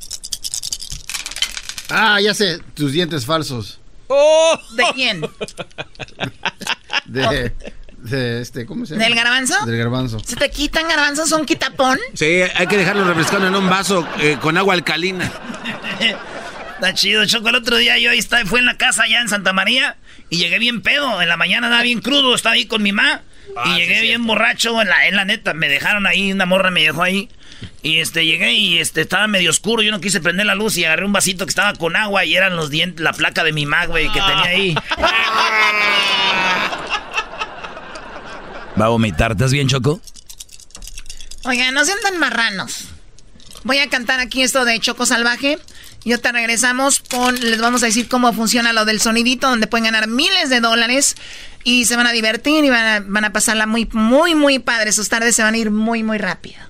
[1.91, 2.59] Ah, ya sé.
[2.75, 3.81] Tus dientes falsos.
[4.75, 5.21] ¿De quién?
[7.05, 7.53] De.
[7.99, 9.05] De este, ¿cómo se llama?
[9.05, 9.67] ¿Del garbanzo?
[9.67, 10.21] Del garbanzo.
[10.21, 11.29] ¿Se te quitan garbanzos?
[11.29, 11.99] ¿Son quitapón?
[12.15, 15.31] Sí, hay que dejarlo refrescando en un vaso eh, con agua alcalina.
[16.75, 17.51] Está chido, Choco.
[17.51, 19.99] El otro día yo ahí estaba, fue en la casa allá en Santa María
[20.31, 21.21] y llegué bien pedo.
[21.21, 23.21] En la mañana andaba bien crudo, estaba ahí con mi mamá.
[23.67, 26.83] Y llegué bien borracho, en la, en la neta, me dejaron ahí, una morra me
[26.83, 27.29] dejó ahí.
[27.83, 30.85] Y este, llegué y este, estaba medio oscuro, yo no quise prender la luz y
[30.85, 33.67] agarré un vasito que estaba con agua y eran los dientes, la placa de mi
[33.67, 34.75] mag, güey, que tenía ahí.
[38.81, 39.33] ¿Va a vomitar?
[39.33, 40.01] ¿Estás bien, Choco?
[41.45, 42.89] Oigan, no sean tan marranos.
[43.65, 45.59] Voy a cantar aquí esto de Choco Salvaje.
[46.03, 49.85] Y ahorita regresamos con, les vamos a decir cómo funciona lo del sonidito, donde pueden
[49.85, 51.17] ganar miles de dólares
[51.65, 54.93] y se van a divertir y van a, van a pasarla muy, muy, muy padre.
[54.93, 56.61] Sus tardes se van a ir muy, muy rápido.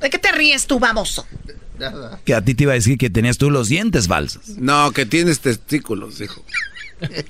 [0.00, 1.26] ¿De qué te ríes tú, baboso?
[2.24, 4.48] Que a ti te iba a decir que tenías tú los dientes falsos.
[4.56, 6.44] No, que tienes testículos, dijo.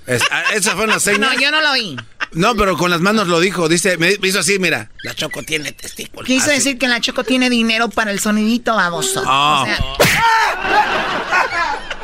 [0.06, 1.18] Es- ah, esa fue una seña.
[1.18, 1.96] No, yo no lo oí.
[2.32, 3.68] No, pero con las manos lo dijo.
[3.68, 4.90] Dice, me hizo así, mira.
[5.02, 6.26] La Choco tiene testículos.
[6.26, 6.54] Quiso Así.
[6.56, 9.22] decir que la Choco tiene dinero para el sonidito, baboso.
[9.26, 9.66] Ah.
[9.66, 9.78] O sea,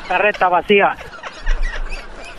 [0.09, 0.97] Carreta vacía.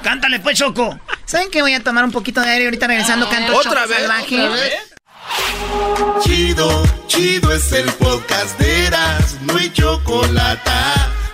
[0.04, 1.00] Cántale pues, Choco.
[1.36, 3.98] ¿Saben que voy a tomar un poquito de aire y ahorita regresando canto ¿Otra vez?
[3.98, 4.40] Salvaje?
[4.40, 4.74] ¿Otra vez?
[6.24, 10.72] Chido, chido es el podcast de Eras, no hay chocolate.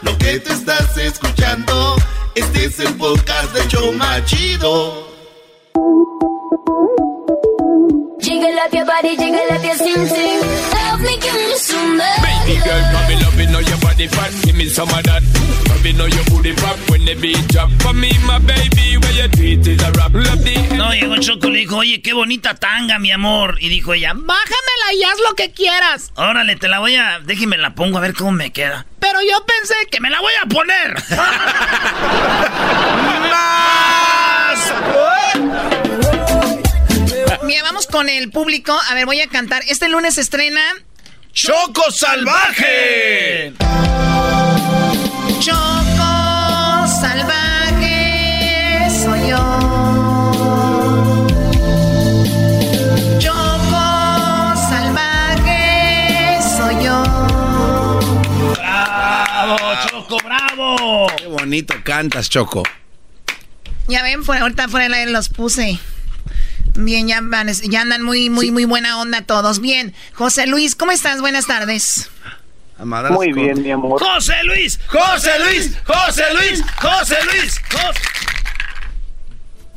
[0.02, 1.98] Lo que te estás escuchando,
[2.34, 5.08] este es el podcast de Choma Chido.
[8.52, 10.42] Jiggle up your body, jiggle up your sing sing.
[10.76, 14.34] Love me, give me some Baby girl, come me love it, know your body fat.
[14.44, 15.24] Give me some of that.
[15.70, 17.70] Love it, know your booty pop when the beat drop.
[17.80, 20.14] For me, my baby, where your tweet is a rap.
[20.14, 23.56] Love the No, llegó Choco y le dijo, oye, qué bonita tanga, mi amor.
[23.62, 26.12] Y dijo ella, Bájamela y haz lo que quieras.
[26.18, 27.22] órale, te la voy a...
[27.22, 28.86] Déjeme la pongo a ver cómo me queda.
[29.00, 30.96] Pero yo pensé Que me la voy a poner.
[37.44, 38.78] Mira, vamos con el público.
[38.90, 39.64] A ver, voy a cantar.
[39.68, 40.62] Este lunes se estrena.
[41.34, 43.54] ¡Choco Salvaje!
[45.40, 49.38] Choco Salvaje soy yo.
[53.20, 57.04] Choco Salvaje soy yo.
[58.56, 59.58] ¡Bravo,
[59.90, 61.08] Choco, bravo!
[61.30, 62.64] bonito cantas, Choco.
[63.88, 65.80] Ya ven, fuera, ahorita fuera del aire los puse.
[66.76, 69.60] Bien, ya, van- ya andan muy, muy, muy buena onda todos.
[69.60, 71.22] Bien, José Luis, ¿cómo estás?
[71.22, 72.10] Buenas tardes.
[73.12, 74.02] Muy bien, mi amor.
[74.02, 78.00] José Luis, José Luis, José Luis, José Luis, José.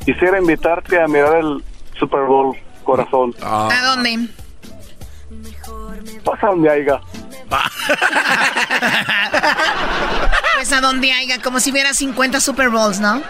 [0.05, 1.63] Quisiera invitarte a mirar el
[1.99, 3.35] Super Bowl, corazón.
[3.41, 4.27] ¿A dónde?
[6.23, 6.99] Pasa donde haya.
[10.55, 13.21] Pues a donde haya, como si hubiera 50 Super Bowls, ¿no?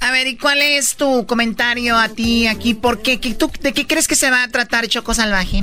[0.00, 2.74] A ver, ¿y cuál es tu comentario a ti aquí?
[2.74, 3.20] ¿Por qué?
[3.20, 5.62] ¿Qué- tú, ¿De qué crees que se va a tratar Choco Salvaje?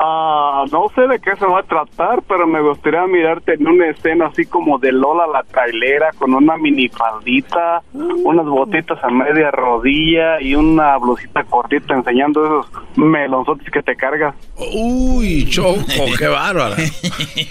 [0.00, 3.88] Ah, no sé de qué se va a tratar, pero me gustaría mirarte en una
[3.90, 10.40] escena así como de Lola la trailera con una minifaldita, unas botitas a media rodilla
[10.40, 12.66] y una blusita cortita enseñando esos
[12.96, 14.36] melonzotes que te cargas.
[14.56, 15.82] Uy, Choco,
[16.16, 16.76] qué bárbara.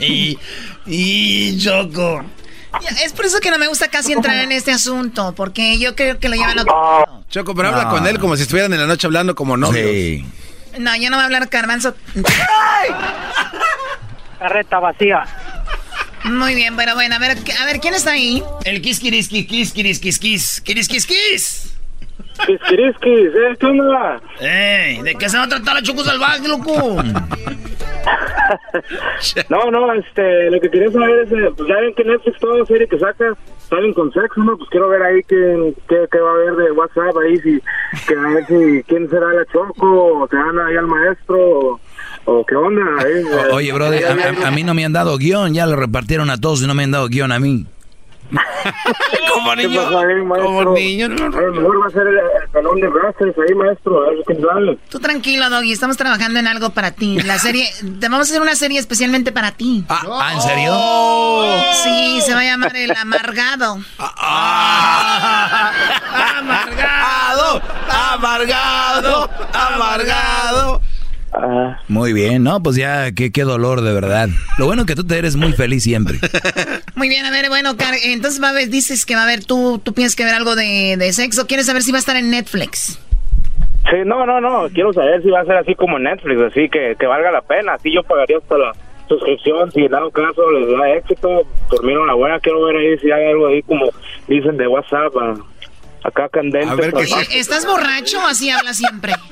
[0.87, 2.21] y, Choco.
[3.03, 6.19] Es por eso que no me gusta casi entrar en este asunto, porque yo creo
[6.19, 7.03] que lo llevan a otro Ah.
[7.07, 7.23] lado.
[7.29, 10.25] Choco, pero habla con él como si estuvieran en la noche hablando como novios.
[10.77, 11.95] No, yo no voy a hablar carbanzo.
[14.39, 15.23] Carreta vacía.
[16.25, 18.43] Muy bien, bueno, bueno, a ver, a ver, ¿quién está ahí?
[18.65, 21.73] El kiss, kiris, kiss, kiss, kiris, kiss, kiss, kiris, kiss, kiss.
[22.45, 23.55] Quisquiriskis, ¿eh?
[23.59, 24.21] ¿Qué onda?
[24.39, 27.01] Ey, ¿de qué se va a tratar la Choco Salvaje, loco?
[29.49, 32.65] No, no, este, lo que quería saber es, eh, pues ya ven que Netflix toda
[32.65, 33.33] serie que saca
[33.69, 34.57] salen con sexo, ¿no?
[34.57, 37.61] Pues quiero ver ahí qué, qué, qué va a haber de WhatsApp ahí, si,
[38.07, 41.79] que a ver si, quién será la Choco, o se van ahí al maestro, o,
[42.25, 42.81] o qué onda.
[43.51, 44.11] O- Oye, brother, a,
[44.45, 46.73] a- a mí no me han dado guion, ya lo repartieron a todos y no
[46.73, 47.65] me han dado guion a mí.
[49.33, 51.05] Como niño, como niño.
[51.05, 54.17] A lo mejor va a ser el, el pelón de Rasters ahí, maestro, a ver
[54.25, 54.77] quién sale.
[54.89, 57.19] Tú tranquilo, Doggy, estamos trabajando en algo para ti.
[57.21, 59.85] La serie, te vamos a hacer una serie especialmente para ti.
[59.87, 60.73] Ah, ¿en serio?
[61.83, 63.77] Sí, se va a llamar El Amargado.
[66.37, 70.81] Amargado, amargado, amargado.
[71.87, 74.29] Muy bien, no, pues ya, qué, qué dolor de verdad.
[74.57, 76.19] Lo bueno es que tú te eres muy feliz siempre.
[76.95, 79.45] Muy bien, a ver, bueno, Car- entonces va a haber, dices que va a haber,
[79.45, 81.45] tú, tú piensas que ver algo de, de sexo.
[81.45, 82.99] ¿Quieres saber si va a estar en Netflix?
[83.89, 86.95] Sí, no, no, no, quiero saber si va a ser así como Netflix, así que,
[86.99, 88.73] que valga la pena, así yo pagaría hasta la
[89.07, 93.09] suscripción, si en dado caso les da éxito, dormieron la buena, quiero ver ahí si
[93.11, 93.85] hay algo ahí como
[94.27, 95.35] dicen de WhatsApp, ah,
[96.03, 96.67] acá candente.
[96.87, 99.13] Eh, ¿Estás borracho o así hablas siempre?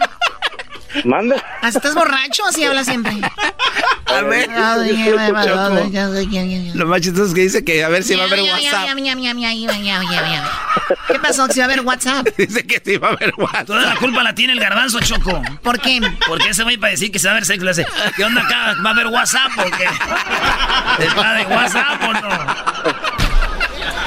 [1.03, 1.43] Manda.
[1.63, 3.13] ¿Estás borracho o así hablas siempre?
[4.05, 4.49] A ver,
[6.75, 8.87] Lo más chistoso es que dice que a ver si va a haber WhatsApp.
[11.07, 11.47] ¿Qué pasó?
[11.47, 12.27] ¿Si va a haber WhatsApp?
[12.37, 13.65] Dice que sí va a haber WhatsApp.
[13.65, 15.41] Toda la culpa la tiene el garbanzo, Choco.
[15.63, 15.99] ¿Por qué?
[16.27, 17.85] Porque ese güey para decir que se va a ver sexo le hace,
[18.15, 18.75] ¿qué onda acá?
[18.85, 19.85] ¿Va a haber WhatsApp o qué?
[21.05, 23.04] ¿Está de WhatsApp o no?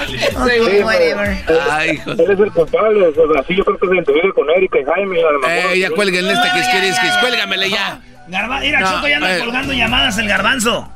[0.37, 1.45] Ok, whatever.
[1.71, 2.11] Ay, hijo.
[2.13, 4.85] Él es el culpable, o sea, así yo creo que se identifica con Erika y
[4.85, 5.21] Jaime.
[5.21, 5.73] A lo mejor.
[5.73, 8.01] Eh, ya cuélguenle este quisquiriskis, cuélgamele ya.
[8.29, 9.41] Garba mira, No, Choco ya anda eh.
[9.41, 10.93] colgando llamadas el garbanzo.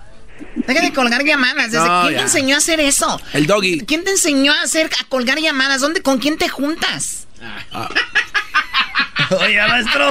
[0.56, 1.70] Deja de colgar llamadas.
[1.70, 2.18] ¿Desde No, ¿Quién ya.
[2.18, 3.20] te enseñó a hacer eso?
[3.32, 3.80] El doggy.
[3.86, 5.80] ¿Quién te enseñó a hacer a colgar llamadas?
[5.80, 6.02] ¿Dónde?
[6.02, 7.26] ¿Con quién te juntas?
[9.30, 10.10] Oye, maestro.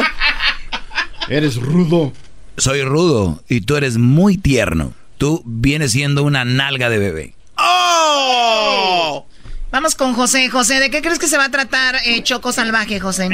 [1.30, 2.11] Eres rudo.
[2.57, 4.94] Soy rudo y tú eres muy tierno.
[5.18, 7.34] Tú vienes siendo una nalga de bebé.
[7.63, 9.25] ¡Oh!
[9.71, 10.49] Vamos con José.
[10.49, 13.29] José, ¿de qué crees que se va a tratar eh, Choco Salvaje, José?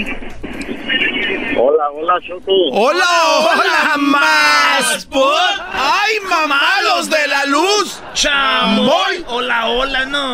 [1.59, 2.51] Hola, hola, Choco.
[2.71, 3.05] ¡Hola,
[3.39, 5.05] hola, más!
[5.07, 5.33] por-
[5.73, 8.01] ¡Ay, mamá, los de la luz!
[8.13, 9.25] ¡Chamoy!
[9.27, 10.33] Hola, hola, no.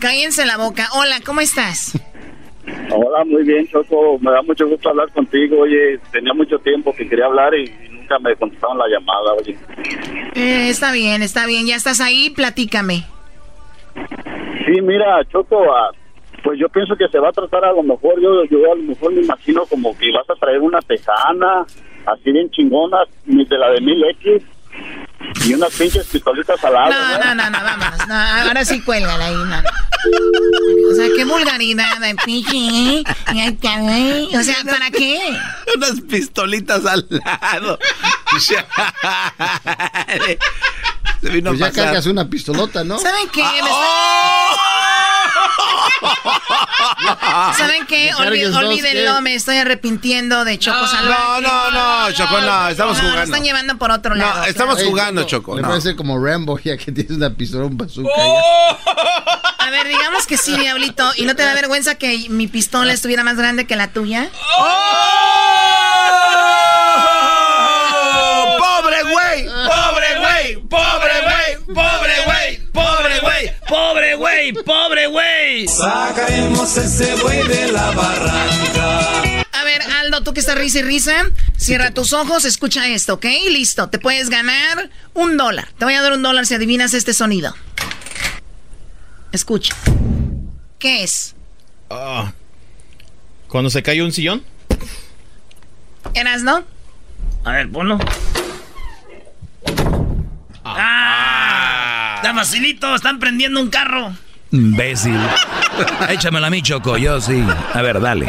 [0.00, 0.88] Cállense la boca.
[0.94, 1.92] Hola, ¿cómo estás?
[2.90, 4.18] Hola, muy bien, Choco.
[4.20, 5.60] Me da mucho gusto hablar contigo.
[5.60, 7.72] Oye, tenía mucho tiempo que quería hablar y
[8.06, 9.56] nunca me contestaron la llamada, oye.
[10.34, 11.66] Eh, está bien, está bien.
[11.66, 13.04] Ya estás ahí, platícame.
[14.66, 15.90] Sí, mira, Choco, ah,
[16.42, 18.82] pues yo pienso que se va a tratar a lo mejor, yo, yo a lo
[18.82, 21.64] mejor me imagino como que vas a traer una tejana,
[22.06, 24.42] así bien chingona, ni de la de mil X,
[25.44, 26.90] y unas pinches pistolitas al lado.
[26.90, 28.06] No, no, no, no.
[28.06, 29.62] No, ahora sí cuélgala ahí, no.
[30.90, 33.04] O sea, qué vulgaridad, de pinche.
[34.36, 35.18] O sea, ¿para qué?
[35.76, 37.78] Unas pistolitas al lado.
[41.26, 41.84] Se vino Pues a ya pasar.
[41.86, 42.98] cargas una pistolota, ¿no?
[43.00, 43.42] ¿Saben qué?
[43.42, 43.76] Me está-
[47.58, 48.12] ¿Saben qué?
[48.14, 49.20] Olvi- dos, olvídenlo, ¿qué?
[49.22, 51.42] me estoy arrepintiendo de Choco Salvaje.
[51.42, 53.22] No, no, no, Choco, no, estamos No, jugando.
[53.24, 54.38] están llevando por otro lado.
[54.40, 55.56] No, estamos jugando, Choco, Choco.
[55.56, 55.68] Le no.
[55.68, 58.10] parece como Rambo, ya que tienes una pistola, un bazooka.
[59.58, 61.10] A ver, digamos que sí, Diablito.
[61.16, 64.28] ¿Y no te da vergüenza que mi pistola estuviera más grande que la tuya?
[68.58, 69.46] ¡Pobre güey!
[69.46, 69.95] ¡Pobre
[70.68, 71.74] güey!
[71.74, 72.60] ¡Pobre güey!
[72.72, 73.52] ¡Pobre güey!
[73.68, 74.52] ¡Pobre güey!
[74.52, 75.68] ¡Pobre güey!
[75.68, 79.40] Sacaremos ese güey de la barranca.
[79.52, 83.24] A ver, Aldo, tú que estás risa y risa, cierra tus ojos, escucha esto, ¿ok?
[83.50, 85.68] Listo, te puedes ganar un dólar.
[85.78, 87.54] Te voy a dar un dólar si adivinas este sonido.
[89.32, 89.74] Escucha.
[90.78, 91.34] ¿Qué es?
[91.90, 92.32] Ah.
[93.48, 94.44] ¿Cuando se cae un sillón?
[96.14, 96.64] ¿Eras, no?
[97.44, 97.98] A ver, ponlo.
[100.76, 102.14] ¡Ah!
[102.16, 102.94] ¡Está facilito!
[102.94, 104.12] ¡Están prendiendo un carro!
[104.50, 105.18] Imbécil.
[106.08, 106.96] Échamelo a mí, Choco.
[106.96, 107.44] Yo sí.
[107.74, 108.28] A ver, dale.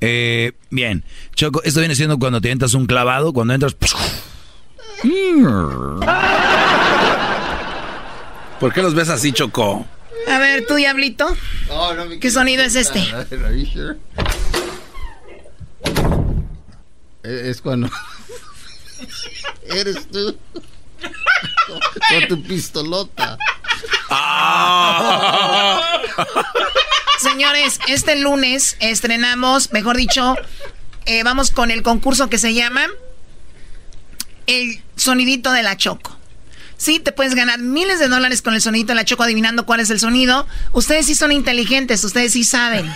[0.00, 1.04] Eh, bien.
[1.34, 3.76] Choco, esto viene siendo cuando te entras un clavado, cuando entras...
[8.60, 9.86] ¿Por qué los ves así, Choco?
[10.28, 11.36] A ver, tú, Diablito.
[12.20, 13.00] ¿Qué sonido es este?
[13.00, 13.26] E-,
[17.26, 17.90] Es cuando.
[19.68, 20.38] Eres tú.
[21.66, 23.36] Con tu pistolota.
[27.18, 30.36] Señores, este lunes estrenamos, mejor dicho,
[31.06, 32.86] eh, vamos con el concurso que se llama
[34.46, 36.15] El Sonidito de la Choco.
[36.76, 39.80] Sí, te puedes ganar miles de dólares con el sonidito de la Choco adivinando cuál
[39.80, 40.46] es el sonido.
[40.72, 42.86] Ustedes sí son inteligentes, ustedes sí saben.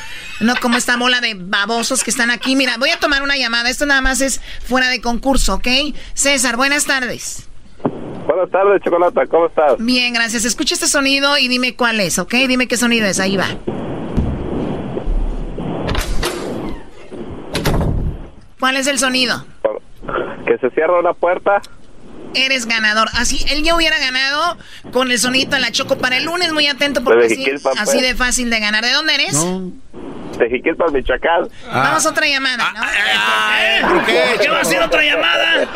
[0.41, 2.57] No como esta bola de babosos que están aquí.
[2.57, 3.71] Mira, voy a tomar una llamada.
[3.71, 5.69] Esto nada más es fuera de concurso, ¿ok?
[6.13, 7.49] César, buenas tardes.
[8.27, 9.77] Buenas tardes, Chocolata, ¿cómo estás?
[9.79, 10.45] Bien, gracias.
[10.45, 12.33] Escucha este sonido y dime cuál es, ¿ok?
[12.47, 13.19] Dime qué sonido es.
[13.19, 13.47] Ahí va.
[18.61, 19.47] ¿Cuál es el sonido?
[20.47, 21.63] Que se cierra una puerta.
[22.35, 23.09] Eres ganador.
[23.15, 24.57] Así, él ya hubiera ganado
[24.93, 26.53] con el sonidito de la Choco para el lunes.
[26.53, 27.89] Muy atento porque así, Jiquilpan, pues.
[27.89, 28.85] así de fácil de ganar.
[28.85, 29.37] ¿De dónde eres?
[30.39, 31.49] De Jiquilpan, Michoacán.
[31.73, 33.89] Vamos a otra llamada, ¿no?
[33.89, 34.13] ¿Por qué?
[34.33, 35.69] ¿Por qué va a ser otra llamada?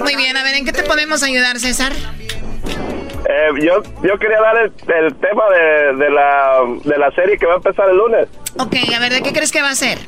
[0.00, 1.92] Muy bien, a ver, ¿en qué te podemos ayudar, César?
[1.92, 4.72] Eh, yo, yo quería dar el,
[5.04, 8.28] el tema de, de, la, de la serie que va a empezar el lunes.
[8.58, 9.98] Ok, a ver, ¿de qué crees que va a ser?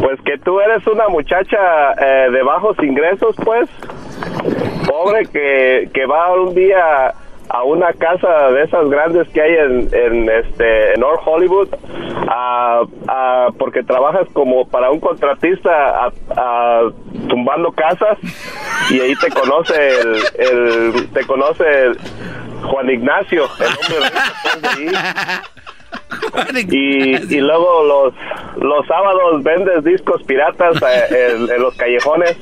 [0.00, 3.68] Pues que tú eres una muchacha eh, de bajos ingresos, pues,
[4.86, 7.12] pobre, que, que va un día
[7.48, 11.68] a una casa de esas grandes que hay en, en este en North Hollywood
[12.28, 16.06] a- a- porque trabajas como para un contratista
[16.36, 16.82] a-
[17.28, 18.18] tumbando casas
[18.90, 21.98] y ahí te conoce el, el- te conoce el
[22.64, 24.92] Juan Ignacio el hombre rico, pues, de ahí.
[26.70, 28.14] Y, y luego los
[28.62, 32.36] los sábados vendes discos piratas eh, en, en los callejones.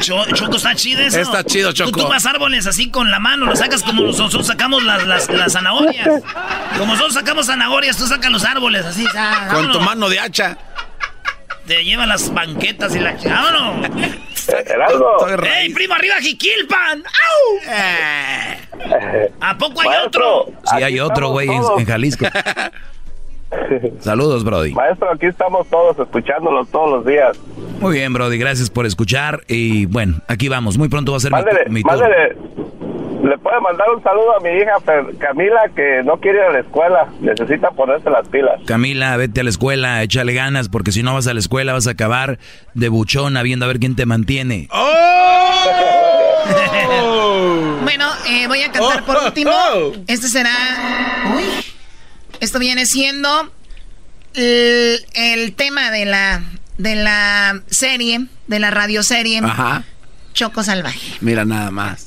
[0.00, 1.20] Cho- Choco, está chido eso.
[1.20, 2.00] Está chido, Tú Choco.
[2.02, 6.08] tumbas árboles así con la mano, lo sacas como nosotros sacamos las, las, las zanahorias.
[6.78, 9.06] Como nosotros sacamos zanahorias, tú sacas los árboles así.
[9.16, 10.56] ah, Con tu mano de hacha.
[11.66, 13.14] Te llevan las banquetas y la...
[13.24, 13.88] ¡Vámonos!
[14.48, 15.16] Heraldo.
[15.44, 17.02] ¡Ey, primo, arriba Jiquilpan!
[17.04, 17.72] ¡Au!
[19.40, 20.54] ¿A poco hay Maestro, otro?
[20.64, 22.26] Sí, hay otro, güey, en, en Jalisco.
[23.98, 24.72] Saludos, Brody.
[24.72, 27.38] Maestro, aquí estamos todos escuchándolo todos los días.
[27.80, 29.40] Muy bien, Brody, gracias por escuchar.
[29.48, 30.78] Y bueno, aquí vamos.
[30.78, 31.98] Muy pronto va a ser mi, Mándele, mi turno.
[33.22, 34.72] Le puede mandar un saludo a mi hija
[35.18, 38.60] Camila que no quiere ir a la escuela, necesita ponerse las pilas.
[38.66, 41.86] Camila, vete a la escuela, échale ganas, porque si no vas a la escuela vas
[41.86, 42.38] a acabar
[42.74, 44.68] de buchona viendo a ver quién te mantiene.
[47.82, 49.50] Bueno, eh, voy a cantar por último.
[50.06, 50.50] Este será.
[51.34, 51.44] Uy.
[52.40, 53.50] Esto viene siendo
[54.34, 56.42] el, el tema de la
[56.78, 59.84] de la serie, de la radioserie Ajá.
[60.32, 61.18] Choco Salvaje.
[61.20, 62.06] Mira nada más.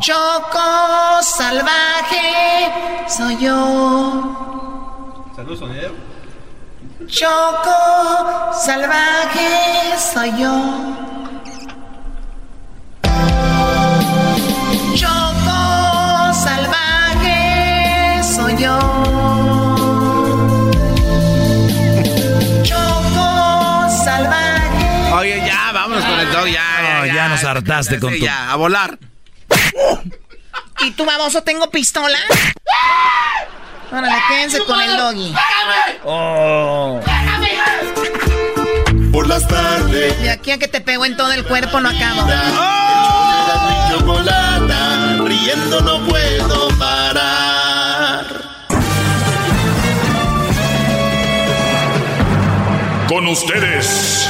[0.00, 2.72] Choco Salvaje
[3.08, 5.26] soy yo.
[5.34, 5.94] Saludos, sonidero.
[7.06, 10.54] Choco Salvaje soy yo.
[14.94, 18.78] Choco Salvaje soy yo.
[22.62, 25.12] Choco Salvaje.
[25.14, 26.98] Oye, ya, vámonos con el dog, ya.
[27.00, 28.98] No, ya nos hartaste con tu- Ya, a volar.
[30.80, 32.18] ¿Y tú, baboso, tengo pistola?
[33.90, 35.34] Órale, quédense con el doggy.
[36.04, 37.00] Oh.
[39.12, 40.20] Por las tardes.
[40.20, 42.28] De aquí a que te pego en todo el cuerpo no acabo.
[43.90, 47.28] Chocolata, riendo no puedo parar.
[53.28, 54.28] ustedes.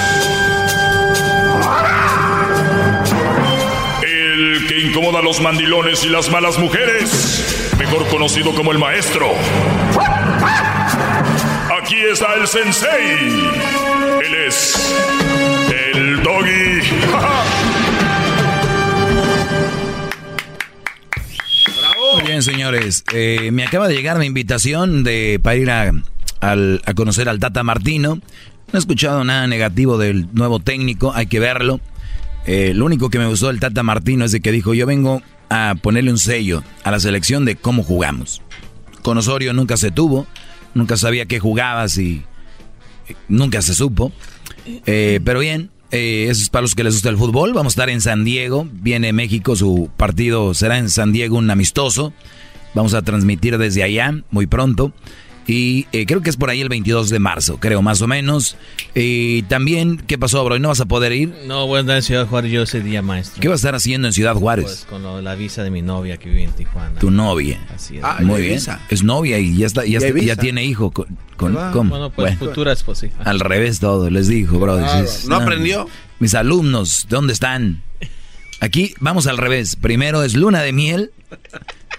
[4.81, 9.27] Incomoda a los mandilones y las malas mujeres, mejor conocido como el maestro.
[11.81, 13.19] Aquí está el sensei.
[14.25, 14.97] Él es
[15.95, 16.83] el doggy.
[22.15, 23.05] Muy bien, señores.
[23.13, 25.93] Eh, me acaba de llegar mi invitación de, para ir a,
[26.41, 28.17] a conocer al Tata Martino.
[28.17, 31.81] No he escuchado nada negativo del nuevo técnico, hay que verlo.
[32.51, 35.21] Eh, lo único que me gustó del Tata Martino es de que dijo, yo vengo
[35.51, 38.41] a ponerle un sello a la selección de cómo jugamos.
[39.03, 40.27] Con Osorio nunca se tuvo,
[40.73, 42.23] nunca sabía qué jugabas y
[43.07, 44.13] eh, nunca se supo.
[44.87, 47.53] Eh, pero bien, eso es para los que les gusta el fútbol.
[47.53, 48.67] Vamos a estar en San Diego.
[48.73, 52.15] Viene México, su partido será en San Diego, un amistoso.
[52.73, 54.95] Vamos a transmitir desde allá muy pronto.
[55.51, 58.57] Y eh, creo que es por ahí el 22 de marzo, creo, más o menos.
[58.95, 60.59] Y también, ¿qué pasó, bro?
[60.59, 61.35] ¿No vas a poder ir?
[61.47, 63.41] No, voy a andar en Ciudad Juárez yo ese día, maestro.
[63.41, 64.65] ¿Qué vas a estar haciendo en Ciudad Juárez?
[64.67, 66.99] Pues con lo la visa de mi novia que vive en Tijuana.
[67.01, 67.59] Tu novia.
[67.75, 68.05] Así es.
[68.05, 68.61] Ah, Muy bien.
[68.91, 70.37] Es novia y ya está, ya, está- visa.
[70.37, 70.91] tiene hijo.
[70.91, 71.07] Con,
[71.39, 71.91] con- Ah, ¿cómo?
[71.91, 73.07] Bueno, pues futura esposa.
[73.07, 73.13] sí.
[73.25, 74.77] Al revés todo, les dijo, bro.
[74.77, 75.01] Claro.
[75.01, 75.89] Dices, ¿No aprendió?
[76.21, 77.83] Mis alumnos, ¿dónde están?
[78.61, 79.77] Aquí vamos al revés.
[79.77, 81.11] Primero es luna de miel,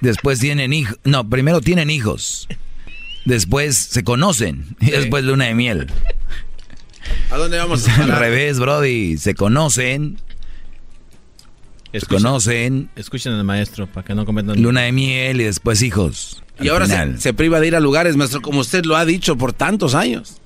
[0.02, 1.00] después tienen hijos.
[1.04, 2.48] No, primero tienen hijos.
[3.30, 5.88] Después se conocen y después luna de miel.
[7.32, 9.18] ¿A dónde vamos a Al revés, Brody.
[9.18, 10.18] Se conocen.
[11.94, 12.90] Se conocen.
[12.96, 14.62] Escuchen al maestro para que no cometan.
[14.62, 16.44] Luna de miel y después hijos.
[16.60, 19.38] Y ahora se, se priva de ir a lugares, maestro, como usted lo ha dicho
[19.38, 20.39] por tantos años.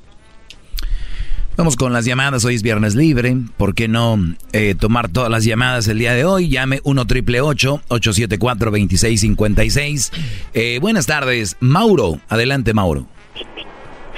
[1.55, 4.17] Vamos con las llamadas, hoy es viernes libre, ¿por qué no
[4.53, 6.49] eh, tomar todas las llamadas el día de hoy?
[6.49, 10.11] Llame 1 triple 874 2656
[10.55, 13.05] eh, Buenas tardes, Mauro, adelante Mauro.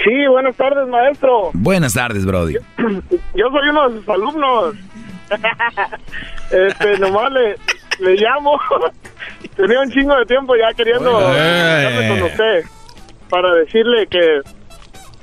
[0.01, 1.49] Sí, buenas tardes, maestro.
[1.53, 2.53] Buenas tardes, Brody.
[2.53, 2.61] Yo
[3.51, 4.75] soy uno de sus alumnos.
[6.51, 7.55] este, nomás le,
[7.99, 8.57] le llamo.
[9.57, 12.63] Tenía un chingo de tiempo ya queriendo hablarme con usted
[13.29, 14.41] para decirle que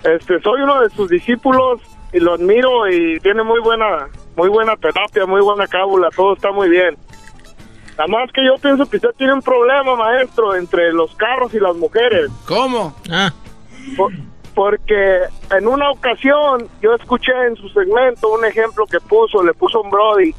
[0.05, 1.81] este soy uno de sus discípulos
[2.13, 6.51] y lo admiro y tiene muy buena muy buena terapia, muy buena cábula, todo está
[6.53, 6.97] muy bien.
[7.99, 11.61] Nada más que yo pienso que usted tiene un problema, maestro, entre los carros y
[11.61, 12.31] las mujeres.
[12.49, 12.95] ¿Cómo?
[13.11, 13.31] Ah.
[13.97, 14.13] Por-
[14.55, 15.21] porque
[15.51, 19.91] en una ocasión yo escuché en su segmento un ejemplo que puso, le puso un
[19.91, 20.35] Brody,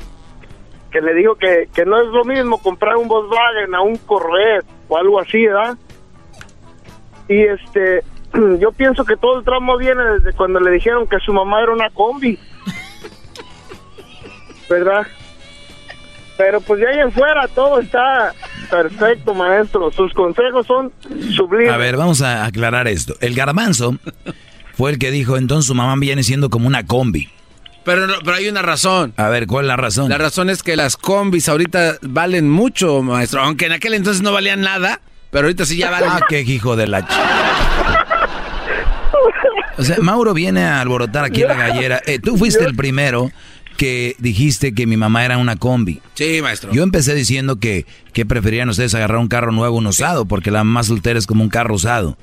[0.91, 4.65] que le dijo que, que no es lo mismo comprar un Volkswagen a un Corvette
[4.87, 5.75] o algo así, ¿verdad?
[7.27, 8.03] Y este,
[8.59, 11.71] yo pienso que todo el tramo viene desde cuando le dijeron que su mamá era
[11.71, 12.37] una combi,
[14.69, 15.05] ¿verdad?
[16.37, 18.33] Pero pues de ahí en fuera todo está
[18.69, 19.91] perfecto, maestro.
[19.91, 20.91] Sus consejos son
[21.35, 21.71] sublimes.
[21.71, 23.13] A ver, vamos a aclarar esto.
[23.21, 23.97] El garbanzo
[24.75, 27.29] fue el que dijo, entonces su mamá viene siendo como una combi.
[27.85, 29.13] Pero, no- pero hay una razón.
[29.17, 30.09] A ver, ¿cuál es la razón?
[30.09, 33.41] La razón es que las combis ahorita valen mucho, maestro.
[33.41, 36.09] Aunque en aquel entonces no valían nada, pero ahorita sí ya valen.
[36.11, 37.01] Ah, qué hijo de la...
[37.01, 38.05] ch-
[39.77, 41.99] O sea, Mauro viene a alborotar aquí la gallera.
[42.05, 43.31] Eh, tú fuiste el primero
[43.75, 45.99] que dijiste que mi mamá era una combi.
[46.13, 46.71] Sí, maestro.
[46.71, 50.63] Yo empecé diciendo que, que preferían ustedes agarrar un carro nuevo, un usado, porque la
[50.63, 52.17] mamá soltera es como un carro usado.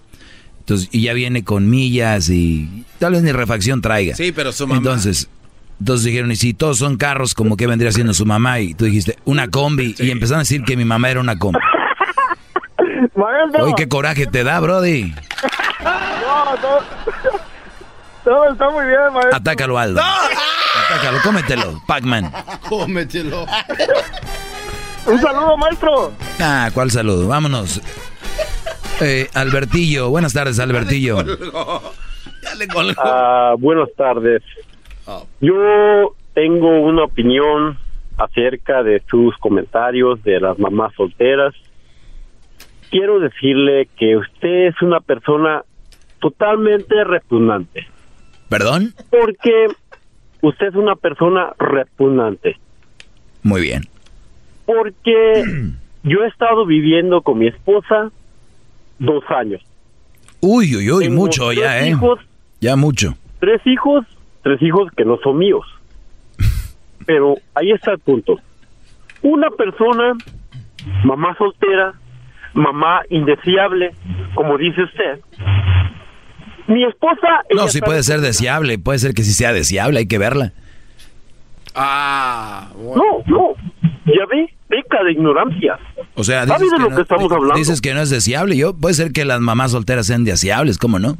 [0.60, 4.14] Entonces, y ya viene con millas y tal vez ni refacción traiga.
[4.14, 4.78] Sí, pero su mamá.
[4.78, 5.28] Entonces,
[5.80, 8.60] entonces dijeron, y si todos son carros, como que vendría siendo su mamá?
[8.60, 9.96] Y tú dijiste, una combi.
[9.98, 11.58] Y empezaron a decir que mi mamá era una combi.
[13.16, 13.64] Maestro.
[13.64, 15.12] Oye, qué coraje te da, Brody.
[15.84, 16.80] No, todo,
[18.24, 19.36] todo está muy bien, maestro.
[19.36, 20.00] Atácalo, Aldo.
[20.00, 22.32] Atácalo, cómetelo, Pac-Man.
[22.68, 23.46] Cómetelo.
[25.06, 26.12] Un saludo, maestro.
[26.40, 27.28] Ah, ¿cuál saludo?
[27.28, 27.80] Vámonos.
[29.00, 31.18] Eh, Albertillo, buenas tardes, Albertillo.
[32.98, 34.42] Ah, buenas tardes.
[35.40, 37.78] Yo tengo una opinión
[38.18, 41.54] acerca de sus comentarios de las mamás solteras.
[42.90, 45.64] Quiero decirle que usted es una persona
[46.20, 47.86] totalmente repugnante.
[48.48, 48.92] ¿Perdón?
[49.10, 49.68] Porque
[50.42, 52.56] usted es una persona repugnante.
[53.42, 53.82] Muy bien.
[54.66, 55.44] Porque
[56.02, 58.10] yo he estado viviendo con mi esposa
[58.98, 59.62] dos años.
[60.40, 61.88] Uy, uy, uy, Tengo mucho ya, tres ¿eh?
[61.90, 62.20] hijos.
[62.60, 63.14] Ya mucho.
[63.40, 64.06] tres hijos,
[64.42, 65.66] tres hijos que no son míos.
[67.06, 68.38] Pero ahí está el punto.
[69.22, 70.14] Una persona,
[71.04, 71.94] mamá soltera,
[72.54, 73.92] mamá indeseable,
[74.34, 75.20] como dice usted.
[76.72, 77.26] Mi esposa...
[77.54, 80.52] No, sí puede ser deseable, puede ser que sí sea deseable, hay que verla.
[81.74, 83.54] Ah, No, no,
[84.06, 85.78] ya ve, peca de ignorancia.
[86.14, 87.54] O sea, ¿Sabe dices de que, lo no, que estamos hablando?
[87.54, 88.56] dices que no es deseable.
[88.56, 91.16] Yo puede ser que las mamás solteras sean deseables, ¿cómo no?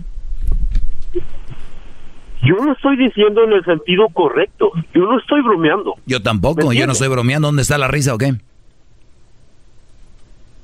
[2.42, 4.70] Yo no estoy diciendo en el sentido correcto.
[4.94, 5.94] Yo no estoy bromeando.
[6.06, 7.48] Yo tampoco, yo no estoy bromeando.
[7.48, 8.34] ¿Dónde está la risa o qué?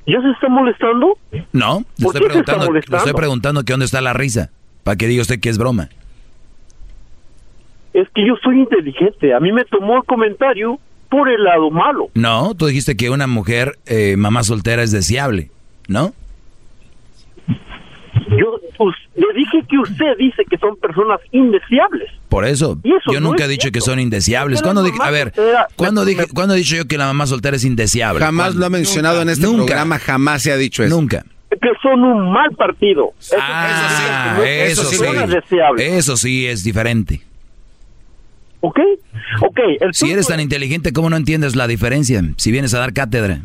[0.06, 1.18] ¿Ya se está molestando?
[1.52, 2.96] No, le ¿Por estoy, preguntando, le molestando?
[2.98, 4.50] estoy preguntando que dónde está la risa.
[4.86, 5.88] Para que diga usted que es broma.
[7.92, 9.34] Es que yo soy inteligente.
[9.34, 10.78] A mí me tomó el comentario
[11.10, 12.08] por el lado malo.
[12.14, 15.50] No, tú dijiste que una mujer, eh, mamá soltera, es deseable,
[15.88, 16.12] ¿no?
[18.38, 22.08] Yo pues, le dije que usted dice que son personas indeseables.
[22.28, 23.90] Por eso, eso yo no nunca he es dicho que cierto.
[23.90, 24.62] son indeseables.
[24.62, 27.56] ¿Cuándo dije, a ver, soltera- ¿cuándo, dije, ¿cuándo he dicho yo que la mamá soltera
[27.56, 28.20] es indeseable?
[28.24, 28.60] Jamás ¿Cuándo?
[28.60, 29.64] lo ha mencionado en este Nunca.
[29.66, 30.94] programa, jamás se ha dicho eso.
[30.94, 31.24] Nunca.
[31.50, 33.12] Que son un mal partido.
[33.20, 35.92] Eso, Ah, eso eso sí, deseables.
[35.92, 37.22] Eso sí es diferente.
[38.60, 38.80] ¿Ok?
[39.42, 39.58] Ok.
[39.80, 42.22] El Si eres tan inteligente, ¿cómo no entiendes la diferencia?
[42.36, 43.42] Si vienes a dar cátedra.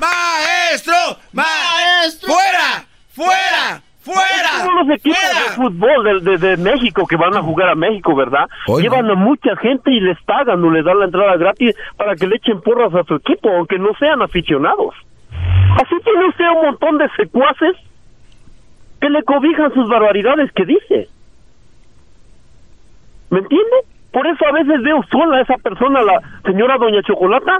[0.00, 0.94] ¡Maestro!
[1.32, 2.28] ¡Maestro!
[2.28, 2.86] ¡Fuera!
[3.14, 3.82] ¡Fuera!
[4.04, 4.64] ¡Fuera!
[4.64, 8.14] Todos los equipos de fútbol de, de- de México que van a jugar a México,
[8.14, 8.46] ¿verdad?
[8.82, 12.26] Llevan a mucha gente y les pagan o les dan la entrada gratis para que
[12.26, 14.94] le echen porras a su equipo, aunque no sean aficionados.
[15.76, 17.76] Así tiene usted un montón de secuaces
[19.00, 21.08] que le cobijan sus barbaridades que dice.
[23.30, 23.76] ¿Me entiende?
[24.12, 27.58] Por eso a veces veo sola a esa persona, la señora Doña Chocolata,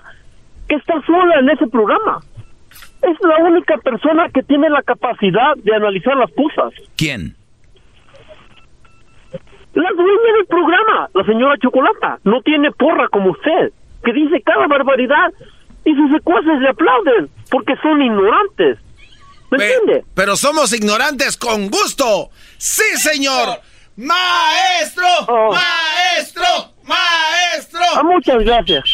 [0.68, 2.20] que está sola en ese programa.
[3.10, 6.72] Es la única persona que tiene la capacidad de analizar las cosas.
[6.96, 7.36] ¿Quién?
[9.74, 13.72] La dueña del programa, la señora Chocolata, no tiene porra como usted,
[14.04, 15.32] que dice cada barbaridad
[15.84, 18.78] y sus secuaces le aplauden porque son ignorantes.
[19.50, 20.04] ¿Me entiende?
[20.14, 22.30] Pero somos ignorantes con gusto.
[22.56, 23.60] ¡Sí, señor!
[23.96, 25.04] ¡Maestro!
[25.28, 26.44] ¡Maestro!
[26.84, 27.80] ¡Maestro!
[27.96, 28.84] Ah, muchas gracias.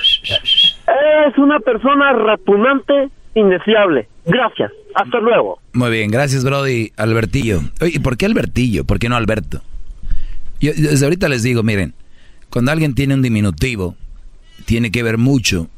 [1.28, 4.08] Es una persona repugnante, indeseable.
[4.24, 4.72] Gracias.
[4.94, 5.60] Hasta luego.
[5.72, 6.92] Muy bien, gracias, Brody.
[6.96, 7.60] Albertillo.
[7.80, 8.84] Oye, ¿y por qué Albertillo?
[8.84, 9.62] ¿Por qué no Alberto?
[10.60, 11.94] Yo desde ahorita les digo, miren,
[12.50, 13.96] cuando alguien tiene un diminutivo,
[14.66, 15.68] tiene que ver mucho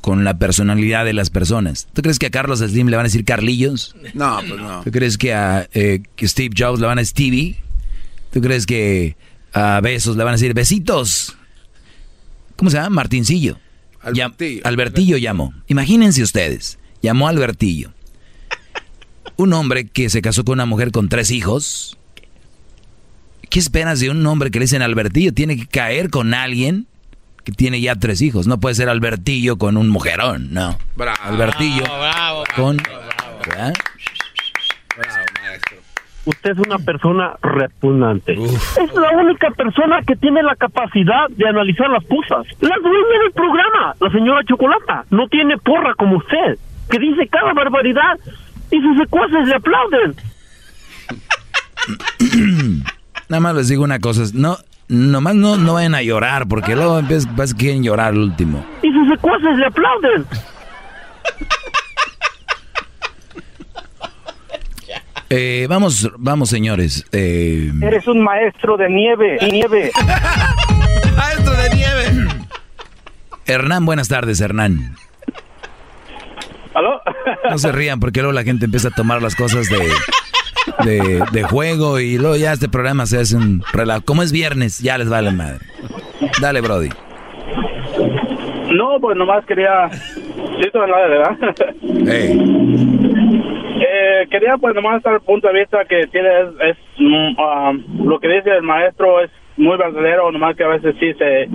[0.00, 1.88] con la personalidad de las personas.
[1.92, 3.94] ¿Tú crees que a Carlos Slim le van a decir Carlillos?
[4.14, 4.82] No, pues no.
[4.82, 7.56] ¿Tú crees que a eh, que Steve Jobs le van a decir Stevie?
[8.32, 9.16] ¿Tú crees que
[9.52, 11.36] a Besos le van a decir Besitos?
[12.56, 12.90] ¿Cómo se llama?
[12.90, 13.58] Martincillo.
[14.02, 14.62] Albertillo.
[14.64, 15.52] Albertillo llamó.
[15.66, 16.78] Imagínense ustedes.
[17.02, 17.90] Llamó a Albertillo.
[19.36, 21.96] Un hombre que se casó con una mujer con tres hijos.
[23.48, 25.32] ¿Qué esperas de un hombre que le dicen Albertillo?
[25.32, 26.86] Tiene que caer con alguien
[27.44, 28.46] que tiene ya tres hijos.
[28.46, 30.78] No puede ser Albertillo con un mujerón, no.
[31.22, 31.84] Albertillo
[32.54, 32.76] con...
[33.46, 33.72] ¿verdad?
[36.26, 38.34] Usted es una persona repugnante.
[38.34, 42.46] Es la única persona que tiene la capacidad de analizar las cosas.
[42.60, 46.58] La dueña del programa, la señora Chocolata, no tiene porra como usted,
[46.90, 48.18] que dice cada barbaridad
[48.70, 50.14] y sus secuaces le aplauden.
[53.28, 54.58] Nada más les digo una cosa, no,
[54.88, 58.64] nomás no, no vayan a llorar, porque luego empiezan, vas- quieren llorar al último.
[58.82, 60.26] Y sus secuaces le aplauden.
[65.32, 67.04] Eh, vamos, vamos señores.
[67.12, 69.92] Eh, Eres un maestro de nieve, nieve.
[71.16, 72.28] Maestro de nieve.
[73.46, 74.96] Hernán, buenas tardes, Hernán.
[76.80, 77.02] ¿Aló?
[77.50, 81.42] No se rían porque luego la gente empieza a tomar las cosas de, de, de
[81.42, 84.02] juego y luego ya este programa se hace un relajo.
[84.06, 85.58] Como es viernes, ya les vale madre.
[86.40, 86.88] Dale, Brody.
[88.72, 89.90] No, pues nomás quería...
[89.90, 91.36] Sí, la verdad.
[93.82, 97.72] Eh, quería pues nomás dar el punto de vista que tiene es, es, mm, ah,
[98.04, 99.30] lo que dice el maestro es
[99.60, 101.48] muy verdadero, nomás que a veces sí se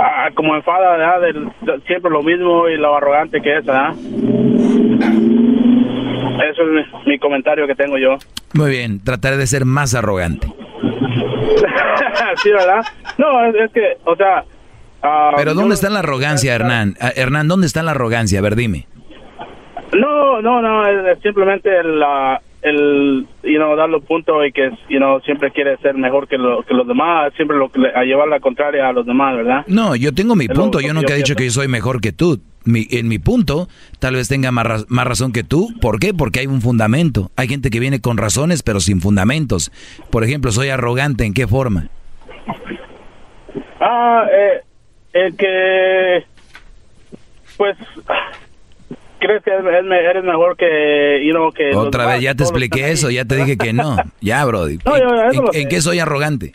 [0.00, 1.20] ah, como enfada ¿verdad?
[1.20, 3.94] Del- de siempre lo mismo y lo arrogante que es, ¿verdad?
[6.50, 6.68] Eso es
[7.04, 8.16] mi, mi comentario que tengo yo.
[8.54, 10.46] Muy bien, trataré de ser más arrogante.
[12.42, 12.82] sí, ¿verdad?
[13.18, 14.44] No, es, es que, o sea...
[15.02, 16.94] ah, Pero ¿dónde está la arrogancia, Hernán?
[17.00, 18.38] Ah, Hernán, ¿dónde está la arrogancia?
[18.38, 18.86] A ver, dime.
[19.98, 24.70] No, no, no, es, simplemente el, ah, el, you know, dar los puntos y que,
[24.88, 28.28] you know, siempre quiere ser mejor que, lo- que los demás, siempre lo, a llevar
[28.28, 29.64] la contraria a los demás, ¿verdad?
[29.68, 30.80] No, yo tengo mi Es punto.
[30.80, 31.38] Yo nunca yo he dicho pienso.
[31.38, 32.40] que yo soy mejor que tú.
[32.64, 33.68] Mi- en mi punto,
[33.98, 35.68] tal vez tenga más, más razón que tú.
[35.80, 36.12] ¿Por qué?
[36.12, 37.30] Porque hay un fundamento.
[37.36, 39.70] Hay gente que viene con razones, pero sin fundamentos.
[40.10, 41.24] Por ejemplo, soy arrogante.
[41.24, 41.88] ¿En qué forma?
[43.80, 44.60] Ah, eh,
[45.12, 46.24] el que,
[47.56, 47.76] pues,
[49.18, 51.74] crees que eres, eres mejor que, you know, que...
[51.74, 53.10] Otra vez, ya te expliqué eso.
[53.10, 53.96] Ya te dije que no.
[54.20, 54.78] Ya, Brody.
[54.84, 56.52] No, yo- eso ¿En, qué soy arrogante?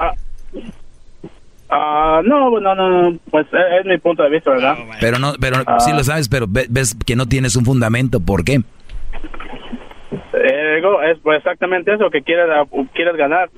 [1.70, 4.78] Ah, no, no, no, pues es, es mi punto de vista, ¿verdad?
[5.00, 5.80] Pero no, pero Ah.
[5.80, 8.20] sí lo sabes, pero ve- ves que no tienes un fundamento.
[8.20, 8.62] ¿Por qué?
[10.34, 10.82] Eh,
[11.12, 12.46] es pues, exactamente eso, que quieres,
[12.94, 13.50] quieres ganar.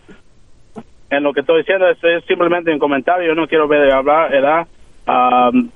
[1.09, 4.31] En lo que estoy diciendo es, es simplemente un comentario, yo no quiero ver hablar,
[4.31, 4.67] ¿verdad?
[5.05, 5.69] Am,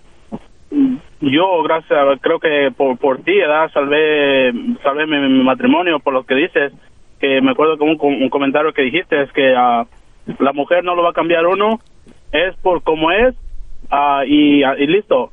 [1.21, 3.69] yo, gracias, a- creo que por, por ti, ¿verdad?
[3.73, 6.73] Salvé, salvé mi, matrimonio por lo que dices,
[7.19, 9.85] que me acuerdo que un, un comentario que dijiste es que ah,
[10.39, 11.79] la mujer no lo va a cambiar uno,
[12.31, 13.35] es por como es
[13.89, 15.31] ah, y, y listo.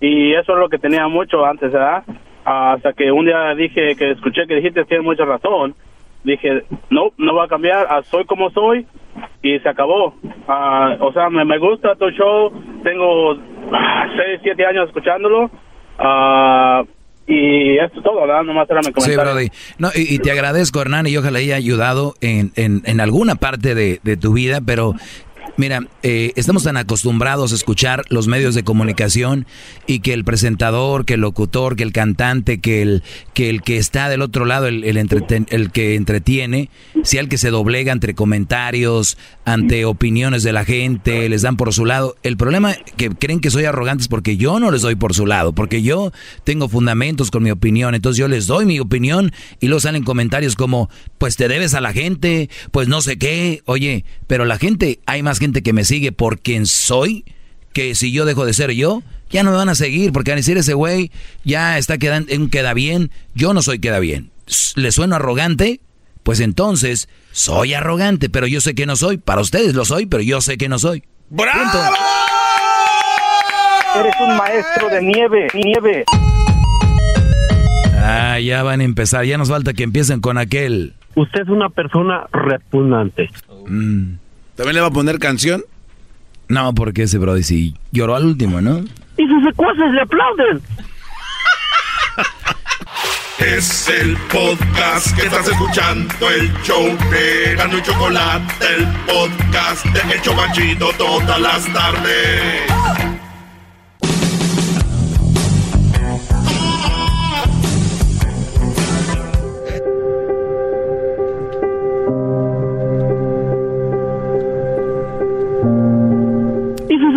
[0.00, 2.04] Y eso es lo que tenía mucho antes, ¿verdad?
[2.44, 5.74] Ah, hasta que un día dije que escuché que dijiste tienes mucha razón.
[6.24, 8.86] Dije, no, no va a cambiar, ah, soy como soy
[9.42, 10.14] y se acabó.
[10.48, 12.52] Ah, o sea, me, me gusta tu show,
[12.82, 13.36] tengo
[13.72, 15.50] ah, seis, siete años escuchándolo
[15.98, 16.82] ah,
[17.26, 18.42] y esto es todo, ¿verdad?
[18.42, 19.32] Nomás era mi Sí, comentario.
[19.32, 19.48] Brody.
[19.78, 23.74] No, y, y te agradezco, Hernán, y ojalá haya ayudado en, en, en alguna parte
[23.74, 24.92] de, de tu vida, pero
[25.56, 29.46] mira, eh, estamos tan acostumbrados a escuchar los medios de comunicación
[29.86, 33.02] y que el presentador, que el locutor, que el cantante, que el
[33.34, 36.70] que, el que está del otro lado, el, el, que entretiene,
[37.02, 41.72] sea el que se doblega entre comentarios, ante opiniones de la gente, les dan por
[41.72, 42.16] su lado.
[42.22, 45.26] El problema que creen que soy arrogante es porque yo no les doy por su
[45.26, 46.12] lado, porque yo
[46.44, 50.56] tengo fundamentos con mi opinión, entonces yo les doy mi opinión y luego salen comentarios
[50.56, 50.88] como,
[51.18, 55.22] pues te debes a la gente, pues no sé qué, oye, pero la gente, hay
[55.22, 57.24] más gente que me sigue por quien soy,
[57.72, 60.36] que si yo dejo de ser yo, ya no me van a seguir, porque van
[60.36, 61.10] a decir ese güey
[61.44, 64.30] ya está quedando, queda bien, yo no soy queda bien.
[64.76, 65.80] ¿Le sueno arrogante?
[66.22, 69.18] Pues entonces, soy arrogante, pero yo sé que no soy.
[69.18, 71.02] Para ustedes lo soy, pero yo sé que no soy.
[71.28, 71.78] Punto.
[74.00, 76.04] Eres un maestro de nieve, nieve.
[77.96, 80.94] Ah, ya van a empezar, ya nos falta que empiecen con aquel.
[81.14, 83.30] Usted es una persona repugnante.
[83.66, 84.14] Mm.
[84.56, 85.64] ¿También le va a poner canción?
[86.48, 88.78] No, porque ese Brody sí lloró al último, ¿no?
[89.16, 90.62] Y sus secuaces le aplauden.
[93.38, 100.14] Es el podcast que estás escuchando, el show de Gano y Chocolate, el podcast de
[100.14, 103.13] El Chobachito todas las tardes.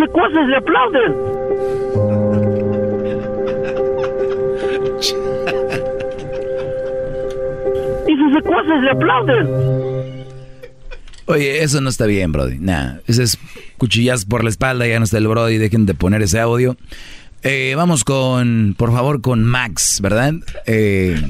[0.08, 1.14] Secuaces le aplauden.
[8.06, 10.24] Y sus secuaces le aplauden.
[11.26, 12.58] Oye, eso no está bien, Brody.
[12.58, 13.38] Nah, ese es
[13.76, 16.76] cuchillas por la espalda, ya no está el Brody, dejen de poner ese audio.
[17.42, 20.34] Eh, vamos con, por favor, con Max, ¿verdad?
[20.66, 21.20] Eh,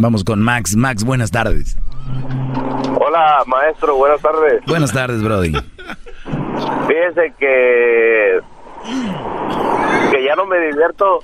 [0.00, 0.76] vamos con Max.
[0.76, 1.78] Max, buenas tardes.
[3.00, 4.60] Hola, maestro, buenas tardes.
[4.66, 5.52] Buenas tardes, Brody.
[6.86, 8.40] Fíjese que
[10.10, 11.20] que ya no me divierto.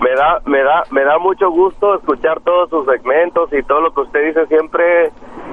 [0.00, 3.94] Me da me da me da mucho gusto escuchar todos sus segmentos y todo lo
[3.94, 5.10] que usted dice siempre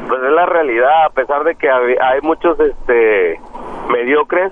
[0.07, 3.39] pues es la realidad a pesar de que hay, muchos este
[3.91, 4.51] mediocres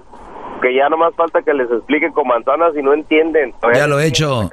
[0.61, 3.53] que ya no más falta que les explique con manzanas y no entienden.
[3.73, 4.49] Ya lo he hecho.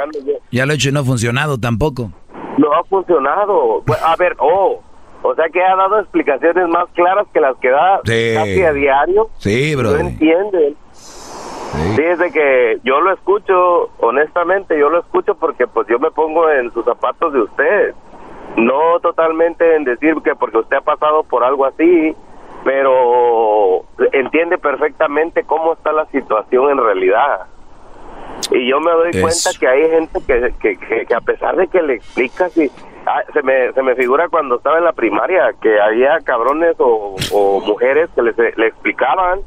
[0.50, 2.10] Ya lo he hecho y no ha funcionado tampoco.
[2.58, 3.82] No ha funcionado.
[3.86, 4.82] Pues, A ver, oh,
[5.26, 8.32] o sea que ha dado explicaciones más claras que las que da Sí.
[8.34, 9.28] casi a diario.
[9.38, 10.00] Sí, No Brody.
[10.00, 10.76] entienden.
[11.96, 16.70] Fíjese que yo lo escucho, honestamente, yo lo escucho porque pues yo me pongo en
[16.72, 17.94] sus zapatos de usted.
[18.56, 22.14] No totalmente en decir que porque usted ha pasado por algo así,
[22.64, 27.40] pero entiende perfectamente cómo está la situación en realidad.
[28.52, 29.20] Y yo me doy Eso.
[29.22, 32.70] cuenta que hay gente que, que, que- que a pesar de que le explicas y
[33.06, 37.16] ah, se me, se me figura cuando estaba en la primaria que había cabrones o,
[37.32, 39.40] o mujeres que les, le explicaban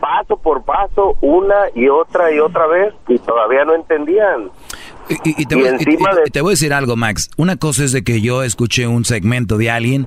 [0.00, 4.50] paso por paso una y otra y otra vez y todavía no entendían.
[5.08, 7.30] Y, y te, Y voy, de- y te voy a decir algo, Max.
[7.38, 10.06] Una cosa es de que yo escuché un segmento de alguien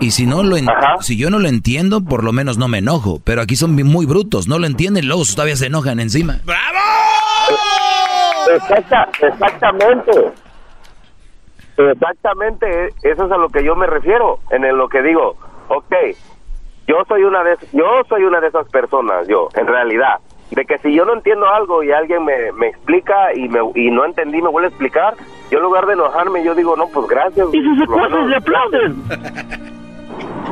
[0.00, 0.66] y si no lo en-
[1.00, 3.20] si yo no lo entiendo, por lo menos no me enojo.
[3.24, 6.40] Pero aquí son muy brutos, no lo entienden, luego todavía se enojan encima.
[8.54, 10.12] Exacta, exactamente.
[11.76, 15.34] Exactamente, eso es a lo que yo me refiero, en el- lo que digo,
[15.68, 15.94] ok,
[16.86, 20.20] yo soy una de yo soy una de esas personas, yo, en realidad,
[20.50, 23.90] de que si yo no entiendo algo y alguien me, me explica y me y
[23.90, 25.14] no entendí, me vuelve a explicar,
[25.50, 27.48] yo en lugar de enojarme, yo digo, no, pues gracias.
[27.52, 29.02] Y lo secuaces menos le aplauden.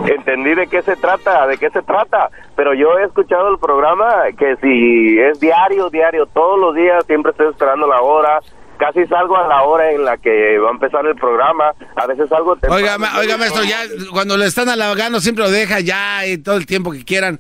[0.08, 4.08] entendí de qué se trata, de qué se trata, pero yo he escuchado el programa
[4.36, 8.40] que si es diario, diario, todos los días, siempre estoy esperando la hora,
[8.84, 12.28] casi salgo a la hora en la que va a empezar el programa, a veces
[12.28, 12.74] salgo temprano.
[12.76, 13.78] Oiga, ma- oiga, maestro, ya
[14.10, 17.38] cuando le están halagando siempre lo deja ya y todo el tiempo que quieran.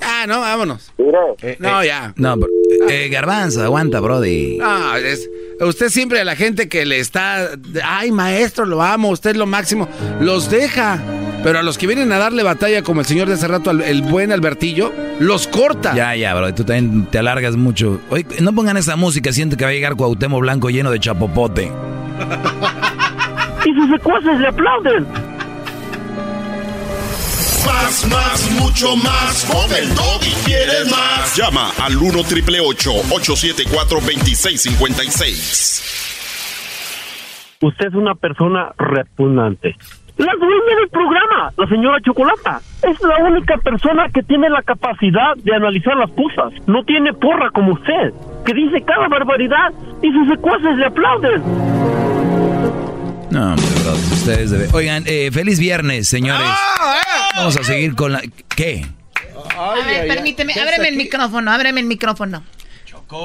[0.00, 0.92] Ah, no, vámonos.
[0.98, 2.12] Mire, no, ya.
[2.16, 2.52] No, pero-
[2.90, 4.58] eh, Garbanzo, aguanta, Brody.
[4.58, 5.28] No, es,
[5.60, 7.50] usted siempre a la gente que le está,
[7.84, 9.88] ay maestro, lo amo, usted es lo máximo,
[10.20, 11.00] los deja.
[11.44, 14.00] Pero a los que vienen a darle batalla, como el señor de hace rato, el
[14.00, 15.94] buen Albertillo, los corta.
[15.94, 16.54] Ya, ya, bro.
[16.54, 18.00] Tú también te alargas mucho.
[18.08, 21.70] Oye, no pongan esa música, siente que va a llegar Cuauhtémoc Blanco lleno de chapopote.
[23.66, 25.06] y sus secuaces le aplauden.
[27.66, 29.44] Más, más, mucho más.
[29.44, 29.90] Con el
[30.26, 31.36] y quieres más.
[31.36, 35.82] Llama al 1 triple 874 2656.
[37.60, 39.76] Usted es una persona repugnante.
[40.16, 45.34] La dueña del programa, la señora Chocolata, es la única persona que tiene la capacidad
[45.36, 46.52] de analizar las cosas.
[46.68, 48.12] No tiene porra como usted,
[48.46, 49.72] que dice cada barbaridad
[50.02, 51.42] y sus secuaces le aplauden.
[53.32, 54.68] No, hombre, bro, ustedes deben...
[54.72, 56.46] Oigan, eh, feliz viernes, señores.
[56.46, 57.34] Ah, eh.
[57.36, 58.22] Vamos a seguir con la...
[58.54, 58.86] ¿Qué?
[59.58, 62.44] a ver, permíteme, ábreme el micrófono, ábreme el micrófono.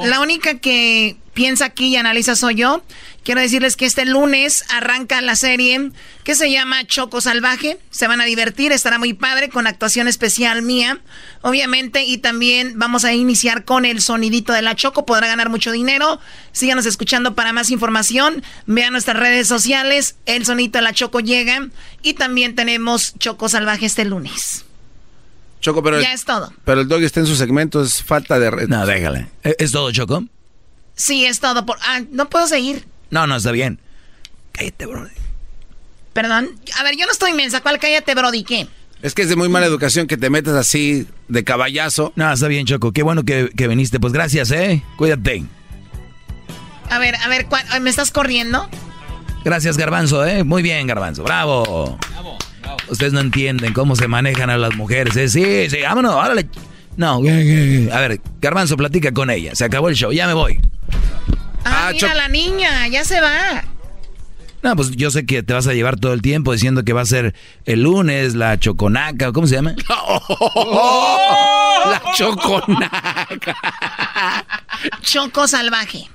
[0.04, 2.82] La única que piensa aquí y analiza soy yo.
[3.22, 5.90] Quiero decirles que este lunes arranca la serie
[6.24, 7.78] que se llama Choco Salvaje.
[7.90, 11.00] Se van a divertir, estará muy padre con actuación especial mía,
[11.42, 12.04] obviamente.
[12.04, 15.06] Y también vamos a iniciar con el sonidito de la Choco.
[15.06, 16.20] Podrá ganar mucho dinero.
[16.52, 18.42] Síganos escuchando para más información.
[18.66, 20.16] Vean nuestras redes sociales.
[20.26, 21.68] El sonidito de la Choco llega.
[22.02, 24.64] Y también tenemos Choco Salvaje este lunes.
[25.60, 26.00] Choco, pero.
[26.00, 26.52] Ya es todo.
[26.64, 28.50] Pero el dog está en su segmento, es falta de.
[28.50, 28.68] Red.
[28.68, 29.28] No, déjale.
[29.42, 30.24] ¿Es todo, Choco?
[30.94, 31.64] Sí, es todo.
[31.66, 31.78] Por...
[31.82, 32.86] Ah, no puedo seguir.
[33.10, 33.80] No, no, está bien.
[34.52, 35.10] Cállate, Brody.
[36.12, 36.50] Perdón.
[36.78, 37.60] A ver, yo no estoy inmensa.
[37.60, 38.44] ¿Cuál cállate, Brody?
[38.44, 38.66] ¿Qué?
[39.02, 42.12] Es que es de muy mala educación que te metas así de caballazo.
[42.16, 42.92] No, está bien, Choco.
[42.92, 43.98] Qué bueno que, que viniste.
[44.00, 44.82] Pues gracias, ¿eh?
[44.96, 45.44] Cuídate.
[46.90, 47.46] A ver, a ver,
[47.80, 48.68] ¿me estás corriendo?
[49.44, 50.44] Gracias, Garbanzo, ¿eh?
[50.44, 51.22] Muy bien, Garbanzo.
[51.22, 51.98] Bravo.
[52.10, 52.36] Bravo.
[52.88, 55.16] Ustedes no entienden cómo se manejan a las mujeres.
[55.16, 55.28] ¿eh?
[55.28, 56.48] Sí, sí, vámonos, órale.
[56.96, 59.54] No, a ver, Garbanzo, platica con ella.
[59.54, 60.60] Se acabó el show, ya me voy.
[61.64, 63.64] Ah, ah mira la niña, ya se va.
[64.62, 67.00] No, pues yo sé que te vas a llevar todo el tiempo diciendo que va
[67.00, 67.34] a ser
[67.64, 69.74] el lunes la choconaca, ¿cómo se llama?
[71.86, 73.56] la choconaca.
[75.02, 76.08] Choco salvaje.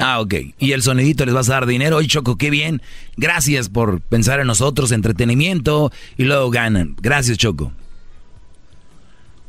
[0.00, 0.34] Ah, ok.
[0.58, 1.96] Y el sonidito les vas a dar dinero.
[1.96, 2.82] Oye, Choco, qué bien.
[3.16, 6.94] Gracias por pensar en nosotros, entretenimiento, y luego ganan.
[7.00, 7.72] Gracias, Choco.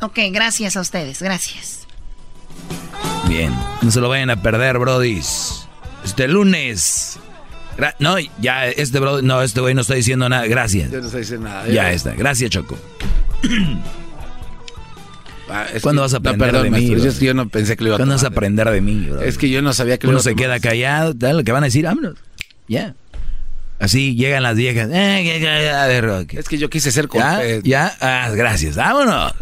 [0.02, 1.88] Ok, gracias a ustedes, gracias.
[3.28, 5.68] Bien, no se lo vayan a perder, brodis.
[6.04, 7.20] Este lunes.
[8.00, 10.48] No, ya, este bro, no, este güey no está diciendo nada.
[10.48, 10.92] Gracias.
[10.92, 11.68] Yo no estoy diciendo nada.
[11.68, 12.14] Ya está.
[12.14, 12.78] Gracias, Choco.
[15.50, 16.94] Ah, ¿Cuándo vas a aprender de mí?
[17.22, 19.08] yo, no pensé que lo iba a ¿Cuándo vas a aprender de mí?
[19.10, 19.22] Bro?
[19.22, 21.68] Es que yo no sabía que Uno se queda callado, tal, lo que van a
[21.68, 22.16] decir, vámonos.
[22.68, 22.96] Ya.
[23.80, 24.90] Así llegan las viejas.
[24.92, 27.40] Eh, a ver, Es que yo quise ser con ¿Ya?
[27.64, 27.96] ¿Ya?
[28.02, 28.76] Ah, gracias.
[28.76, 29.34] Vámonos.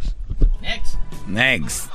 [0.61, 0.95] Next.
[1.27, 1.89] Next.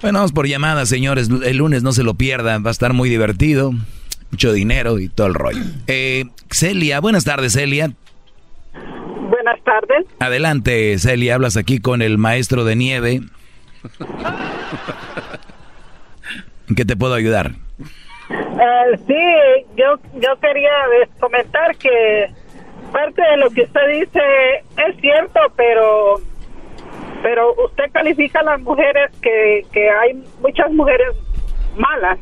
[0.00, 1.28] Bueno, vamos por llamadas, señores.
[1.44, 2.64] El lunes no se lo pierdan.
[2.64, 3.74] Va a estar muy divertido.
[4.30, 5.62] Mucho dinero y todo el rollo.
[5.86, 7.90] Eh, Celia, buenas tardes, Celia.
[9.28, 10.06] Buenas tardes.
[10.18, 11.34] Adelante, Celia.
[11.34, 13.20] Hablas aquí con el maestro de nieve.
[16.68, 17.52] ¿En qué te puedo ayudar?
[18.30, 19.14] Eh, sí,
[19.76, 20.70] yo, yo quería
[21.20, 22.26] comentar que
[22.92, 24.20] parte de lo que usted dice
[24.88, 26.20] es cierto, pero
[27.22, 31.08] pero usted califica a las mujeres que, que hay muchas mujeres
[31.76, 32.18] malas.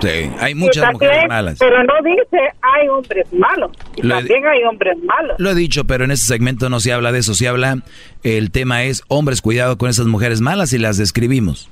[0.00, 1.58] Sí, hay muchas mujeres malas.
[1.58, 3.72] Pero no dice hay hombres malos.
[3.96, 5.36] también hay hombres malos.
[5.38, 7.34] Lo he dicho, pero en ese segmento no se habla de eso.
[7.34, 7.78] Se habla,
[8.22, 11.70] el tema es hombres, cuidado con esas mujeres malas y las describimos.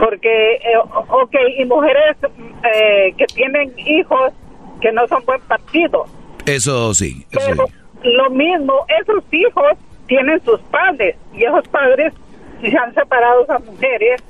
[0.00, 0.78] Porque, eh,
[1.08, 4.32] ok, y mujeres eh, que tienen hijos
[4.80, 6.04] que no son buen partido.
[6.46, 7.24] Eso sí.
[7.30, 7.68] Eso
[8.04, 12.12] lo mismo, esos hijos tienen sus padres y esos padres,
[12.60, 14.22] si se han separado esas mujeres,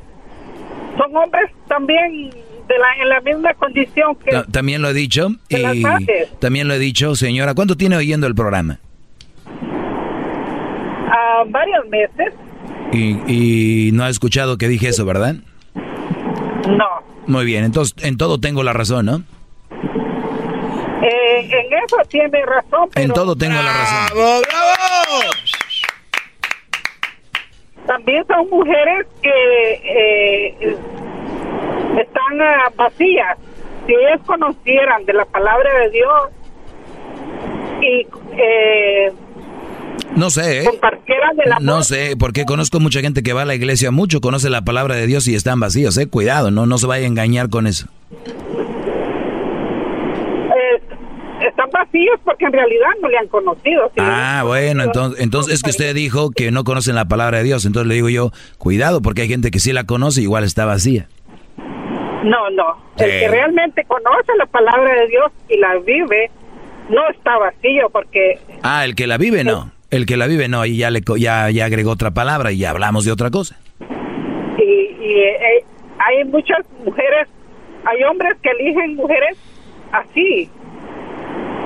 [0.96, 4.42] son hombres también de la, en la misma condición que...
[4.50, 5.28] También lo he dicho.
[5.48, 5.82] Y
[6.38, 7.54] también lo he dicho, señora.
[7.54, 8.78] ¿Cuánto tiene oyendo el programa?
[11.12, 12.32] a varios meses.
[12.92, 15.36] Y, y no ha escuchado que dije eso, ¿verdad?
[15.74, 16.86] No.
[17.26, 19.22] Muy bien, entonces en todo tengo la razón, ¿no?
[21.02, 22.88] Eh, en eso tiene razón.
[22.94, 24.08] en todo tengo la razón.
[24.14, 25.32] ¡Bravo,
[27.86, 30.76] También son mujeres que eh,
[31.98, 33.38] están ah, vacías.
[33.86, 36.30] Si ellas conocieran de la palabra de Dios
[37.80, 38.06] y
[38.38, 39.12] eh,
[40.16, 40.68] no sé, ¿eh?
[41.60, 44.94] no sé, porque conozco mucha gente que va a la iglesia mucho, conoce la palabra
[44.94, 46.06] de Dios y están vacíos, eh.
[46.06, 47.86] Cuidado, no, no se vaya a engañar con eso.
[51.92, 53.90] Están vacíos porque en realidad no le han conocido.
[53.98, 57.64] ah, bueno, entonces, entonces es que usted dijo que no conocen la palabra de Dios.
[57.64, 60.64] Entonces le digo yo, cuidado, porque hay gente que sí la conoce y igual está
[60.64, 61.08] vacía.
[62.24, 62.76] No, no.
[62.98, 66.30] El que realmente conoce la palabra de Dios y la vive,
[66.88, 69.72] no está vacío porque Ah, el que la vive no.
[69.90, 72.70] El que la vive no, y ya le ya, ya agregó otra palabra y ya
[72.70, 73.58] hablamos de otra cosa.
[74.58, 75.64] y, y, eh,
[75.98, 77.28] hay muchas mujeres,
[77.84, 79.36] hay hombres que eligen mujeres
[79.92, 80.48] así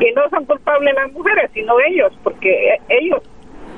[0.01, 3.23] y no son culpables las mujeres sino ellos porque ellos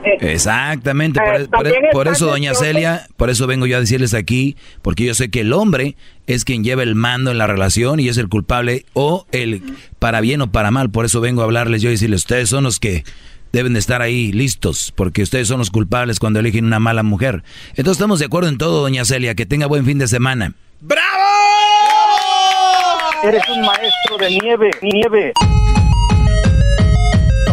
[0.05, 1.21] eh, Exactamente,
[1.51, 5.15] por, Eh, por eso, doña Celia, por eso vengo yo a decirles aquí, porque yo
[5.15, 5.97] sé que el hombre
[6.27, 9.63] es quien lleva el mando en la relación y es el culpable o el
[9.99, 12.65] para bien o para mal, por eso vengo a hablarles yo y decirles, ustedes son
[12.65, 13.03] los que
[13.53, 17.43] deben de estar ahí listos, porque ustedes son los culpables cuando eligen una mala mujer.
[17.71, 20.53] Entonces estamos de acuerdo en todo, doña Celia, que tenga buen fin de semana.
[23.25, 25.33] Eres un maestro de nieve, nieve.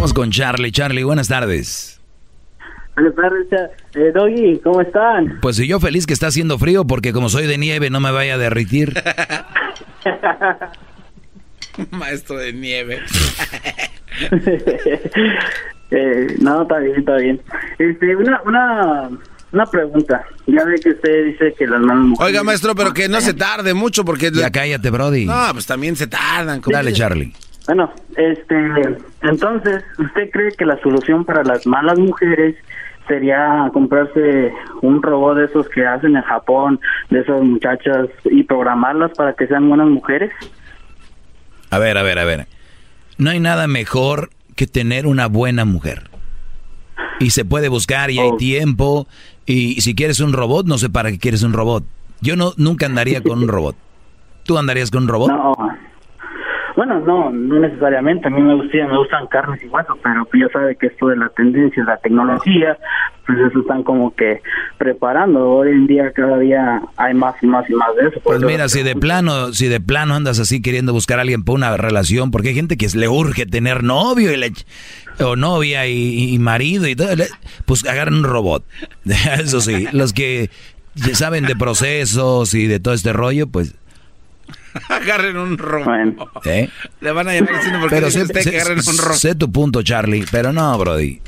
[0.06, 0.72] Vamos con Charlie.
[0.72, 1.99] Charlie, buenas tardes.
[2.94, 3.48] Buenas tardes,
[3.95, 5.40] eh, Doggy, ¿cómo están?
[5.41, 8.11] Pues si yo feliz que está haciendo frío porque como soy de nieve no me
[8.11, 8.94] vaya a derritir.
[11.90, 13.02] Maestro de nieve.
[15.91, 17.41] Eh, no, está bien, está bien.
[17.77, 19.10] Este, una, una,
[19.52, 20.26] una pregunta.
[20.48, 22.32] Ya ve que usted dice que las manos mujeres...
[22.32, 24.32] Oiga, maestro, pero que no se tarde mucho porque...
[24.34, 25.26] Ya cállate, Brody.
[25.26, 26.60] No, pues también se tardan.
[26.65, 27.34] Dale, Charlie.
[27.68, 28.56] Bueno, este,
[29.24, 32.56] entonces, ¿usted cree que la solución para las malas mujeres
[33.08, 36.80] sería comprarse un robot de esos que hacen en Japón,
[37.10, 40.32] de esas muchachas, y programarlas para que sean buenas mujeres?
[41.72, 42.48] A ver, a ver, a ver.
[43.18, 46.10] No hay nada mejor que tener una buena mujer.
[47.20, 49.08] Y se puede buscar y hay tiempo.
[49.46, 51.84] Y si quieres un robot, no sé para qué quieres un robot.
[52.22, 53.76] Yo no nunca andaría con un robot.
[54.44, 55.30] ¿Tú andarías con un robot?
[55.30, 55.74] No.
[56.76, 58.27] Bueno, no, no necesariamente.
[58.27, 61.15] A mí me gustan, me gustan carnes y huesos, pero ya sabe que esto de
[61.15, 62.77] la tendencia, la tecnología,
[63.26, 64.41] pues eso están como que
[64.77, 65.49] preparando.
[65.49, 68.19] Hoy en día cada día hay más y más y más de eso.
[68.23, 71.56] Pues mira, si de plano, si de plano andas así queriendo buscar a alguien para
[71.56, 74.52] una relación, porque hay gente que le urge tener novio y le,
[75.23, 77.10] o novia y, y marido y todo,
[77.65, 78.65] pues agarren un robot.
[79.39, 80.49] Eso sí, los que
[80.95, 83.76] ya saben de procesos y de todo este rollo, pues
[84.89, 86.45] Agarren un robot.
[86.45, 86.69] ¿eh?
[87.02, 89.52] Le van a llamar diciendo porque Pero sé, usted sé- que agarren un sé tu
[89.52, 91.22] punto, Charlie, pero no, Brody.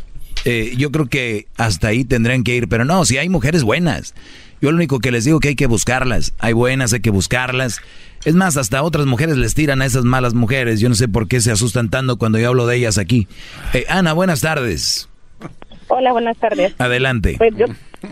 [0.45, 4.13] Eh, yo creo que hasta ahí tendrían que ir, pero no, si hay mujeres buenas.
[4.61, 6.33] Yo lo único que les digo que hay que buscarlas.
[6.39, 7.79] Hay buenas, hay que buscarlas.
[8.25, 10.79] Es más, hasta otras mujeres les tiran a esas malas mujeres.
[10.79, 13.27] Yo no sé por qué se asustan tanto cuando yo hablo de ellas aquí.
[13.73, 15.09] Eh, Ana, buenas tardes.
[15.89, 16.73] Hola, buenas tardes.
[16.79, 17.35] Adelante.
[17.37, 17.65] Pues yo,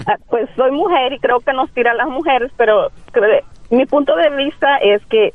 [0.05, 4.15] ah, pues soy mujer y creo que nos tiran las mujeres, pero creo- mi punto
[4.15, 5.33] de vista es que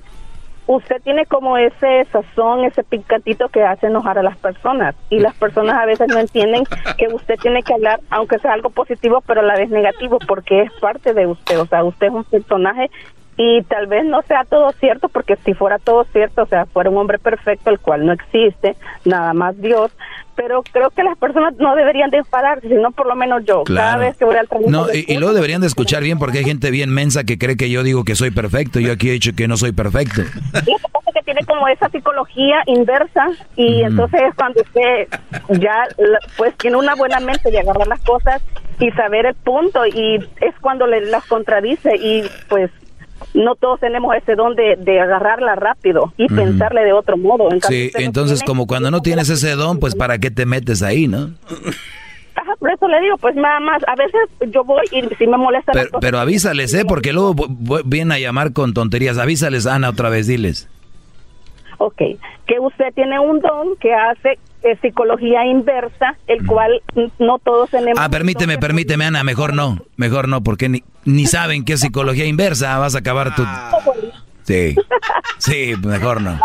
[0.66, 4.94] usted tiene como ese sazón, ese picantito que hace enojar a las personas.
[5.08, 6.64] Y las personas a veces no entienden
[6.96, 10.62] que usted tiene que hablar, aunque sea algo positivo, pero a la vez negativo, porque
[10.62, 12.90] es parte de usted, o sea, usted es un personaje
[13.42, 16.90] y tal vez no sea todo cierto, porque si fuera todo cierto, o sea, fuera
[16.90, 18.76] un hombre perfecto, el cual no existe,
[19.06, 19.90] nada más Dios,
[20.36, 23.96] pero creo que las personas no deberían de enfadarse, sino por lo menos yo, cada
[23.96, 26.44] vez que voy al trabajo No, y, y luego deberían de escuchar bien porque hay
[26.44, 28.78] gente bien mensa que cree que yo digo que soy perfecto.
[28.78, 30.20] Yo aquí he dicho que no soy perfecto.
[30.20, 33.26] Lo que pasa que tiene como esa psicología inversa
[33.56, 35.08] y entonces es cuando usted
[35.60, 35.88] ya
[36.36, 38.42] pues tiene una buena mente de agarrar las cosas
[38.78, 42.70] y saber el punto y es cuando le las contradice y pues
[43.34, 47.50] no todos tenemos ese don de, de agarrarla rápido y pensarle de otro modo.
[47.52, 51.06] En Sí, entonces como cuando no tienes ese don, pues ¿para qué te metes ahí,
[51.06, 51.30] no?
[52.34, 55.36] Ajá, por eso le digo, pues nada más, a veces yo voy y si me
[55.36, 56.84] molesta Pero, pero avísales, ¿eh?
[56.86, 57.34] Porque luego
[57.84, 59.18] vienen a llamar con tonterías.
[59.18, 60.68] Avísales, Ana, otra vez, diles.
[61.78, 61.96] Ok,
[62.46, 67.70] que usted tiene un don que hace eh, psicología inversa, el cual mm, no todos
[67.70, 67.98] tenemos.
[67.98, 69.78] Ah, permíteme, permíteme, Ana, mejor no.
[69.96, 72.78] Mejor no, porque ni, ni saben qué es psicología inversa.
[72.78, 73.44] Vas a acabar tu...
[74.42, 74.74] Sí,
[75.38, 76.38] sí, mejor no.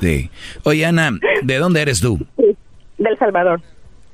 [0.00, 0.30] Sí.
[0.64, 1.12] Oye, Ana,
[1.42, 2.18] ¿de dónde eres tú?
[2.98, 3.60] Del Salvador.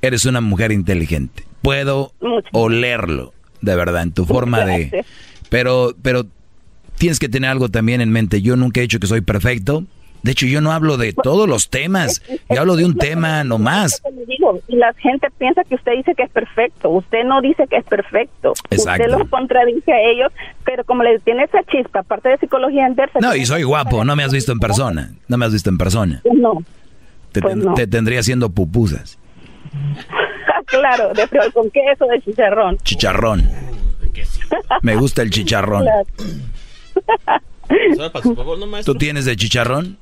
[0.02, 1.44] Eres una mujer inteligente.
[1.62, 2.12] Puedo
[2.52, 5.04] olerlo, de verdad, en tu forma de...
[5.48, 6.26] Pero, pero
[6.98, 8.42] tienes que tener algo también en mente.
[8.42, 9.84] Yo nunca he dicho que soy perfecto.
[10.26, 12.20] De hecho, yo no hablo de todos los temas.
[12.50, 14.02] Yo hablo de un tema nomás.
[14.66, 16.90] Y la gente piensa que usted dice que es perfecto.
[16.90, 18.52] Usted no dice que es perfecto.
[18.70, 19.04] Exacto.
[19.04, 20.32] Usted los contradice a ellos,
[20.64, 23.20] pero como le tiene esa chispa, aparte de psicología inversa.
[23.20, 24.04] No, y soy guapo.
[24.04, 25.12] No me has visto en persona.
[25.28, 26.20] No me has visto en persona.
[26.34, 26.54] No,
[27.30, 27.74] Te, Pues ten- no.
[27.74, 29.18] te tendría haciendo pupusas.
[30.66, 32.78] claro, de frijol con queso, de chicharrón.
[32.78, 33.48] Chicharrón.
[34.82, 35.86] Me gusta el chicharrón.
[38.84, 39.98] ¿Tú tienes de chicharrón?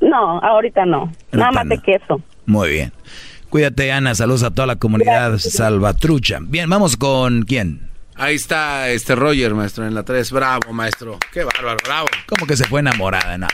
[0.00, 1.12] No, ahorita no.
[1.32, 2.20] Nada más Ahorita de queso.
[2.46, 2.92] Muy bien.
[3.48, 4.14] Cuídate, Ana.
[4.14, 6.38] Saludos a toda la comunidad salvatrucha.
[6.42, 7.88] Bien, vamos con quién.
[8.16, 10.30] Ahí está este Roger, maestro, en la 3.
[10.30, 11.18] Bravo, maestro.
[11.32, 12.06] Qué bárbaro, bravo.
[12.26, 13.36] ¿Cómo que se fue enamorada?
[13.38, 13.48] No,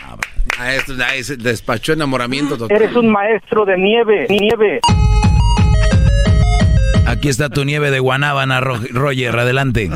[0.58, 2.76] maestro, ahí se despachó enamoramiento total.
[2.76, 4.80] Eres un maestro de nieve, nieve.
[7.06, 9.90] Aquí está tu nieve de Guanábana, Roger, adelante.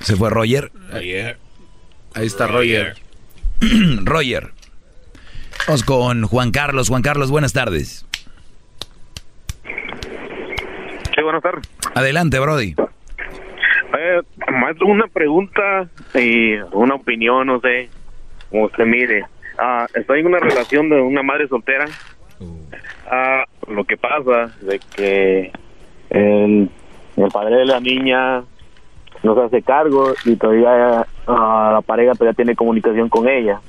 [0.00, 0.70] ¿Se fue Roger?
[0.92, 2.96] Ahí está Roger.
[4.04, 4.50] Roger.
[5.66, 6.88] Vamos con Juan Carlos.
[6.88, 8.06] Juan Carlos, buenas tardes.
[9.62, 11.70] Sí, buenas tardes.
[11.94, 12.74] Adelante, Brody.
[13.98, 17.90] Eh, maestro, una pregunta y una opinión, no sé,
[18.48, 19.24] como usted mire.
[19.58, 21.84] Ah, estoy en una relación de una madre soltera.
[23.10, 25.52] Ah, lo que pasa de que
[26.08, 26.70] el,
[27.16, 28.42] el padre de la niña
[29.22, 33.60] no se hace cargo y todavía ah, la pareja todavía tiene comunicación con ella.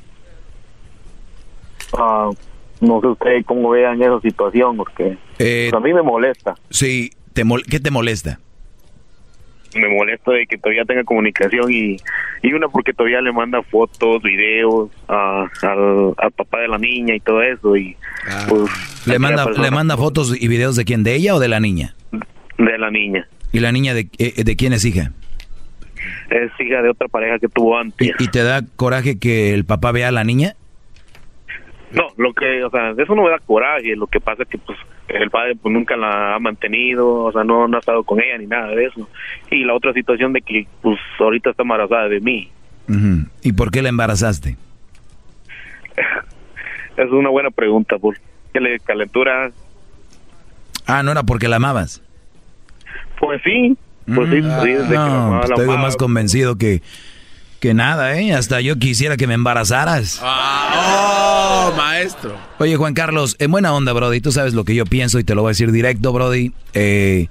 [1.98, 2.30] Ah,
[2.80, 6.56] no sé usted cómo vean esa situación, porque eh, a mí me molesta.
[6.70, 8.40] Sí, te ¿qué te molesta?
[9.76, 11.98] Me molesta de que todavía tenga comunicación y,
[12.42, 17.42] y una porque todavía le manda fotos, videos al, papá de la niña y todo
[17.42, 17.96] eso y
[18.30, 18.48] ah.
[18.50, 18.70] pues,
[19.06, 21.96] le manda le manda fotos y videos de quién, de ella o de la niña?
[22.58, 23.28] De la niña.
[23.54, 25.12] ¿Y la niña de, eh, de quién es hija?
[26.30, 28.14] Es hija de otra pareja que tuvo antes.
[28.20, 30.56] ¿Y, te da coraje que el papá vea a la niña?
[31.92, 33.96] No, lo que, o sea, eso no me da coraje.
[33.96, 34.78] Lo que pasa es que, pues,
[35.10, 38.48] el padre pues nunca la ha mantenido, o sea, no, ha estado con ella ni
[38.48, 39.10] nada de eso.
[39.50, 42.50] Y la otra situación de que, pues, ahorita está embarazada de mí.
[43.42, 44.58] ¿Y por qué la embarazaste?
[46.98, 48.18] es una buena pregunta, ¿por
[48.54, 49.52] qué le calentura?
[50.88, 52.02] Ah, ¿no era porque la amabas?
[53.20, 56.82] Pues sí, pues sí, mm, sí no, estoy más convencido que,
[57.60, 58.34] que nada, ¿eh?
[58.34, 60.20] Hasta yo quisiera que me embarazaras.
[60.24, 62.36] Ah, oh, maestro.
[62.60, 64.22] Oye, Juan Carlos, en buena onda, Brody.
[64.22, 66.54] Tú sabes lo que yo pienso y te lo voy a decir directo, Brody.
[66.74, 67.28] Eh,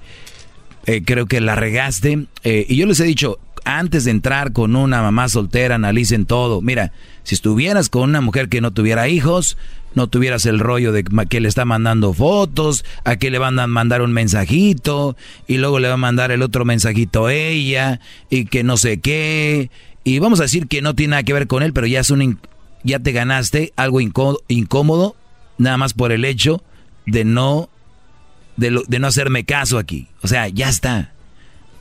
[0.85, 2.27] eh, creo que la regaste.
[2.43, 6.61] Eh, y yo les he dicho, antes de entrar con una mamá soltera, analicen todo.
[6.61, 6.91] Mira,
[7.23, 9.57] si estuvieras con una mujer que no tuviera hijos,
[9.93, 13.67] no tuvieras el rollo de que le está mandando fotos, a que le van a
[13.67, 15.15] mandar un mensajito,
[15.47, 17.99] y luego le va a mandar el otro mensajito a ella,
[18.29, 19.69] y que no sé qué.
[20.03, 22.09] Y vamos a decir que no tiene nada que ver con él, pero ya es
[22.09, 22.39] un
[22.83, 25.15] ya te ganaste algo incómodo,
[25.57, 26.63] nada más por el hecho
[27.05, 27.69] de no
[28.57, 30.07] de, de no hacerme caso aquí.
[30.21, 31.13] O sea, ya está.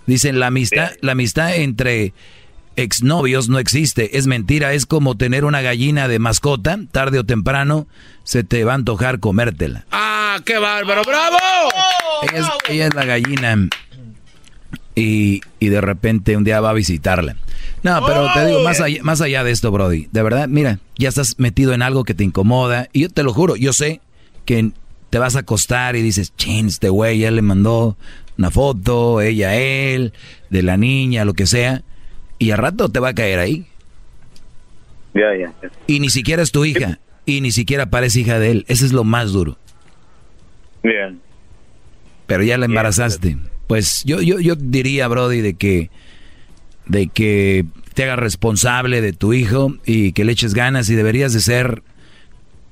[0.06, 2.12] Dicen la amistad, la amistad entre
[2.76, 7.86] exnovios no existe, es mentira, es como tener una gallina de mascota, tarde o temprano
[8.24, 9.84] se te va a antojar comértela.
[9.90, 11.02] ¡Ah, qué bárbaro!
[11.04, 11.36] ¡Bravo!
[12.68, 13.68] Ella es, la gallina
[14.94, 17.36] y, y, de repente un día va a visitarla.
[17.82, 21.08] No, pero te digo, más allá, más allá de esto, Brody, de verdad, mira, ya
[21.08, 24.00] estás metido en algo que te incomoda y yo te lo juro, yo sé
[24.44, 24.72] que
[25.08, 27.96] te vas a acostar y dices, chin, este güey ya le mandó
[28.36, 30.12] una foto, ella, él,
[30.50, 31.82] de la niña, lo que sea
[32.40, 33.66] y al rato te va a caer ahí.
[35.14, 35.52] Ya, ya.
[35.86, 36.98] Y ni siquiera es tu hija.
[37.26, 38.64] Y ni siquiera parece hija de él.
[38.66, 39.58] Ese es lo más duro.
[40.82, 41.20] Bien.
[42.26, 43.36] Pero ya la embarazaste.
[43.66, 45.90] Pues yo, yo, yo diría, Brody, de que,
[46.86, 51.34] de que te hagas responsable de tu hijo y que le eches ganas y deberías
[51.34, 51.82] de ser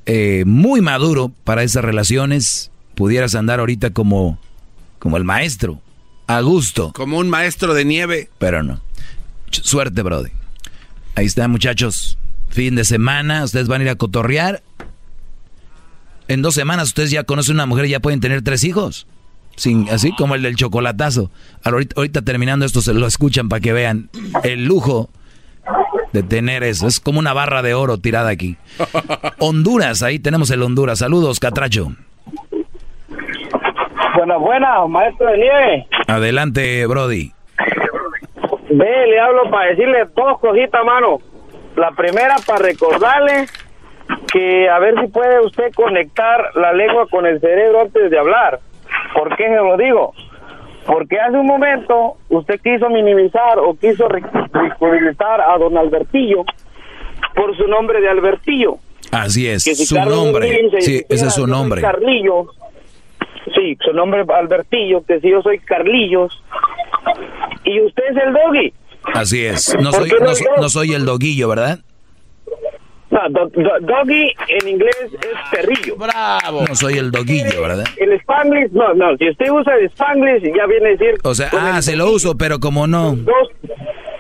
[0.07, 2.71] eh, muy maduro para esas relaciones.
[2.95, 4.39] Pudieras andar ahorita como,
[4.99, 5.83] como el maestro,
[6.27, 6.95] a gusto.
[6.95, 8.31] Como un maestro de nieve.
[8.39, 8.81] Pero no.
[9.51, 10.31] Suerte, Brody.
[11.15, 12.19] Ahí está, muchachos.
[12.49, 14.63] Fin de semana, ustedes van a ir a cotorrear.
[16.29, 19.07] En dos semanas ustedes ya conocen una mujer y ya pueden tener tres hijos.
[19.57, 21.31] Sin, así como el del chocolatazo.
[21.65, 24.11] Ahorita, ahorita terminando esto se lo escuchan para que vean
[24.45, 25.11] el lujo
[26.13, 26.87] de tener eso.
[26.87, 28.57] Es como una barra de oro tirada aquí.
[29.39, 31.01] Honduras, ahí tenemos el Honduras.
[31.01, 31.93] Saludos, Catracho.
[34.17, 35.87] Buenas, buenas, maestro de nieve.
[36.07, 37.33] Adelante, Brody.
[38.71, 41.19] Ve, le hablo para decirle dos cositas, mano.
[41.77, 43.47] La primera para recordarle
[44.33, 48.61] que a ver si puede usted conectar la lengua con el cerebro antes de hablar.
[49.15, 50.13] ¿Por qué se lo digo?
[50.87, 56.45] Porque hace un momento usted quiso minimizar o quiso ridiculizar a don Albertillo
[57.35, 58.77] por su nombre de Albertillo.
[59.13, 60.71] Así es, su nombre.
[60.81, 61.81] sí, ese es su nombre.
[61.81, 62.47] Carlillo.
[63.55, 66.43] Sí, su nombre es Albertillo, que si yo soy Carlillos,
[67.65, 68.73] y usted es el doggy.
[69.15, 69.75] Así es.
[69.81, 70.13] No soy,
[70.61, 71.81] no, soy el doguillo, ¿verdad?
[73.11, 73.21] No,
[73.81, 75.11] doggy en inglés es
[75.51, 75.97] perrillo.
[75.97, 76.65] Bravo.
[76.69, 77.85] No soy el doguillo, ¿verdad?
[77.97, 79.17] El spanglish, no, no.
[79.17, 81.15] Si usted usa el spanglish, ya viene a decir.
[81.25, 83.17] O sea, ah, se lo uso, pero como no.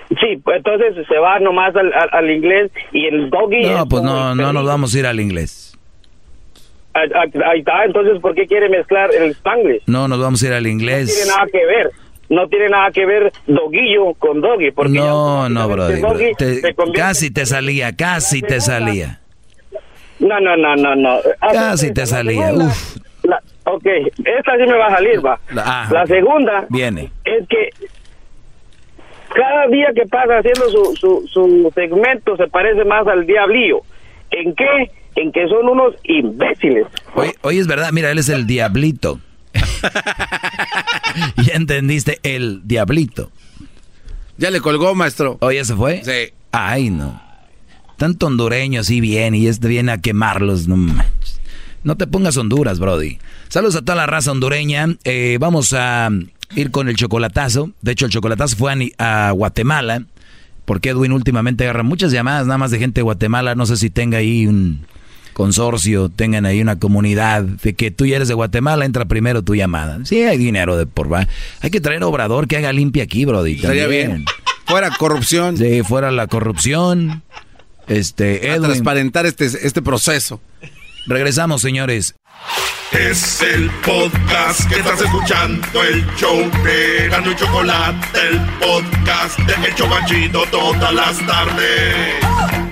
[0.08, 3.66] sí, pues entonces se va nomás al, al, inglés y el doggy.
[3.66, 5.76] No, pues no, no nos vamos a ir al inglés.
[6.94, 9.82] ahí está, entonces, ¿por qué quiere mezclar el spanglish?
[9.86, 11.14] No, nos vamos a ir al No inglés.
[11.14, 11.90] tiene nada que ver.
[12.28, 14.70] No tiene nada que ver doguillo con doggy.
[14.72, 16.34] Porque No, no, brody.
[16.36, 19.20] Te- se casi te salía, casi te salía.
[20.20, 21.18] No, no, no, no, no.
[21.40, 22.46] Ah, Casi te salía.
[22.48, 22.96] segunda- Uf.
[23.22, 23.86] la- ok,
[24.24, 25.38] esta sí me va a salir, va.
[25.56, 27.10] Ah, La segunda Viene.
[27.24, 27.70] es que
[29.34, 33.80] cada día que pasa haciendo su, su, su segmento se parece más al diablillo.
[34.32, 34.90] ¿En qué?
[35.16, 36.86] En que son unos imbéciles.
[37.14, 39.20] Oye, oye, es verdad, mira, él es el diablito.
[41.44, 43.30] ya entendiste, el diablito.
[44.36, 45.36] Ya le colgó, maestro.
[45.40, 46.02] Oye, ¿se fue?
[46.04, 46.32] Sí.
[46.52, 47.20] Ay, no.
[47.96, 51.40] Tanto hondureño así bien y este viene a quemarlos, no manches.
[51.84, 53.18] No te pongas Honduras, Brody.
[53.48, 54.96] Saludos a toda la raza hondureña.
[55.04, 56.10] Eh, vamos a
[56.54, 57.70] ir con el chocolatazo.
[57.82, 60.04] De hecho, el chocolatazo fue a, a Guatemala.
[60.64, 63.54] Porque Edwin últimamente agarra muchas llamadas nada más de gente de Guatemala.
[63.54, 64.86] No sé si tenga ahí un
[65.38, 69.54] consorcio, tengan ahí una comunidad de que tú ya eres de Guatemala, entra primero tu
[69.54, 70.00] llamada.
[70.04, 71.28] Sí, hay dinero de por va.
[71.60, 73.54] Hay que traer obrador que haga limpia aquí, Brody.
[73.54, 74.24] Estaría bien.
[74.66, 75.56] Fuera corrupción.
[75.56, 77.22] Sí, fuera la corrupción.
[77.86, 78.62] Este, A Edwin.
[78.64, 80.40] transparentar este, este proceso.
[81.06, 82.16] Regresamos, señores.
[82.90, 89.68] Es el podcast que estás escuchando, el show de Gano y Chocolate, el podcast de
[89.68, 92.67] El Chocachito todas las tardes.